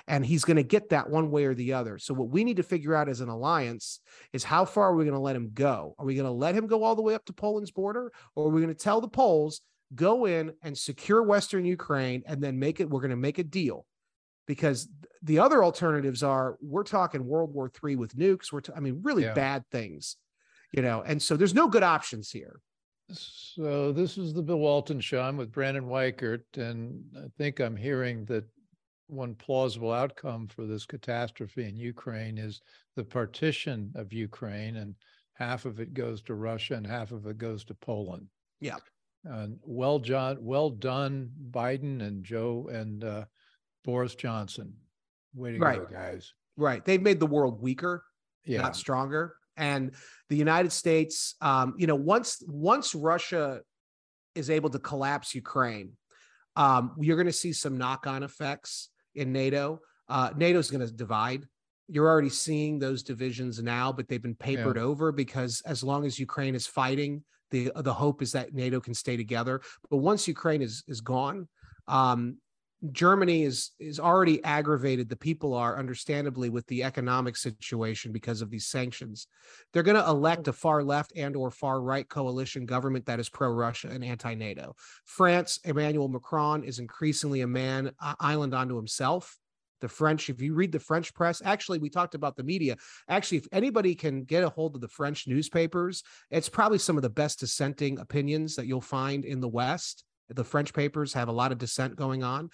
And 0.08 0.26
he's 0.26 0.44
going 0.44 0.58
to 0.58 0.64
get 0.64 0.90
that 0.90 1.10
one 1.10 1.32
way 1.32 1.46
or 1.46 1.54
the 1.54 1.74
other. 1.74 1.98
So, 1.98 2.14
what 2.14 2.30
we 2.30 2.44
need 2.44 2.58
to 2.58 2.64
figure 2.64 2.96
out 2.96 3.10
as 3.10 3.22
an 3.22 3.30
alliance 3.30 4.00
is 4.34 4.44
how 4.44 4.66
far 4.66 4.90
are 4.90 4.96
we 4.96 5.06
going 5.06 5.14
to 5.14 5.20
let 5.20 5.36
him 5.36 5.52
go? 5.54 5.96
Are 5.98 6.06
we 6.06 6.16
going 6.16 6.26
to 6.26 6.32
let 6.32 6.56
him 6.56 6.68
go 6.68 6.84
all 6.84 6.96
the 6.96 7.02
way 7.02 7.16
up 7.16 7.26
to 7.26 7.34
Poland's 7.34 7.72
border? 7.72 8.12
Or 8.36 8.48
are 8.48 8.50
we 8.50 8.62
going 8.62 8.74
to 8.74 8.84
tell 8.84 9.02
the 9.02 9.08
Poles, 9.08 9.62
go 9.96 10.26
in 10.26 10.54
and 10.62 10.78
secure 10.78 11.24
Western 11.24 11.66
Ukraine 11.66 12.24
and 12.26 12.42
then 12.42 12.60
make 12.60 12.80
it, 12.80 12.90
we're 12.90 13.02
going 13.02 13.12
to 13.12 13.16
make 13.16 13.40
a 13.40 13.44
deal? 13.44 13.86
because 14.48 14.90
the 15.22 15.40
other 15.40 15.64
alternatives 15.64 16.24
are 16.24 16.58
we're 16.62 16.84
talking 16.84 17.26
World 17.26 17.54
War 17.54 17.72
III 17.84 17.96
with 17.96 18.18
nukes. 18.18 18.52
We're, 18.52 18.60
t- 18.60 18.74
I 18.76 18.82
mean, 18.82 19.00
really 19.02 19.24
yeah. 19.24 19.34
bad 19.34 19.64
things, 19.72 20.18
you 20.74 20.82
know, 20.82 21.04
and 21.06 21.22
so 21.22 21.38
there's 21.38 21.54
no 21.54 21.70
good 21.70 21.84
options 21.84 22.32
here. 22.32 22.60
So 23.12 23.94
this 23.94 24.18
is 24.18 24.34
the 24.34 24.42
Bill 24.42 24.60
Walton 24.60 25.00
show. 25.00 25.22
I'm 25.22 25.38
with 25.38 25.52
Brandon 25.52 25.86
Weichert, 25.86 26.44
and 26.58 27.04
I 27.18 27.28
think 27.38 27.60
I'm 27.60 27.76
hearing 27.76 28.26
that 28.26 28.46
one 29.12 29.36
plausible 29.36 29.92
outcome 29.92 30.48
for 30.48 30.66
this 30.66 30.86
catastrophe 30.86 31.68
in 31.68 31.76
Ukraine 31.76 32.38
is 32.38 32.62
the 32.96 33.04
partition 33.04 33.92
of 33.96 34.14
Ukraine, 34.14 34.78
and 34.78 34.96
half 35.34 35.66
of 35.66 35.80
it 35.80 35.94
goes 35.94 36.22
to 36.24 36.36
Russia 36.36 36.76
and 36.76 36.88
half 36.88 37.12
of 37.12 37.26
it 37.28 37.38
goes 37.38 37.64
to 37.66 37.74
Poland. 37.74 38.28
Yeah. 38.60 38.78
And 39.24 39.60
well, 39.64 40.00
John, 40.00 40.38
well 40.42 40.70
done, 40.70 41.30
Biden 41.52 42.02
and 42.02 42.24
Joe 42.24 42.70
and 42.72 43.04
uh, 43.04 43.26
Boris 43.84 44.16
Johnson. 44.16 44.74
Way 45.36 45.54
to 45.54 45.60
right. 45.60 45.80
go, 45.80 45.86
guys. 45.86 46.34
Right. 46.58 46.84
They've 46.84 47.02
made 47.02 47.20
the 47.20 47.28
world 47.28 47.62
weaker, 47.62 48.04
yeah. 48.46 48.62
not 48.62 48.76
stronger. 48.76 49.36
And 49.58 49.92
the 50.30 50.38
United 50.38 50.72
States, 50.72 51.36
um, 51.42 51.76
you 51.78 51.88
know, 51.88 51.96
once 51.96 52.42
once 52.48 52.96
Russia 52.96 53.62
is 54.34 54.50
able 54.50 54.70
to 54.70 54.80
collapse 54.80 55.36
Ukraine, 55.36 55.94
um, 56.56 56.96
you're 57.00 57.18
going 57.18 57.28
to 57.28 57.34
see 57.34 57.54
some 57.54 57.78
knock-on 57.78 58.24
effects 58.24 58.90
in 59.16 59.32
NATO. 59.32 59.80
Uh, 60.10 60.32
NATO's 60.36 60.70
going 60.72 60.86
to 60.86 60.92
divide. 60.92 61.46
You're 61.88 62.08
already 62.08 62.30
seeing 62.30 62.80
those 62.80 63.04
divisions 63.04 63.62
now, 63.62 63.92
but 63.92 64.08
they've 64.08 64.22
been 64.22 64.36
papered 64.36 64.78
yeah. 64.78 64.84
over 64.84 65.12
because 65.12 65.62
as 65.66 65.84
long 65.84 66.06
as 66.06 66.20
Ukraine 66.20 66.56
is 66.56 66.68
fighting, 66.68 67.24
the 67.50 67.72
the 67.76 67.94
hope 67.94 68.22
is 68.22 68.32
that 68.32 68.54
NATO 68.54 68.80
can 68.80 68.94
stay 68.94 69.18
together. 69.18 69.62
But 69.90 69.98
once 69.98 70.28
Ukraine 70.28 70.62
is 70.62 70.84
is 70.88 71.02
gone, 71.02 71.48
um, 71.88 72.38
Germany 72.92 73.44
is 73.44 73.72
is 73.80 74.00
already 74.00 74.44
aggravated. 74.44 75.08
The 75.08 75.16
people 75.16 75.54
are 75.54 75.78
understandably 75.78 76.50
with 76.50 76.66
the 76.66 76.84
economic 76.84 77.38
situation 77.38 78.12
because 78.12 78.42
of 78.42 78.50
these 78.50 78.68
sanctions. 78.68 79.28
They're 79.72 79.84
going 79.84 80.02
to 80.02 80.10
elect 80.10 80.48
a 80.48 80.54
far 80.54 80.84
left 80.84 81.14
and 81.16 81.36
or 81.36 81.52
far 81.52 81.80
right 81.82 82.08
coalition 82.10 82.66
government 82.66 83.06
that 83.06 83.20
is 83.20 83.30
pro 83.30 83.50
Russia 83.50 83.90
and 83.92 84.04
anti 84.04 84.34
NATO. 84.34 84.76
France, 85.06 85.60
Emmanuel 85.64 86.08
Macron 86.08 86.64
is 86.64 86.80
increasingly 86.80 87.42
a 87.42 87.48
man 87.48 87.92
uh, 88.02 88.16
island 88.20 88.56
onto 88.56 88.76
himself. 88.76 89.38
The 89.82 89.90
French, 89.90 90.30
if 90.30 90.42
you 90.42 90.54
read 90.54 90.72
the 90.72 90.80
French 90.80 91.14
press, 91.14 91.42
actually, 91.44 91.80
we 91.80 91.90
talked 91.90 92.16
about 92.16 92.36
the 92.36 92.44
media. 92.44 92.78
Actually, 93.10 93.40
if 93.40 93.48
anybody 93.52 93.96
can 93.96 94.24
get 94.24 94.44
a 94.44 94.50
hold 94.50 94.76
of 94.76 94.82
the 94.82 94.88
French 94.88 95.28
newspapers, 95.28 96.04
it's 96.30 96.50
probably 96.50 96.78
some 96.78 96.98
of 96.98 97.04
the 97.04 97.10
best 97.10 97.40
dissenting 97.40 98.00
opinions 98.00 98.56
that 98.56 98.68
you'll 98.68 98.80
find 98.80 99.26
in 99.26 99.40
the 99.40 99.48
West 99.48 100.04
the 100.36 100.44
French 100.44 100.74
papers 100.74 101.14
have 101.14 101.28
a 101.28 101.32
lot 101.32 101.52
of 101.52 101.58
dissent 101.58 101.96
going 101.96 102.24
on. 102.24 102.50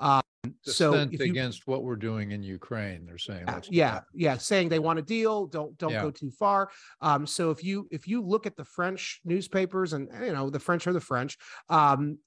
Um, 0.00 0.22
so 0.62 1.06
you, 1.10 1.18
against 1.24 1.66
what 1.66 1.82
we're 1.82 1.96
doing 1.96 2.32
in 2.32 2.42
Ukraine, 2.42 3.06
they're 3.06 3.18
saying 3.18 3.44
that's 3.46 3.70
yeah, 3.70 4.00
yeah, 4.14 4.36
saying 4.36 4.68
they 4.68 4.78
want 4.78 4.98
a 4.98 5.02
deal, 5.02 5.46
don't 5.46 5.76
don't 5.78 5.92
yeah. 5.92 6.02
go 6.02 6.10
too 6.10 6.30
far. 6.30 6.70
Um, 7.00 7.26
so 7.26 7.50
if 7.50 7.64
you 7.64 7.88
if 7.90 8.06
you 8.06 8.22
look 8.22 8.46
at 8.46 8.56
the 8.56 8.64
French 8.64 9.20
newspapers 9.24 9.92
and 9.92 10.08
you 10.22 10.32
know 10.32 10.50
the 10.50 10.60
French 10.60 10.86
are 10.86 10.92
the 10.92 11.00
French, 11.00 11.38
um, 11.68 12.18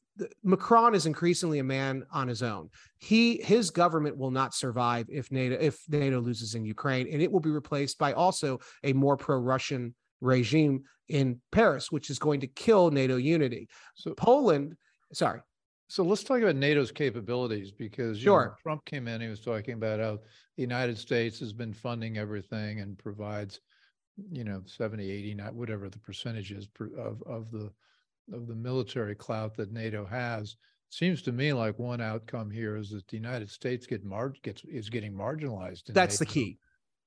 Macron 0.44 0.96
is 0.96 1.06
increasingly 1.06 1.60
a 1.60 1.64
man 1.64 2.04
on 2.12 2.28
his 2.28 2.44
own. 2.44 2.70
He 2.98 3.42
his 3.42 3.70
government 3.70 4.18
will 4.18 4.32
not 4.32 4.54
survive 4.54 5.08
if 5.10 5.32
NATO 5.32 5.58
if 5.60 5.80
NATO 5.88 6.20
loses 6.20 6.56
in 6.56 6.66
Ukraine, 6.66 7.08
and 7.12 7.22
it 7.22 7.32
will 7.32 7.40
be 7.40 7.52
replaced 7.52 7.98
by 7.98 8.14
also 8.14 8.60
a 8.84 8.94
more 8.94 9.18
pro-Russian 9.18 9.94
regime 10.22 10.84
in 11.10 11.42
Paris, 11.52 11.92
which 11.92 12.10
is 12.10 12.20
going 12.20 12.40
to 12.40 12.48
kill 12.48 12.92
NATO 12.92 13.18
unity. 13.18 13.68
So 13.96 14.14
Poland, 14.14 14.78
sorry. 15.14 15.42
So 15.88 16.04
let's 16.04 16.24
talk 16.24 16.40
about 16.40 16.56
NATO's 16.56 16.92
capabilities 16.92 17.72
because 17.72 18.20
sure. 18.20 18.46
Know, 18.46 18.54
Trump 18.62 18.86
came 18.86 19.08
in, 19.08 19.22
he 19.22 19.28
was 19.28 19.42
talking 19.42 19.74
about 19.74 20.00
how 20.00 20.20
the 20.56 20.62
United 20.62 21.00
States 21.00 21.40
has 21.40 21.52
been 21.52 21.74
funding 21.74 22.18
everything 22.20 22.80
and 22.80 22.96
provides, 22.98 23.60
you 24.32 24.44
know, 24.44 24.62
70, 24.66 25.10
80, 25.10 25.34
not 25.34 25.56
whatever 25.56 25.90
the 25.90 25.98
percentage 26.00 26.52
is 26.52 26.68
of, 26.98 27.24
of 27.26 27.50
the 27.52 27.72
of 28.32 28.46
the 28.46 28.56
military 28.56 29.16
clout 29.16 29.56
that 29.58 29.72
NATO 29.72 30.06
has. 30.06 30.56
Seems 30.92 31.24
to 31.24 31.32
me 31.32 31.52
like 31.54 31.80
one 31.80 32.02
outcome 32.02 32.52
here 32.52 32.78
is 32.78 32.92
that 32.92 33.08
the 33.08 33.18
United 33.18 33.50
States 33.50 33.88
get 33.88 34.04
mar- 34.04 34.34
gets 34.44 34.64
is 34.66 34.92
getting 34.92 35.14
marginalized. 35.14 35.86
That's 35.88 36.20
NATO. 36.20 36.26
the 36.30 36.34
key 36.34 36.60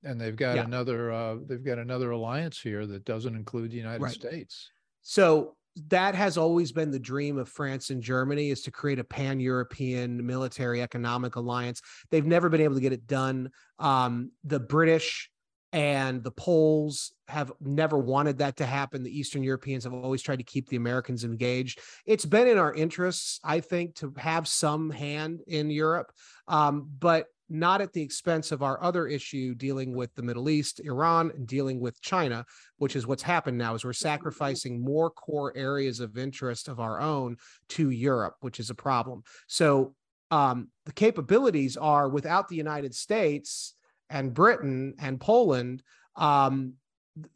and 0.04 0.20
they've 0.20 0.36
got 0.36 0.56
yeah. 0.56 0.64
another 0.64 1.12
uh, 1.12 1.36
they've 1.46 1.64
got 1.64 1.78
another 1.78 2.10
alliance 2.10 2.60
here 2.60 2.86
that 2.86 3.04
doesn't 3.04 3.34
include 3.34 3.70
the 3.70 3.76
United 3.76 4.02
right. 4.02 4.12
States. 4.12 4.70
So 5.02 5.56
that 5.88 6.14
has 6.14 6.36
always 6.36 6.70
been 6.70 6.90
the 6.90 6.98
dream 6.98 7.38
of 7.38 7.48
France 7.48 7.90
and 7.90 8.02
Germany 8.02 8.50
is 8.50 8.62
to 8.62 8.70
create 8.70 8.98
a 8.98 9.04
pan-European 9.04 10.24
military 10.24 10.82
economic 10.82 11.36
alliance. 11.36 11.80
They've 12.10 12.26
never 12.26 12.48
been 12.50 12.60
able 12.60 12.74
to 12.74 12.80
get 12.80 12.92
it 12.92 13.06
done. 13.06 13.50
Um, 13.78 14.32
the 14.44 14.60
British 14.60 15.30
and 15.72 16.22
the 16.22 16.30
Poles 16.30 17.12
have 17.28 17.50
never 17.60 17.96
wanted 17.96 18.38
that 18.38 18.58
to 18.58 18.66
happen. 18.66 19.02
The 19.02 19.18
Eastern 19.18 19.42
Europeans 19.42 19.84
have 19.84 19.94
always 19.94 20.20
tried 20.20 20.36
to 20.36 20.44
keep 20.44 20.68
the 20.68 20.76
Americans 20.76 21.24
engaged. 21.24 21.80
It's 22.04 22.26
been 22.26 22.46
in 22.46 22.58
our 22.58 22.74
interests, 22.74 23.40
I 23.42 23.60
think, 23.60 23.94
to 23.96 24.12
have 24.18 24.46
some 24.46 24.90
hand 24.90 25.40
in 25.46 25.70
Europe, 25.70 26.12
um, 26.46 26.90
but 26.98 27.28
not 27.52 27.82
at 27.82 27.92
the 27.92 28.00
expense 28.00 28.50
of 28.50 28.62
our 28.62 28.82
other 28.82 29.06
issue 29.06 29.54
dealing 29.54 29.94
with 29.94 30.14
the 30.14 30.22
Middle 30.22 30.48
East, 30.48 30.80
Iran, 30.80 31.30
and 31.34 31.46
dealing 31.46 31.80
with 31.80 32.00
China, 32.00 32.46
which 32.78 32.96
is 32.96 33.06
what's 33.06 33.22
happened 33.22 33.58
now 33.58 33.74
is 33.74 33.84
we're 33.84 33.92
sacrificing 33.92 34.82
more 34.82 35.10
core 35.10 35.52
areas 35.54 36.00
of 36.00 36.16
interest 36.16 36.68
of 36.68 36.80
our 36.80 37.00
own 37.00 37.36
to 37.68 37.90
Europe, 37.90 38.36
which 38.40 38.58
is 38.58 38.70
a 38.70 38.74
problem. 38.74 39.22
So 39.48 39.94
um, 40.30 40.68
the 40.86 40.92
capabilities 40.92 41.76
are 41.76 42.08
without 42.08 42.48
the 42.48 42.56
United 42.56 42.94
States 42.94 43.74
and 44.08 44.32
Britain 44.32 44.94
and 44.98 45.20
Poland. 45.20 45.82
Um, 46.16 46.74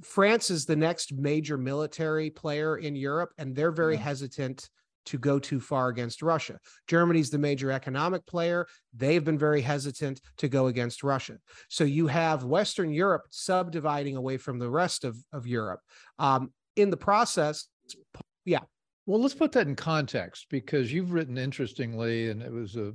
France 0.02 0.48
is 0.50 0.64
the 0.64 0.76
next 0.76 1.12
major 1.12 1.58
military 1.58 2.30
player 2.30 2.78
in 2.78 2.96
Europe, 2.96 3.34
and 3.36 3.54
they're 3.54 3.70
very 3.70 3.96
yeah. 3.96 4.00
hesitant 4.00 4.70
to 5.06 5.18
go 5.18 5.38
too 5.38 5.60
far 5.60 5.88
against 5.88 6.22
Russia. 6.22 6.58
Germany's 6.86 7.30
the 7.30 7.38
major 7.38 7.70
economic 7.70 8.26
player. 8.26 8.66
They've 8.94 9.24
been 9.24 9.38
very 9.38 9.60
hesitant 9.60 10.20
to 10.38 10.48
go 10.48 10.66
against 10.66 11.02
Russia. 11.02 11.38
So 11.68 11.84
you 11.84 12.06
have 12.08 12.44
Western 12.44 12.92
Europe 12.92 13.22
subdividing 13.30 14.16
away 14.16 14.36
from 14.36 14.58
the 14.58 14.70
rest 14.70 15.04
of, 15.04 15.16
of 15.32 15.46
Europe. 15.46 15.80
Um, 16.18 16.52
in 16.76 16.90
the 16.90 16.96
process, 16.96 17.68
yeah. 18.44 18.60
Well, 19.06 19.20
let's 19.20 19.34
put 19.34 19.52
that 19.52 19.68
in 19.68 19.76
context 19.76 20.46
because 20.50 20.92
you've 20.92 21.12
written 21.12 21.38
interestingly, 21.38 22.28
and 22.30 22.42
it 22.42 22.52
was 22.52 22.76
a, 22.76 22.92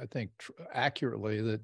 I 0.00 0.06
think, 0.06 0.30
tr- 0.38 0.52
accurately 0.72 1.42
that 1.42 1.60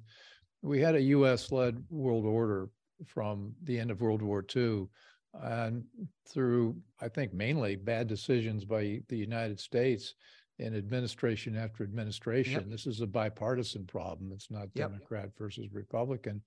we 0.61 0.79
had 0.79 0.95
a 0.95 1.01
U.S. 1.01 1.51
led 1.51 1.83
world 1.89 2.25
order 2.25 2.69
from 3.05 3.53
the 3.63 3.79
end 3.79 3.91
of 3.91 4.01
World 4.01 4.21
War 4.21 4.45
II 4.55 4.87
and 5.33 5.83
through, 6.27 6.75
I 7.01 7.07
think, 7.09 7.33
mainly 7.33 7.75
bad 7.75 8.07
decisions 8.07 8.65
by 8.65 9.01
the 9.09 9.17
United 9.17 9.59
States 9.59 10.15
in 10.59 10.75
administration 10.75 11.55
after 11.55 11.83
administration. 11.83 12.61
Yep. 12.61 12.69
This 12.69 12.87
is 12.87 13.01
a 13.01 13.07
bipartisan 13.07 13.85
problem. 13.85 14.31
It's 14.33 14.49
not 14.49 14.69
yep. 14.73 14.89
Democrat 14.89 15.29
versus 15.37 15.67
Republican. 15.71 16.41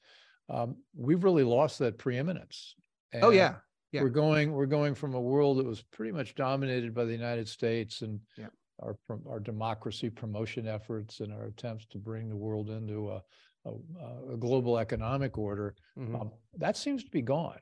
Um, 0.49 0.77
we've 0.97 1.23
really 1.23 1.45
lost 1.45 1.79
that 1.79 1.99
preeminence. 1.99 2.75
And 3.13 3.23
oh 3.23 3.31
yeah. 3.31 3.57
yeah. 3.93 4.03
We're 4.03 4.09
going 4.09 4.53
we're 4.53 4.67
going 4.67 4.95
from 4.95 5.15
a 5.15 5.21
world 5.21 5.59
that 5.59 5.67
was 5.67 5.83
pretty 5.83 6.13
much 6.13 6.35
dominated 6.35 6.95
by 6.95 7.05
the 7.05 7.13
United 7.13 7.49
States 7.49 8.03
and 8.03 8.21
yep. 8.37 8.53
our 8.81 8.97
our 9.29 9.39
democracy 9.39 10.11
promotion 10.11 10.67
efforts 10.67 11.21
and 11.21 11.33
our 11.33 11.45
attempts 11.45 11.87
to 11.87 11.99
bring 11.99 12.29
the 12.29 12.37
world 12.37 12.71
into 12.71 13.11
a 13.11 13.23
a, 13.67 14.33
a 14.33 14.37
global 14.37 14.79
economic 14.79 15.39
order. 15.39 15.75
Mm-hmm. 15.99 16.17
Um, 16.17 16.31
that 16.59 16.77
seems 16.77 17.05
to 17.05 17.11
be 17.11 17.23
gone. 17.23 17.59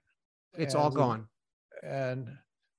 It's 0.57 0.74
all 0.74 0.90
gone. 0.90 1.28
And 1.82 2.28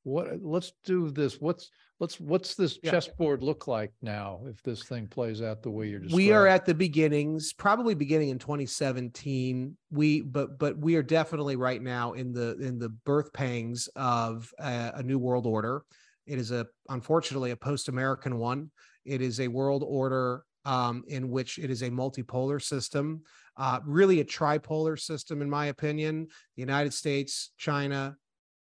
what, 0.03 0.41
let's 0.41 0.74
do 0.84 1.11
this. 1.11 1.39
What's, 1.39 1.70
let's, 1.99 2.20
what's 2.20 2.55
this 2.55 2.80
Yeah. 2.84 2.91
chessboard 2.91 3.43
look 3.43 3.67
like 3.67 3.91
now 4.01 4.41
if 4.47 4.61
this 4.63 4.84
thing 4.84 5.07
plays 5.07 5.41
out 5.41 5.61
the 5.61 5.70
way 5.70 5.88
you're 5.88 5.99
describing? 5.99 6.26
We 6.26 6.32
are 6.32 6.47
at 6.47 6.65
the 6.65 6.74
beginnings, 6.74 7.53
probably 7.53 7.93
beginning 7.93 8.30
in 8.30 8.39
2017. 8.39 9.78
We, 9.91 10.22
but, 10.22 10.57
but 10.57 10.78
we 10.78 10.95
are 10.95 11.03
definitely 11.03 11.55
right 11.55 11.82
now 11.82 12.13
in 12.13 12.32
the, 12.34 12.57
in 12.59 12.80
the 12.80 12.89
birth 12.89 13.32
pangs 13.34 13.88
of 13.95 14.51
a, 14.59 14.91
a 14.95 15.03
new 15.03 15.20
world 15.20 15.45
order. 15.45 15.84
It 16.26 16.38
is 16.38 16.51
a 16.51 16.67
unfortunately 16.89 17.51
a 17.51 17.55
post-American 17.55 18.38
one. 18.38 18.72
It 19.05 19.22
is 19.22 19.39
a 19.39 19.47
world 19.47 19.84
order 19.86 20.43
um, 20.66 21.03
in 21.07 21.30
which 21.30 21.57
it 21.57 21.70
is 21.70 21.82
a 21.82 21.89
multipolar 21.89 22.62
system, 22.62 23.22
uh, 23.57 23.80
really 23.86 24.20
a 24.20 24.26
tripolar 24.26 24.99
system, 24.99 25.41
in 25.41 25.49
my 25.49 25.68
opinion. 25.68 26.28
The 26.55 26.62
United 26.62 26.93
States, 26.93 27.51
China, 27.57 28.16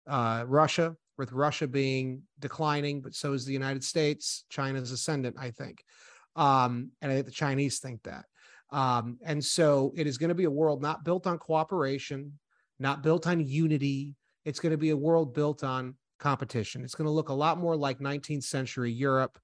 uh, 0.08 0.43
Russia, 0.48 0.95
with 1.18 1.32
Russia 1.32 1.68
being 1.68 2.22
declining, 2.39 3.02
but 3.02 3.16
so 3.16 3.34
is 3.34 3.45
the 3.45 3.54
United 3.54 3.84
States. 3.84 4.45
China's 4.50 4.91
ascendant, 4.91 5.36
I 5.39 5.52
think. 5.52 5.84
Um, 6.36 6.91
and 7.02 7.12
I 7.12 7.16
think 7.16 7.26
the 7.26 7.32
Chinese 7.32 7.80
think 7.80 8.04
that. 8.04 8.26
Um, 8.72 9.18
and 9.24 9.43
so 9.43 9.93
it 9.95 10.08
is 10.08 10.18
going 10.18 10.30
to 10.30 10.36
be 10.36 10.43
a 10.43 10.52
world 10.52 10.82
not 10.82 11.04
built 11.04 11.26
on 11.26 11.39
cooperation, 11.39 12.34
not 12.80 13.02
built 13.02 13.26
on 13.26 13.45
unity. 13.45 14.16
It's 14.45 14.60
going 14.60 14.72
to 14.72 14.78
be 14.78 14.91
a 14.91 14.98
world 14.98 15.34
built 15.34 15.64
on 15.64 15.95
competition. 16.20 16.84
It's 16.84 16.95
going 16.95 17.08
to 17.08 17.12
look 17.12 17.30
a 17.30 17.34
lot 17.34 17.58
more 17.58 17.76
like 17.76 18.00
19th 18.00 18.43
century 18.43 18.91
Europe 18.91 19.39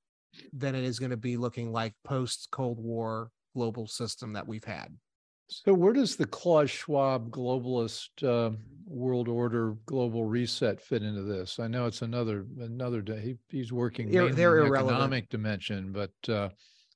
than 0.51 0.75
it 0.75 0.83
is 0.83 0.99
going 0.99 1.11
to 1.11 1.17
be 1.17 1.37
looking 1.37 1.71
like 1.71 1.93
post 2.03 2.49
Cold 2.51 2.79
War 2.79 3.31
global 3.55 3.87
system 3.87 4.33
that 4.33 4.47
we've 4.47 4.63
had. 4.63 4.89
So, 5.47 5.73
where 5.73 5.93
does 5.93 6.15
the 6.15 6.25
Klaus 6.25 6.69
Schwab 6.69 7.29
globalist 7.29 8.09
uh, 8.23 8.55
world 8.85 9.27
order 9.27 9.75
global 9.85 10.25
reset 10.25 10.81
fit 10.81 11.03
into 11.03 11.23
this? 11.23 11.59
I 11.59 11.67
know 11.67 11.85
it's 11.85 12.01
another 12.01 12.45
another 12.59 13.01
day. 13.01 13.21
He, 13.21 13.37
he's 13.49 13.71
working 13.71 14.09
they're, 14.09 14.29
the 14.29 14.73
economic 14.73 15.29
dimension, 15.29 15.91
but 15.91 16.33
uh, 16.33 16.49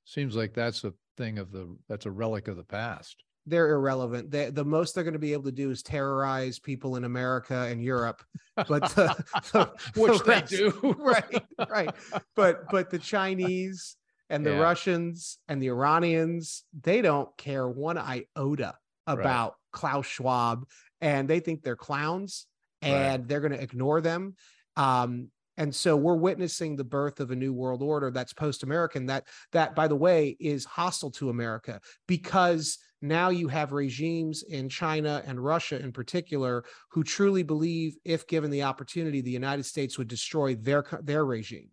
seems 0.04 0.34
like 0.34 0.54
that's 0.54 0.84
a 0.84 0.92
thing 1.16 1.38
of 1.38 1.52
the 1.52 1.76
that's 1.88 2.06
a 2.06 2.10
relic 2.10 2.48
of 2.48 2.56
the 2.56 2.64
past 2.64 3.22
they're 3.48 3.70
irrelevant. 3.70 4.30
They, 4.30 4.50
the 4.50 4.64
most 4.64 4.94
they're 4.94 5.04
going 5.04 5.14
to 5.14 5.18
be 5.18 5.32
able 5.32 5.44
to 5.44 5.52
do 5.52 5.70
is 5.70 5.82
terrorize 5.82 6.58
people 6.58 6.96
in 6.96 7.04
America 7.04 7.66
and 7.70 7.82
Europe, 7.82 8.22
but 8.56 8.82
the, 8.94 9.14
the, 9.52 9.70
which 10.00 10.18
the 10.18 10.24
rest, 10.24 10.50
they 10.50 10.56
do, 10.56 10.96
right? 10.98 11.44
Right. 11.68 11.90
But 12.34 12.70
but 12.70 12.90
the 12.90 12.98
Chinese 12.98 13.96
and 14.30 14.44
the 14.44 14.50
yeah. 14.50 14.58
Russians 14.58 15.38
and 15.48 15.62
the 15.62 15.68
Iranians, 15.68 16.64
they 16.82 17.02
don't 17.02 17.34
care 17.36 17.68
one 17.68 17.98
iota 17.98 18.74
about 19.06 19.50
right. 19.50 19.52
Klaus 19.72 20.06
Schwab, 20.06 20.66
and 21.00 21.28
they 21.28 21.40
think 21.40 21.62
they're 21.62 21.76
clowns, 21.76 22.46
and 22.82 23.20
right. 23.20 23.28
they're 23.28 23.40
going 23.40 23.52
to 23.52 23.62
ignore 23.62 24.00
them. 24.00 24.34
Um, 24.76 25.28
and 25.58 25.74
so 25.74 25.96
we're 25.96 26.16
witnessing 26.16 26.74
the 26.74 26.84
birth 26.84 27.20
of 27.20 27.30
a 27.30 27.36
new 27.36 27.52
world 27.52 27.82
order 27.82 28.10
that's 28.10 28.32
post-American. 28.32 29.06
That 29.06 29.26
that, 29.52 29.74
by 29.74 29.88
the 29.88 29.96
way, 29.96 30.36
is 30.40 30.64
hostile 30.64 31.10
to 31.12 31.28
America 31.28 31.80
because 32.06 32.78
now 33.02 33.28
you 33.28 33.48
have 33.48 33.72
regimes 33.72 34.42
in 34.42 34.68
China 34.68 35.22
and 35.26 35.42
Russia 35.42 35.78
in 35.80 35.92
particular 35.92 36.64
who 36.90 37.04
truly 37.04 37.42
believe, 37.42 37.96
if 38.04 38.26
given 38.26 38.50
the 38.50 38.62
opportunity, 38.62 39.20
the 39.20 39.30
United 39.30 39.64
States 39.64 39.98
would 39.98 40.08
destroy 40.08 40.54
their, 40.54 40.84
their 41.02 41.24
regime. 41.24 41.70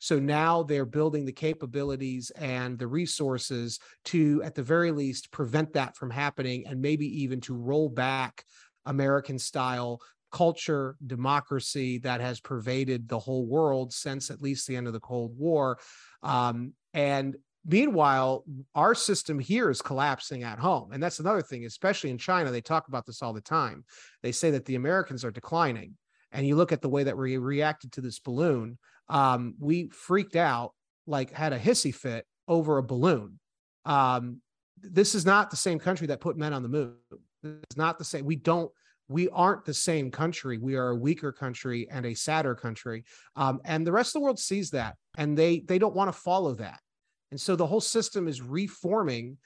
So 0.00 0.18
now 0.18 0.62
they're 0.62 0.84
building 0.84 1.24
the 1.24 1.32
capabilities 1.32 2.30
and 2.36 2.78
the 2.78 2.86
resources 2.86 3.80
to, 4.06 4.42
at 4.44 4.54
the 4.54 4.62
very 4.62 4.92
least, 4.92 5.32
prevent 5.32 5.72
that 5.72 5.96
from 5.96 6.10
happening 6.10 6.66
and 6.66 6.80
maybe 6.80 7.06
even 7.22 7.40
to 7.42 7.54
roll 7.54 7.88
back 7.88 8.44
American 8.86 9.38
style 9.38 10.00
culture, 10.30 10.96
democracy 11.06 11.98
that 11.98 12.20
has 12.20 12.40
pervaded 12.40 13.08
the 13.08 13.18
whole 13.18 13.46
world 13.46 13.92
since 13.92 14.30
at 14.30 14.42
least 14.42 14.66
the 14.66 14.76
end 14.76 14.86
of 14.86 14.92
the 14.92 15.00
Cold 15.00 15.36
War. 15.36 15.78
Um, 16.22 16.72
and 16.94 17.36
Meanwhile, 17.70 18.44
our 18.74 18.94
system 18.94 19.38
here 19.38 19.68
is 19.68 19.82
collapsing 19.82 20.42
at 20.42 20.58
home. 20.58 20.90
And 20.92 21.02
that's 21.02 21.18
another 21.18 21.42
thing, 21.42 21.66
especially 21.66 22.08
in 22.08 22.16
China. 22.16 22.50
They 22.50 22.62
talk 22.62 22.88
about 22.88 23.04
this 23.04 23.20
all 23.20 23.34
the 23.34 23.42
time. 23.42 23.84
They 24.22 24.32
say 24.32 24.50
that 24.52 24.64
the 24.64 24.76
Americans 24.76 25.22
are 25.22 25.30
declining. 25.30 25.94
And 26.32 26.46
you 26.46 26.56
look 26.56 26.72
at 26.72 26.80
the 26.80 26.88
way 26.88 27.04
that 27.04 27.16
we 27.16 27.36
reacted 27.36 27.92
to 27.92 28.00
this 28.00 28.20
balloon, 28.20 28.78
um, 29.10 29.54
we 29.58 29.90
freaked 29.90 30.34
out, 30.36 30.72
like 31.06 31.30
had 31.30 31.52
a 31.52 31.58
hissy 31.58 31.94
fit 31.94 32.26
over 32.46 32.78
a 32.78 32.82
balloon. 32.82 33.38
Um, 33.84 34.40
this 34.80 35.14
is 35.14 35.26
not 35.26 35.50
the 35.50 35.56
same 35.56 35.78
country 35.78 36.06
that 36.06 36.20
put 36.20 36.38
men 36.38 36.54
on 36.54 36.62
the 36.62 36.68
moon. 36.70 36.94
It's 37.42 37.76
not 37.76 37.98
the 37.98 38.04
same. 38.04 38.24
We 38.24 38.36
don't, 38.36 38.70
we 39.08 39.28
aren't 39.30 39.64
the 39.64 39.74
same 39.74 40.10
country. 40.10 40.58
We 40.58 40.76
are 40.76 40.90
a 40.90 40.96
weaker 40.96 41.32
country 41.32 41.88
and 41.90 42.04
a 42.06 42.14
sadder 42.14 42.54
country. 42.54 43.04
Um, 43.36 43.60
and 43.64 43.86
the 43.86 43.92
rest 43.92 44.10
of 44.10 44.20
the 44.20 44.24
world 44.24 44.38
sees 44.38 44.70
that 44.70 44.96
and 45.16 45.36
they 45.36 45.60
they 45.60 45.78
don't 45.78 45.94
want 45.94 46.12
to 46.12 46.18
follow 46.18 46.54
that. 46.54 46.80
And 47.30 47.40
so 47.40 47.56
the 47.56 47.66
whole 47.66 47.80
system 47.80 48.28
is 48.28 48.40
reforming 48.40 49.38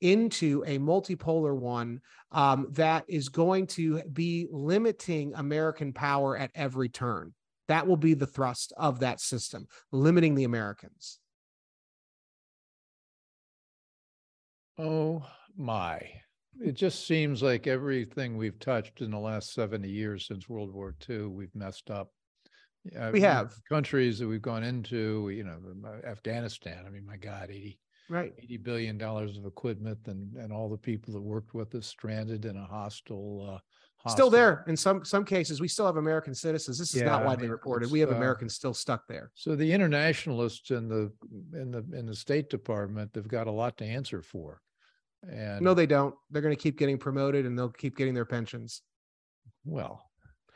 into 0.00 0.62
a 0.66 0.78
multipolar 0.78 1.56
one 1.56 2.00
um, 2.30 2.68
that 2.72 3.04
is 3.08 3.28
going 3.28 3.66
to 3.66 4.02
be 4.12 4.46
limiting 4.50 5.32
American 5.34 5.92
power 5.92 6.36
at 6.36 6.50
every 6.54 6.88
turn. 6.88 7.32
That 7.68 7.86
will 7.86 7.96
be 7.96 8.14
the 8.14 8.26
thrust 8.26 8.72
of 8.76 9.00
that 9.00 9.20
system, 9.20 9.66
limiting 9.92 10.34
the 10.34 10.44
Americans. 10.44 11.18
Oh 14.78 15.26
my. 15.56 16.02
It 16.64 16.72
just 16.72 17.06
seems 17.06 17.42
like 17.42 17.66
everything 17.66 18.36
we've 18.36 18.58
touched 18.58 19.02
in 19.02 19.10
the 19.10 19.18
last 19.18 19.52
70 19.52 19.88
years 19.88 20.26
since 20.26 20.48
World 20.48 20.72
War 20.72 20.94
II, 21.08 21.26
we've 21.26 21.54
messed 21.54 21.90
up 21.90 22.10
uh, 22.98 23.10
we 23.12 23.20
have 23.20 23.54
countries 23.68 24.18
that 24.18 24.28
we've 24.28 24.42
gone 24.42 24.62
into, 24.62 25.30
you 25.30 25.44
know, 25.44 25.58
uh, 25.84 26.06
Afghanistan. 26.06 26.84
I 26.86 26.90
mean, 26.90 27.06
my 27.06 27.16
God, 27.16 27.50
80, 27.50 27.78
right. 28.08 28.32
80 28.38 28.56
billion 28.58 28.98
dollars 28.98 29.36
of 29.36 29.46
equipment 29.46 29.98
and, 30.06 30.36
and 30.36 30.52
all 30.52 30.68
the 30.68 30.76
people 30.76 31.12
that 31.14 31.22
worked 31.22 31.54
with 31.54 31.74
us 31.74 31.86
stranded 31.86 32.44
in 32.44 32.56
a 32.56 32.64
hostile, 32.64 33.56
uh, 33.56 33.58
Still 34.08 34.30
there 34.30 34.64
in 34.68 34.76
some 34.76 35.04
some 35.04 35.24
cases. 35.24 35.60
We 35.60 35.66
still 35.66 35.86
have 35.86 35.96
American 35.96 36.32
citizens. 36.32 36.78
This 36.78 36.94
is 36.94 37.00
yeah, 37.00 37.08
not 37.08 37.24
widely 37.24 37.46
I 37.46 37.46
mean, 37.46 37.50
reported. 37.50 37.90
We 37.90 37.98
have 37.98 38.12
uh, 38.12 38.14
Americans 38.14 38.54
still 38.54 38.72
stuck 38.72 39.04
there. 39.08 39.32
So 39.34 39.56
the 39.56 39.72
internationalists 39.72 40.70
in 40.70 40.86
the 40.86 41.10
in 41.52 41.72
the 41.72 41.84
in 41.92 42.06
the 42.06 42.14
State 42.14 42.48
Department, 42.48 43.12
they've 43.12 43.26
got 43.26 43.48
a 43.48 43.50
lot 43.50 43.76
to 43.78 43.84
answer 43.84 44.22
for. 44.22 44.62
And 45.30 45.60
no, 45.60 45.74
they 45.74 45.86
don't. 45.86 46.14
They're 46.30 46.42
going 46.42 46.54
to 46.54 46.60
keep 46.60 46.78
getting 46.78 46.98
promoted, 46.98 47.46
and 47.46 47.58
they'll 47.58 47.68
keep 47.68 47.96
getting 47.96 48.14
their 48.14 48.24
pensions. 48.24 48.82
Well, 49.64 50.02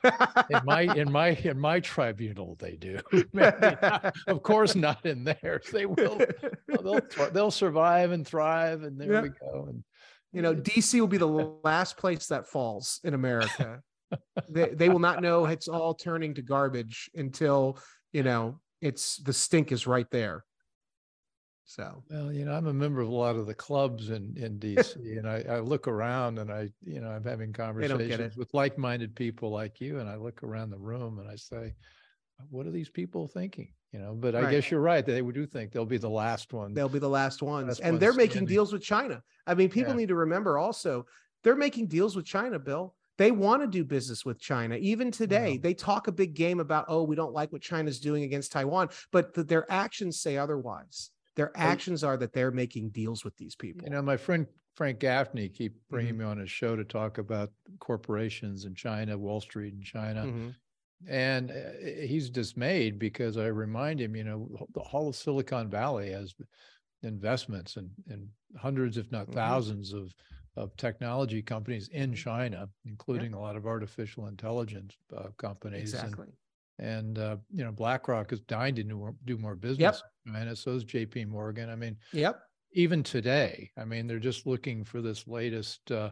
in 0.51 0.61
my 0.65 0.83
in 0.83 1.11
my 1.11 1.29
in 1.29 1.59
my 1.59 1.81
tribunal 1.81 2.57
they 2.59 2.77
do. 2.77 2.99
Of 4.27 4.43
course 4.43 4.75
not 4.75 5.05
in 5.05 5.25
theirs. 5.25 5.67
They 5.73 5.87
will. 5.87 6.21
They'll 6.69 7.01
they'll 7.33 7.51
survive 7.51 8.13
and 8.13 8.27
thrive 8.27 8.83
and 8.83 9.01
there 9.01 9.13
yeah. 9.13 9.21
we 9.23 9.29
go. 9.29 9.67
And 9.69 9.85
you 10.33 10.43
know 10.43 10.55
dc 10.55 10.99
will 10.99 11.07
be 11.07 11.19
the 11.19 11.27
last 11.65 11.97
place 11.97 12.27
that 12.29 12.47
falls 12.47 13.01
in 13.05 13.15
america. 13.15 13.83
They, 14.49 14.71
they 14.71 14.89
will 14.89 14.99
not 14.99 15.23
know 15.23 15.47
it's 15.47 15.69
all 15.69 15.95
turning 15.95 16.35
to 16.35 16.43
garbage 16.43 17.11
until 17.15 17.79
you 18.13 18.23
know 18.23 18.61
it's 18.81 19.17
the 19.19 19.33
stink 19.33 19.73
is 19.73 19.87
right 19.87 20.11
there 20.11 20.45
so 21.71 22.03
well, 22.11 22.33
you 22.33 22.45
know, 22.45 22.53
I'm 22.53 22.67
a 22.67 22.73
member 22.73 23.01
of 23.01 23.09
a 23.09 23.15
lot 23.15 23.37
of 23.37 23.47
the 23.47 23.55
clubs 23.55 24.11
in 24.11 24.35
in 24.37 24.59
DC, 24.59 24.97
and 25.19 25.29
I, 25.29 25.45
I 25.49 25.61
look 25.61 25.87
around 25.87 26.41
and 26.41 26.51
I, 26.51 26.69
you 26.85 27.01
know, 27.01 27.09
I'm 27.09 27.23
having 27.23 27.53
conversations 27.53 28.37
with 28.37 28.53
like-minded 28.53 29.15
people 29.15 29.51
like 29.51 29.81
you, 29.81 30.01
and 30.01 30.09
I 30.09 30.17
look 30.17 30.43
around 30.43 30.71
the 30.71 30.79
room 30.79 31.21
and 31.21 31.29
I 31.29 31.37
say, 31.37 31.75
what 32.51 32.67
are 32.67 32.73
these 32.73 32.89
people 32.89 33.29
thinking? 33.29 33.73
You 33.93 34.01
know, 34.01 34.15
but 34.15 34.35
I 34.35 34.51
guess 34.51 34.69
you're 34.69 34.81
right. 34.81 35.07
They 35.07 35.21
do 35.21 35.47
think 35.47 35.71
they'll 35.71 35.85
be 35.85 35.97
the 35.97 36.11
last 36.11 36.53
one. 36.53 36.75
They'll 36.75 36.89
be 36.89 36.99
the 36.99 37.09
last 37.09 37.41
ones, 37.41 37.69
last 37.69 37.81
and 37.81 38.01
they're 38.01 38.15
making 38.15 38.47
deals 38.47 38.73
with 38.73 38.83
China. 38.83 39.23
I 39.47 39.55
mean, 39.55 39.69
people 39.69 39.93
yeah. 39.93 39.99
need 39.99 40.09
to 40.09 40.17
remember 40.17 40.59
also 40.59 41.07
they're 41.45 41.55
making 41.55 41.87
deals 41.87 42.17
with 42.17 42.27
China, 42.27 42.59
Bill. 42.59 42.97
They 43.17 43.31
want 43.31 43.63
to 43.63 43.69
do 43.69 43.85
business 43.85 44.25
with 44.25 44.41
China. 44.41 44.75
Even 44.75 45.13
today, 45.13 45.53
yeah. 45.53 45.59
they 45.63 45.75
talk 45.75 46.09
a 46.09 46.13
big 46.13 46.35
game 46.35 46.59
about, 46.59 46.87
oh, 46.89 47.05
we 47.05 47.15
don't 47.15 47.35
like 47.35 47.53
what 47.53 47.63
China's 47.63 48.01
doing 48.01 48.25
against 48.25 48.51
Taiwan, 48.51 48.89
but 49.13 49.35
the, 49.35 49.45
their 49.45 49.71
actions 49.71 50.21
say 50.21 50.37
otherwise. 50.37 51.11
Their 51.37 51.53
actions 51.57 52.05
are 52.05 52.17
that 52.17 52.33
they're 52.33 52.51
making 52.51 52.91
deals 52.91 53.25
with 53.25 53.37
these 53.37 53.55
people. 53.55 53.85
You 53.85 53.91
know, 53.91 54.03
my 54.03 54.17
friend 54.17 54.47
Frank 54.75 54.99
Gaffney 54.99 55.49
keep 55.49 55.75
bringing 55.89 56.15
mm-hmm. 56.15 56.23
me 56.23 56.27
on 56.27 56.39
his 56.39 56.51
show 56.51 56.77
to 56.77 56.85
talk 56.85 57.19
about 57.19 57.51
corporations 57.79 58.65
in 58.65 58.75
China, 58.75 59.17
Wall 59.17 59.41
Street 59.41 59.75
in 59.75 59.83
China. 59.83 60.25
Mm-hmm. 60.25 60.49
And 61.09 61.51
uh, 61.51 61.55
he's 62.07 62.29
dismayed 62.29 62.99
because 62.99 63.37
I 63.37 63.47
remind 63.47 64.01
him, 64.01 64.15
you 64.15 64.25
know, 64.25 64.67
the 64.75 64.81
whole 64.81 65.09
of 65.09 65.17
Silicon 65.17 65.71
Valley 65.71 66.11
has 66.11 66.35
investments 67.03 67.77
and 67.77 67.91
in, 68.09 68.15
in 68.15 68.59
hundreds, 68.59 68.99
if 68.99 69.11
not 69.11 69.31
1000s 69.31 69.93
mm-hmm. 69.93 69.99
of 69.99 70.15
of 70.57 70.77
technology 70.77 71.43
companies 71.43 71.89
in 71.89 72.15
China, 72.15 72.69
including 72.85 73.35
a 73.35 73.41
lot 73.41 73.57
of 73.57 73.67
artificial 73.67 74.27
intelligence 74.27 74.97
uh, 75.17 75.29
companies. 75.37 75.95
Exactly. 75.95 76.27
And, 76.81 77.19
uh, 77.19 77.37
you 77.55 77.65
know 77.65 77.73
BlackRock 77.73 78.33
is 78.33 78.41
dying 78.41 78.75
to 78.77 78.83
do 78.83 78.97
more, 78.97 79.15
do 79.25 79.37
more 79.37 79.55
business. 79.55 80.03
Yep. 80.27 80.37
And 80.37 80.59
so 80.59 80.73
is 80.73 80.85
J.P. 80.85 81.27
Morgan. 81.27 81.71
I 81.71 81.77
mean, 81.77 81.97
yep. 82.13 82.41
Even 82.73 83.03
today, 83.03 83.71
I 83.77 83.85
mean, 83.85 84.07
they're 84.07 84.21
just 84.21 84.47
looking 84.47 84.85
for 84.85 85.03
this 85.03 85.27
latest 85.27 85.91
uh, 85.91 86.11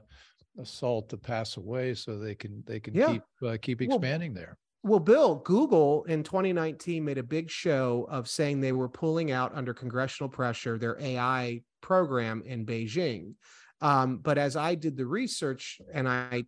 assault 0.59 1.09
to 1.11 1.17
pass 1.17 1.57
away 1.57 1.95
so 1.95 2.19
they 2.19 2.35
can 2.35 2.63
they 2.67 2.81
can 2.81 2.95
yeah. 2.95 3.13
keep 3.13 3.23
uh, 3.47 3.57
keep 3.61 3.81
expanding 3.81 4.35
well, 4.35 4.43
there. 4.43 4.59
Well, 4.83 5.01
Bill, 5.01 5.37
Google 5.37 6.05
in 6.05 6.23
2019 6.23 7.05
made 7.05 7.19
a 7.19 7.23
big 7.23 7.51
show 7.51 8.07
of 8.11 8.29
saying 8.29 8.61
they 8.61 8.73
were 8.73 8.89
pulling 8.89 9.31
out 9.31 9.55
under 9.55 9.75
congressional 9.75 10.29
pressure 10.29 10.79
their 10.79 11.01
AI 11.01 11.63
program 11.81 12.43
in 12.45 12.65
Beijing. 12.65 13.35
Um, 13.81 14.19
but 14.19 14.39
as 14.39 14.57
I 14.57 14.75
did 14.75 14.97
the 14.97 15.07
research 15.07 15.81
and 15.93 16.09
I 16.09 16.45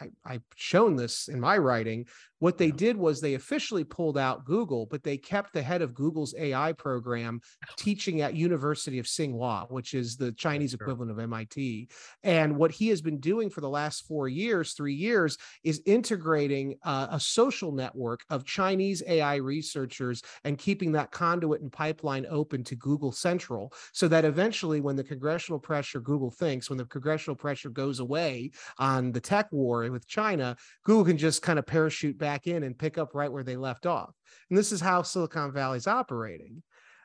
I, 0.00 0.10
I've 0.24 0.42
shown 0.56 0.96
this 0.96 1.28
in 1.28 1.40
my 1.40 1.58
writing. 1.58 2.06
What 2.38 2.56
they 2.56 2.70
did 2.70 2.96
was 2.96 3.20
they 3.20 3.34
officially 3.34 3.84
pulled 3.84 4.16
out 4.16 4.46
Google, 4.46 4.86
but 4.86 5.02
they 5.02 5.18
kept 5.18 5.52
the 5.52 5.62
head 5.62 5.82
of 5.82 5.92
Google's 5.92 6.34
AI 6.38 6.72
program 6.72 7.40
teaching 7.76 8.22
at 8.22 8.34
University 8.34 8.98
of 8.98 9.04
Tsinghua, 9.04 9.70
which 9.70 9.92
is 9.92 10.16
the 10.16 10.32
Chinese 10.32 10.72
equivalent 10.72 11.10
of 11.10 11.18
MIT. 11.18 11.88
And 12.22 12.56
what 12.56 12.70
he 12.70 12.88
has 12.88 13.02
been 13.02 13.20
doing 13.20 13.50
for 13.50 13.60
the 13.60 13.68
last 13.68 14.06
four 14.06 14.26
years, 14.26 14.72
three 14.72 14.94
years, 14.94 15.36
is 15.64 15.82
integrating 15.84 16.76
uh, 16.82 17.08
a 17.10 17.20
social 17.20 17.72
network 17.72 18.20
of 18.30 18.46
Chinese 18.46 19.02
AI 19.06 19.36
researchers 19.36 20.22
and 20.44 20.56
keeping 20.56 20.92
that 20.92 21.10
conduit 21.10 21.60
and 21.60 21.70
pipeline 21.70 22.26
open 22.30 22.64
to 22.64 22.74
Google 22.74 23.12
Central, 23.12 23.70
so 23.92 24.08
that 24.08 24.24
eventually, 24.24 24.80
when 24.80 24.96
the 24.96 25.04
congressional 25.04 25.58
pressure, 25.58 26.00
Google 26.00 26.30
thinks, 26.30 26.70
when 26.70 26.78
the 26.78 26.86
congressional 26.86 27.36
pressure 27.36 27.68
goes 27.68 28.00
away 28.00 28.50
on 28.78 29.12
the 29.12 29.20
tech 29.20 29.52
war 29.52 29.89
with 29.92 30.06
China, 30.06 30.56
Google 30.84 31.04
can 31.04 31.18
just 31.18 31.42
kind 31.42 31.58
of 31.58 31.66
parachute 31.66 32.18
back 32.18 32.46
in 32.46 32.62
and 32.62 32.78
pick 32.78 32.98
up 32.98 33.14
right 33.14 33.30
where 33.30 33.44
they 33.44 33.56
left 33.56 33.86
off. 33.86 34.14
And 34.48 34.58
this 34.58 34.72
is 34.72 34.80
how 34.80 35.02
Silicon 35.02 35.52
Valley's 35.52 35.86
operating. 35.86 36.62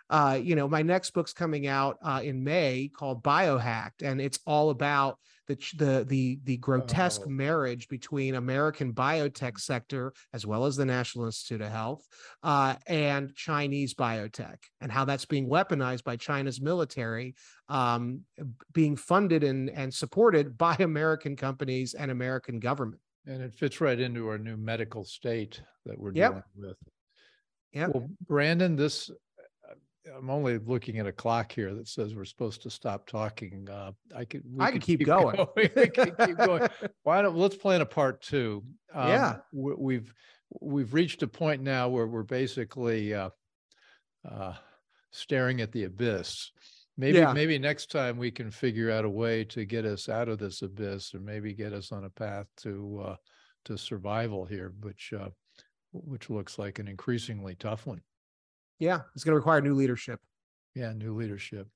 Uh, 0.09 0.39
you 0.41 0.55
know, 0.55 0.67
my 0.67 0.81
next 0.81 1.11
book's 1.11 1.33
coming 1.33 1.67
out 1.67 1.97
uh, 2.03 2.21
in 2.23 2.43
May 2.43 2.91
called 2.95 3.23
Biohacked, 3.23 4.03
and 4.03 4.21
it's 4.21 4.39
all 4.45 4.69
about 4.69 5.17
the 5.47 5.55
the 5.77 6.05
the, 6.07 6.39
the 6.43 6.57
grotesque 6.57 7.23
oh. 7.25 7.29
marriage 7.29 7.87
between 7.87 8.35
American 8.35 8.93
biotech 8.93 9.59
sector 9.59 10.13
as 10.33 10.45
well 10.45 10.65
as 10.65 10.75
the 10.75 10.85
National 10.85 11.25
Institute 11.25 11.61
of 11.61 11.71
Health 11.71 12.05
uh, 12.43 12.75
and 12.87 13.33
Chinese 13.35 13.93
biotech, 13.93 14.57
and 14.81 14.91
how 14.91 15.05
that's 15.05 15.25
being 15.25 15.49
weaponized 15.49 16.03
by 16.03 16.15
China's 16.15 16.61
military, 16.61 17.35
um, 17.69 18.21
being 18.73 18.95
funded 18.95 19.43
and 19.43 19.69
and 19.69 19.93
supported 19.93 20.57
by 20.57 20.75
American 20.79 21.35
companies 21.35 21.93
and 21.93 22.11
American 22.11 22.59
government. 22.59 23.01
And 23.27 23.41
it 23.41 23.55
fits 23.55 23.81
right 23.81 23.99
into 23.99 24.27
our 24.27 24.37
new 24.37 24.55
medical 24.55 25.03
state 25.03 25.61
that 25.85 25.97
we're 25.99 26.13
yep. 26.13 26.31
dealing 26.31 26.43
with. 26.57 26.77
Yeah. 27.73 27.87
Well, 27.87 28.07
Brandon, 28.27 28.75
this 28.75 29.11
I'm 30.15 30.29
only 30.29 30.57
looking 30.59 30.99
at 30.99 31.07
a 31.07 31.11
clock 31.11 31.51
here 31.51 31.73
that 31.73 31.87
says 31.87 32.13
we're 32.13 32.25
supposed 32.25 32.61
to 32.63 32.69
stop 32.69 33.07
talking. 33.07 33.67
Uh, 33.69 33.91
I 34.15 34.25
could 34.25 34.43
I 34.59 34.71
can 34.71 34.79
keep, 34.79 34.99
keep 34.99 35.07
going. 35.07 35.35
going. 35.55 35.69
keep 35.73 36.37
going. 36.37 36.67
Why 37.03 37.21
don't 37.21 37.35
let's 37.35 37.55
plan 37.55 37.81
a 37.81 37.85
part 37.85 38.21
two? 38.21 38.63
Um, 38.93 39.09
yeah, 39.09 39.35
we've 39.51 40.13
we've 40.61 40.93
reached 40.93 41.23
a 41.23 41.27
point 41.27 41.61
now 41.61 41.89
where 41.89 42.07
we're 42.07 42.23
basically 42.23 43.13
uh, 43.13 43.29
uh, 44.29 44.53
staring 45.11 45.61
at 45.61 45.71
the 45.71 45.85
abyss. 45.85 46.51
Maybe 46.97 47.17
yeah. 47.17 47.33
maybe 47.33 47.57
next 47.57 47.91
time 47.91 48.17
we 48.17 48.31
can 48.31 48.51
figure 48.51 48.91
out 48.91 49.05
a 49.05 49.09
way 49.09 49.43
to 49.45 49.65
get 49.65 49.85
us 49.85 50.07
out 50.07 50.29
of 50.29 50.39
this 50.39 50.61
abyss, 50.61 51.13
or 51.13 51.19
maybe 51.19 51.53
get 51.53 51.73
us 51.73 51.91
on 51.91 52.05
a 52.05 52.09
path 52.09 52.47
to 52.57 53.03
uh, 53.07 53.15
to 53.65 53.77
survival 53.77 54.45
here, 54.45 54.73
which 54.81 55.13
uh, 55.19 55.29
which 55.91 56.29
looks 56.29 56.59
like 56.59 56.79
an 56.79 56.87
increasingly 56.87 57.55
tough 57.55 57.85
one. 57.85 58.01
Yeah, 58.79 59.01
it's 59.15 59.23
going 59.23 59.33
to 59.33 59.37
require 59.37 59.61
new 59.61 59.73
leadership. 59.73 60.19
Yeah, 60.73 60.93
new 60.93 61.15
leadership. 61.15 61.67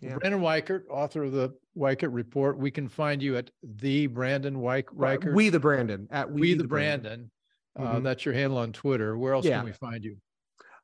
Yeah. 0.00 0.16
Brandon 0.16 0.40
Weichert, 0.40 0.84
author 0.90 1.24
of 1.24 1.32
the 1.32 1.54
Weichert 1.76 2.12
Report. 2.12 2.58
We 2.58 2.70
can 2.70 2.88
find 2.88 3.22
you 3.22 3.36
at 3.36 3.50
the 3.62 4.06
Brandon 4.06 4.56
Weichert. 4.56 5.34
We 5.34 5.50
the 5.50 5.60
Brandon 5.60 6.08
at 6.10 6.30
We, 6.30 6.40
we 6.40 6.54
the, 6.54 6.62
the, 6.62 6.68
Brandon. 6.68 7.02
Brandon. 7.02 7.30
Uh, 7.78 7.94
mm-hmm. 7.94 8.04
That's 8.04 8.24
your 8.24 8.34
handle 8.34 8.58
on 8.58 8.72
Twitter. 8.72 9.16
Where 9.18 9.34
else 9.34 9.44
yeah. 9.44 9.58
can 9.58 9.66
we 9.66 9.72
find 9.72 10.02
you? 10.02 10.16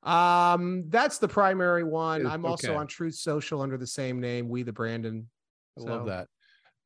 Um, 0.09 0.85
that's 0.89 1.19
the 1.19 1.29
primary 1.29 1.83
one. 1.83 2.27
I'm 2.27 2.45
also 2.45 2.77
on 2.77 2.87
Truth 2.87 3.17
Social 3.17 3.61
under 3.61 3.77
the 3.77 3.87
same 3.87 4.21
name, 4.21 4.49
We 4.49 4.63
the 4.63 4.73
Brandon. 4.73 5.29
I 5.79 5.83
so. 5.83 5.89
love 5.89 6.07
that. 6.07 6.29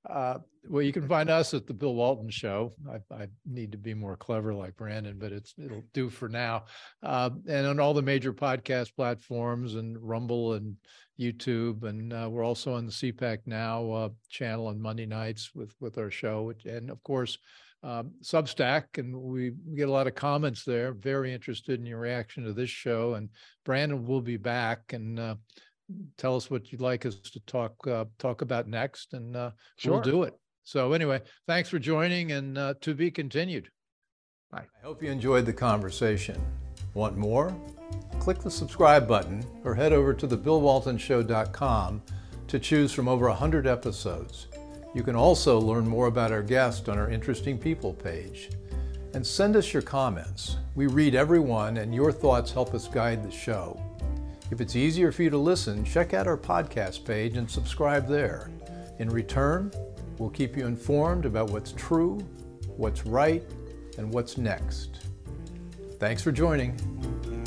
Uh, 0.08 0.38
well, 0.68 0.82
you 0.82 0.92
can 0.92 1.06
find 1.06 1.28
us 1.28 1.52
at 1.52 1.66
the 1.66 1.74
Bill 1.74 1.94
Walton 1.94 2.30
Show. 2.30 2.72
I, 2.90 3.14
I, 3.14 3.28
need 3.46 3.72
to 3.72 3.78
be 3.78 3.92
more 3.92 4.16
clever 4.16 4.54
like 4.54 4.76
Brandon, 4.76 5.16
but 5.18 5.32
it's 5.32 5.54
it'll 5.62 5.84
do 5.92 6.08
for 6.08 6.28
now. 6.28 6.64
Uh, 7.02 7.30
and 7.46 7.66
on 7.66 7.80
all 7.80 7.92
the 7.92 8.02
major 8.02 8.32
podcast 8.32 8.94
platforms 8.94 9.74
and 9.74 9.98
Rumble 10.00 10.54
and 10.54 10.76
YouTube, 11.18 11.84
and 11.84 12.12
uh, 12.12 12.28
we're 12.30 12.44
also 12.44 12.74
on 12.74 12.86
the 12.86 12.92
CPAC 12.92 13.40
Now 13.46 13.90
uh, 13.90 14.08
channel 14.30 14.68
on 14.68 14.80
Monday 14.80 15.06
nights 15.06 15.50
with 15.54 15.74
with 15.80 15.98
our 15.98 16.10
show, 16.10 16.52
and 16.64 16.90
of 16.90 17.02
course. 17.02 17.38
Um, 17.82 18.10
Substack, 18.22 18.98
and 18.98 19.16
we 19.16 19.52
get 19.74 19.88
a 19.88 19.90
lot 19.90 20.06
of 20.06 20.14
comments 20.14 20.64
there. 20.64 20.92
Very 20.92 21.32
interested 21.32 21.80
in 21.80 21.86
your 21.86 21.98
reaction 21.98 22.44
to 22.44 22.52
this 22.52 22.68
show. 22.68 23.14
And 23.14 23.30
Brandon 23.64 24.04
will 24.04 24.20
be 24.20 24.36
back, 24.36 24.92
and 24.92 25.18
uh, 25.18 25.36
tell 26.16 26.36
us 26.36 26.50
what 26.50 26.70
you'd 26.72 26.80
like 26.80 27.06
us 27.06 27.16
to 27.16 27.40
talk 27.40 27.74
uh, 27.86 28.04
talk 28.18 28.42
about 28.42 28.68
next, 28.68 29.12
and 29.12 29.36
uh, 29.36 29.50
sure. 29.76 29.92
we'll 29.92 30.00
do 30.00 30.22
it. 30.24 30.34
So 30.64 30.92
anyway, 30.92 31.20
thanks 31.46 31.68
for 31.68 31.78
joining, 31.78 32.32
and 32.32 32.56
uh, 32.56 32.74
to 32.82 32.94
be 32.94 33.10
continued. 33.10 33.68
Bye. 34.50 34.66
I 34.82 34.86
hope 34.86 35.02
you 35.02 35.10
enjoyed 35.10 35.46
the 35.46 35.52
conversation. 35.52 36.40
Want 36.94 37.16
more? 37.16 37.54
Click 38.18 38.38
the 38.40 38.50
subscribe 38.50 39.06
button 39.06 39.44
or 39.64 39.74
head 39.74 39.92
over 39.92 40.12
to 40.12 40.26
thebillwaltonshow.com 40.26 42.02
to 42.48 42.58
choose 42.58 42.92
from 42.92 43.08
over 43.08 43.28
100 43.28 43.66
episodes. 43.66 44.48
You 44.92 45.04
can 45.04 45.14
also 45.14 45.60
learn 45.60 45.86
more 45.86 46.08
about 46.08 46.32
our 46.32 46.42
guest 46.42 46.88
on 46.88 46.98
our 46.98 47.08
Interesting 47.08 47.56
People 47.56 47.92
page. 47.92 48.50
And 49.14 49.24
send 49.24 49.56
us 49.56 49.72
your 49.72 49.82
comments. 49.82 50.56
We 50.74 50.86
read 50.88 51.14
every 51.14 51.40
one, 51.40 51.76
and 51.76 51.94
your 51.94 52.10
thoughts 52.12 52.52
help 52.52 52.74
us 52.74 52.88
guide 52.88 53.22
the 53.22 53.30
show. 53.30 53.80
If 54.50 54.60
it's 54.60 54.74
easier 54.74 55.12
for 55.12 55.22
you 55.22 55.30
to 55.30 55.38
listen, 55.38 55.84
check 55.84 56.12
out 56.12 56.26
our 56.26 56.36
podcast 56.36 57.04
page 57.04 57.36
and 57.36 57.48
subscribe 57.48 58.08
there. 58.08 58.50
In 58.98 59.08
return, 59.08 59.72
we'll 60.18 60.30
keep 60.30 60.56
you 60.56 60.66
informed 60.66 61.24
about 61.24 61.50
what's 61.50 61.72
true, 61.72 62.18
what's 62.76 63.06
right, 63.06 63.44
and 63.96 64.12
what's 64.12 64.36
next. 64.36 65.00
Thanks 65.98 66.22
for 66.22 66.32
joining. 66.32 67.39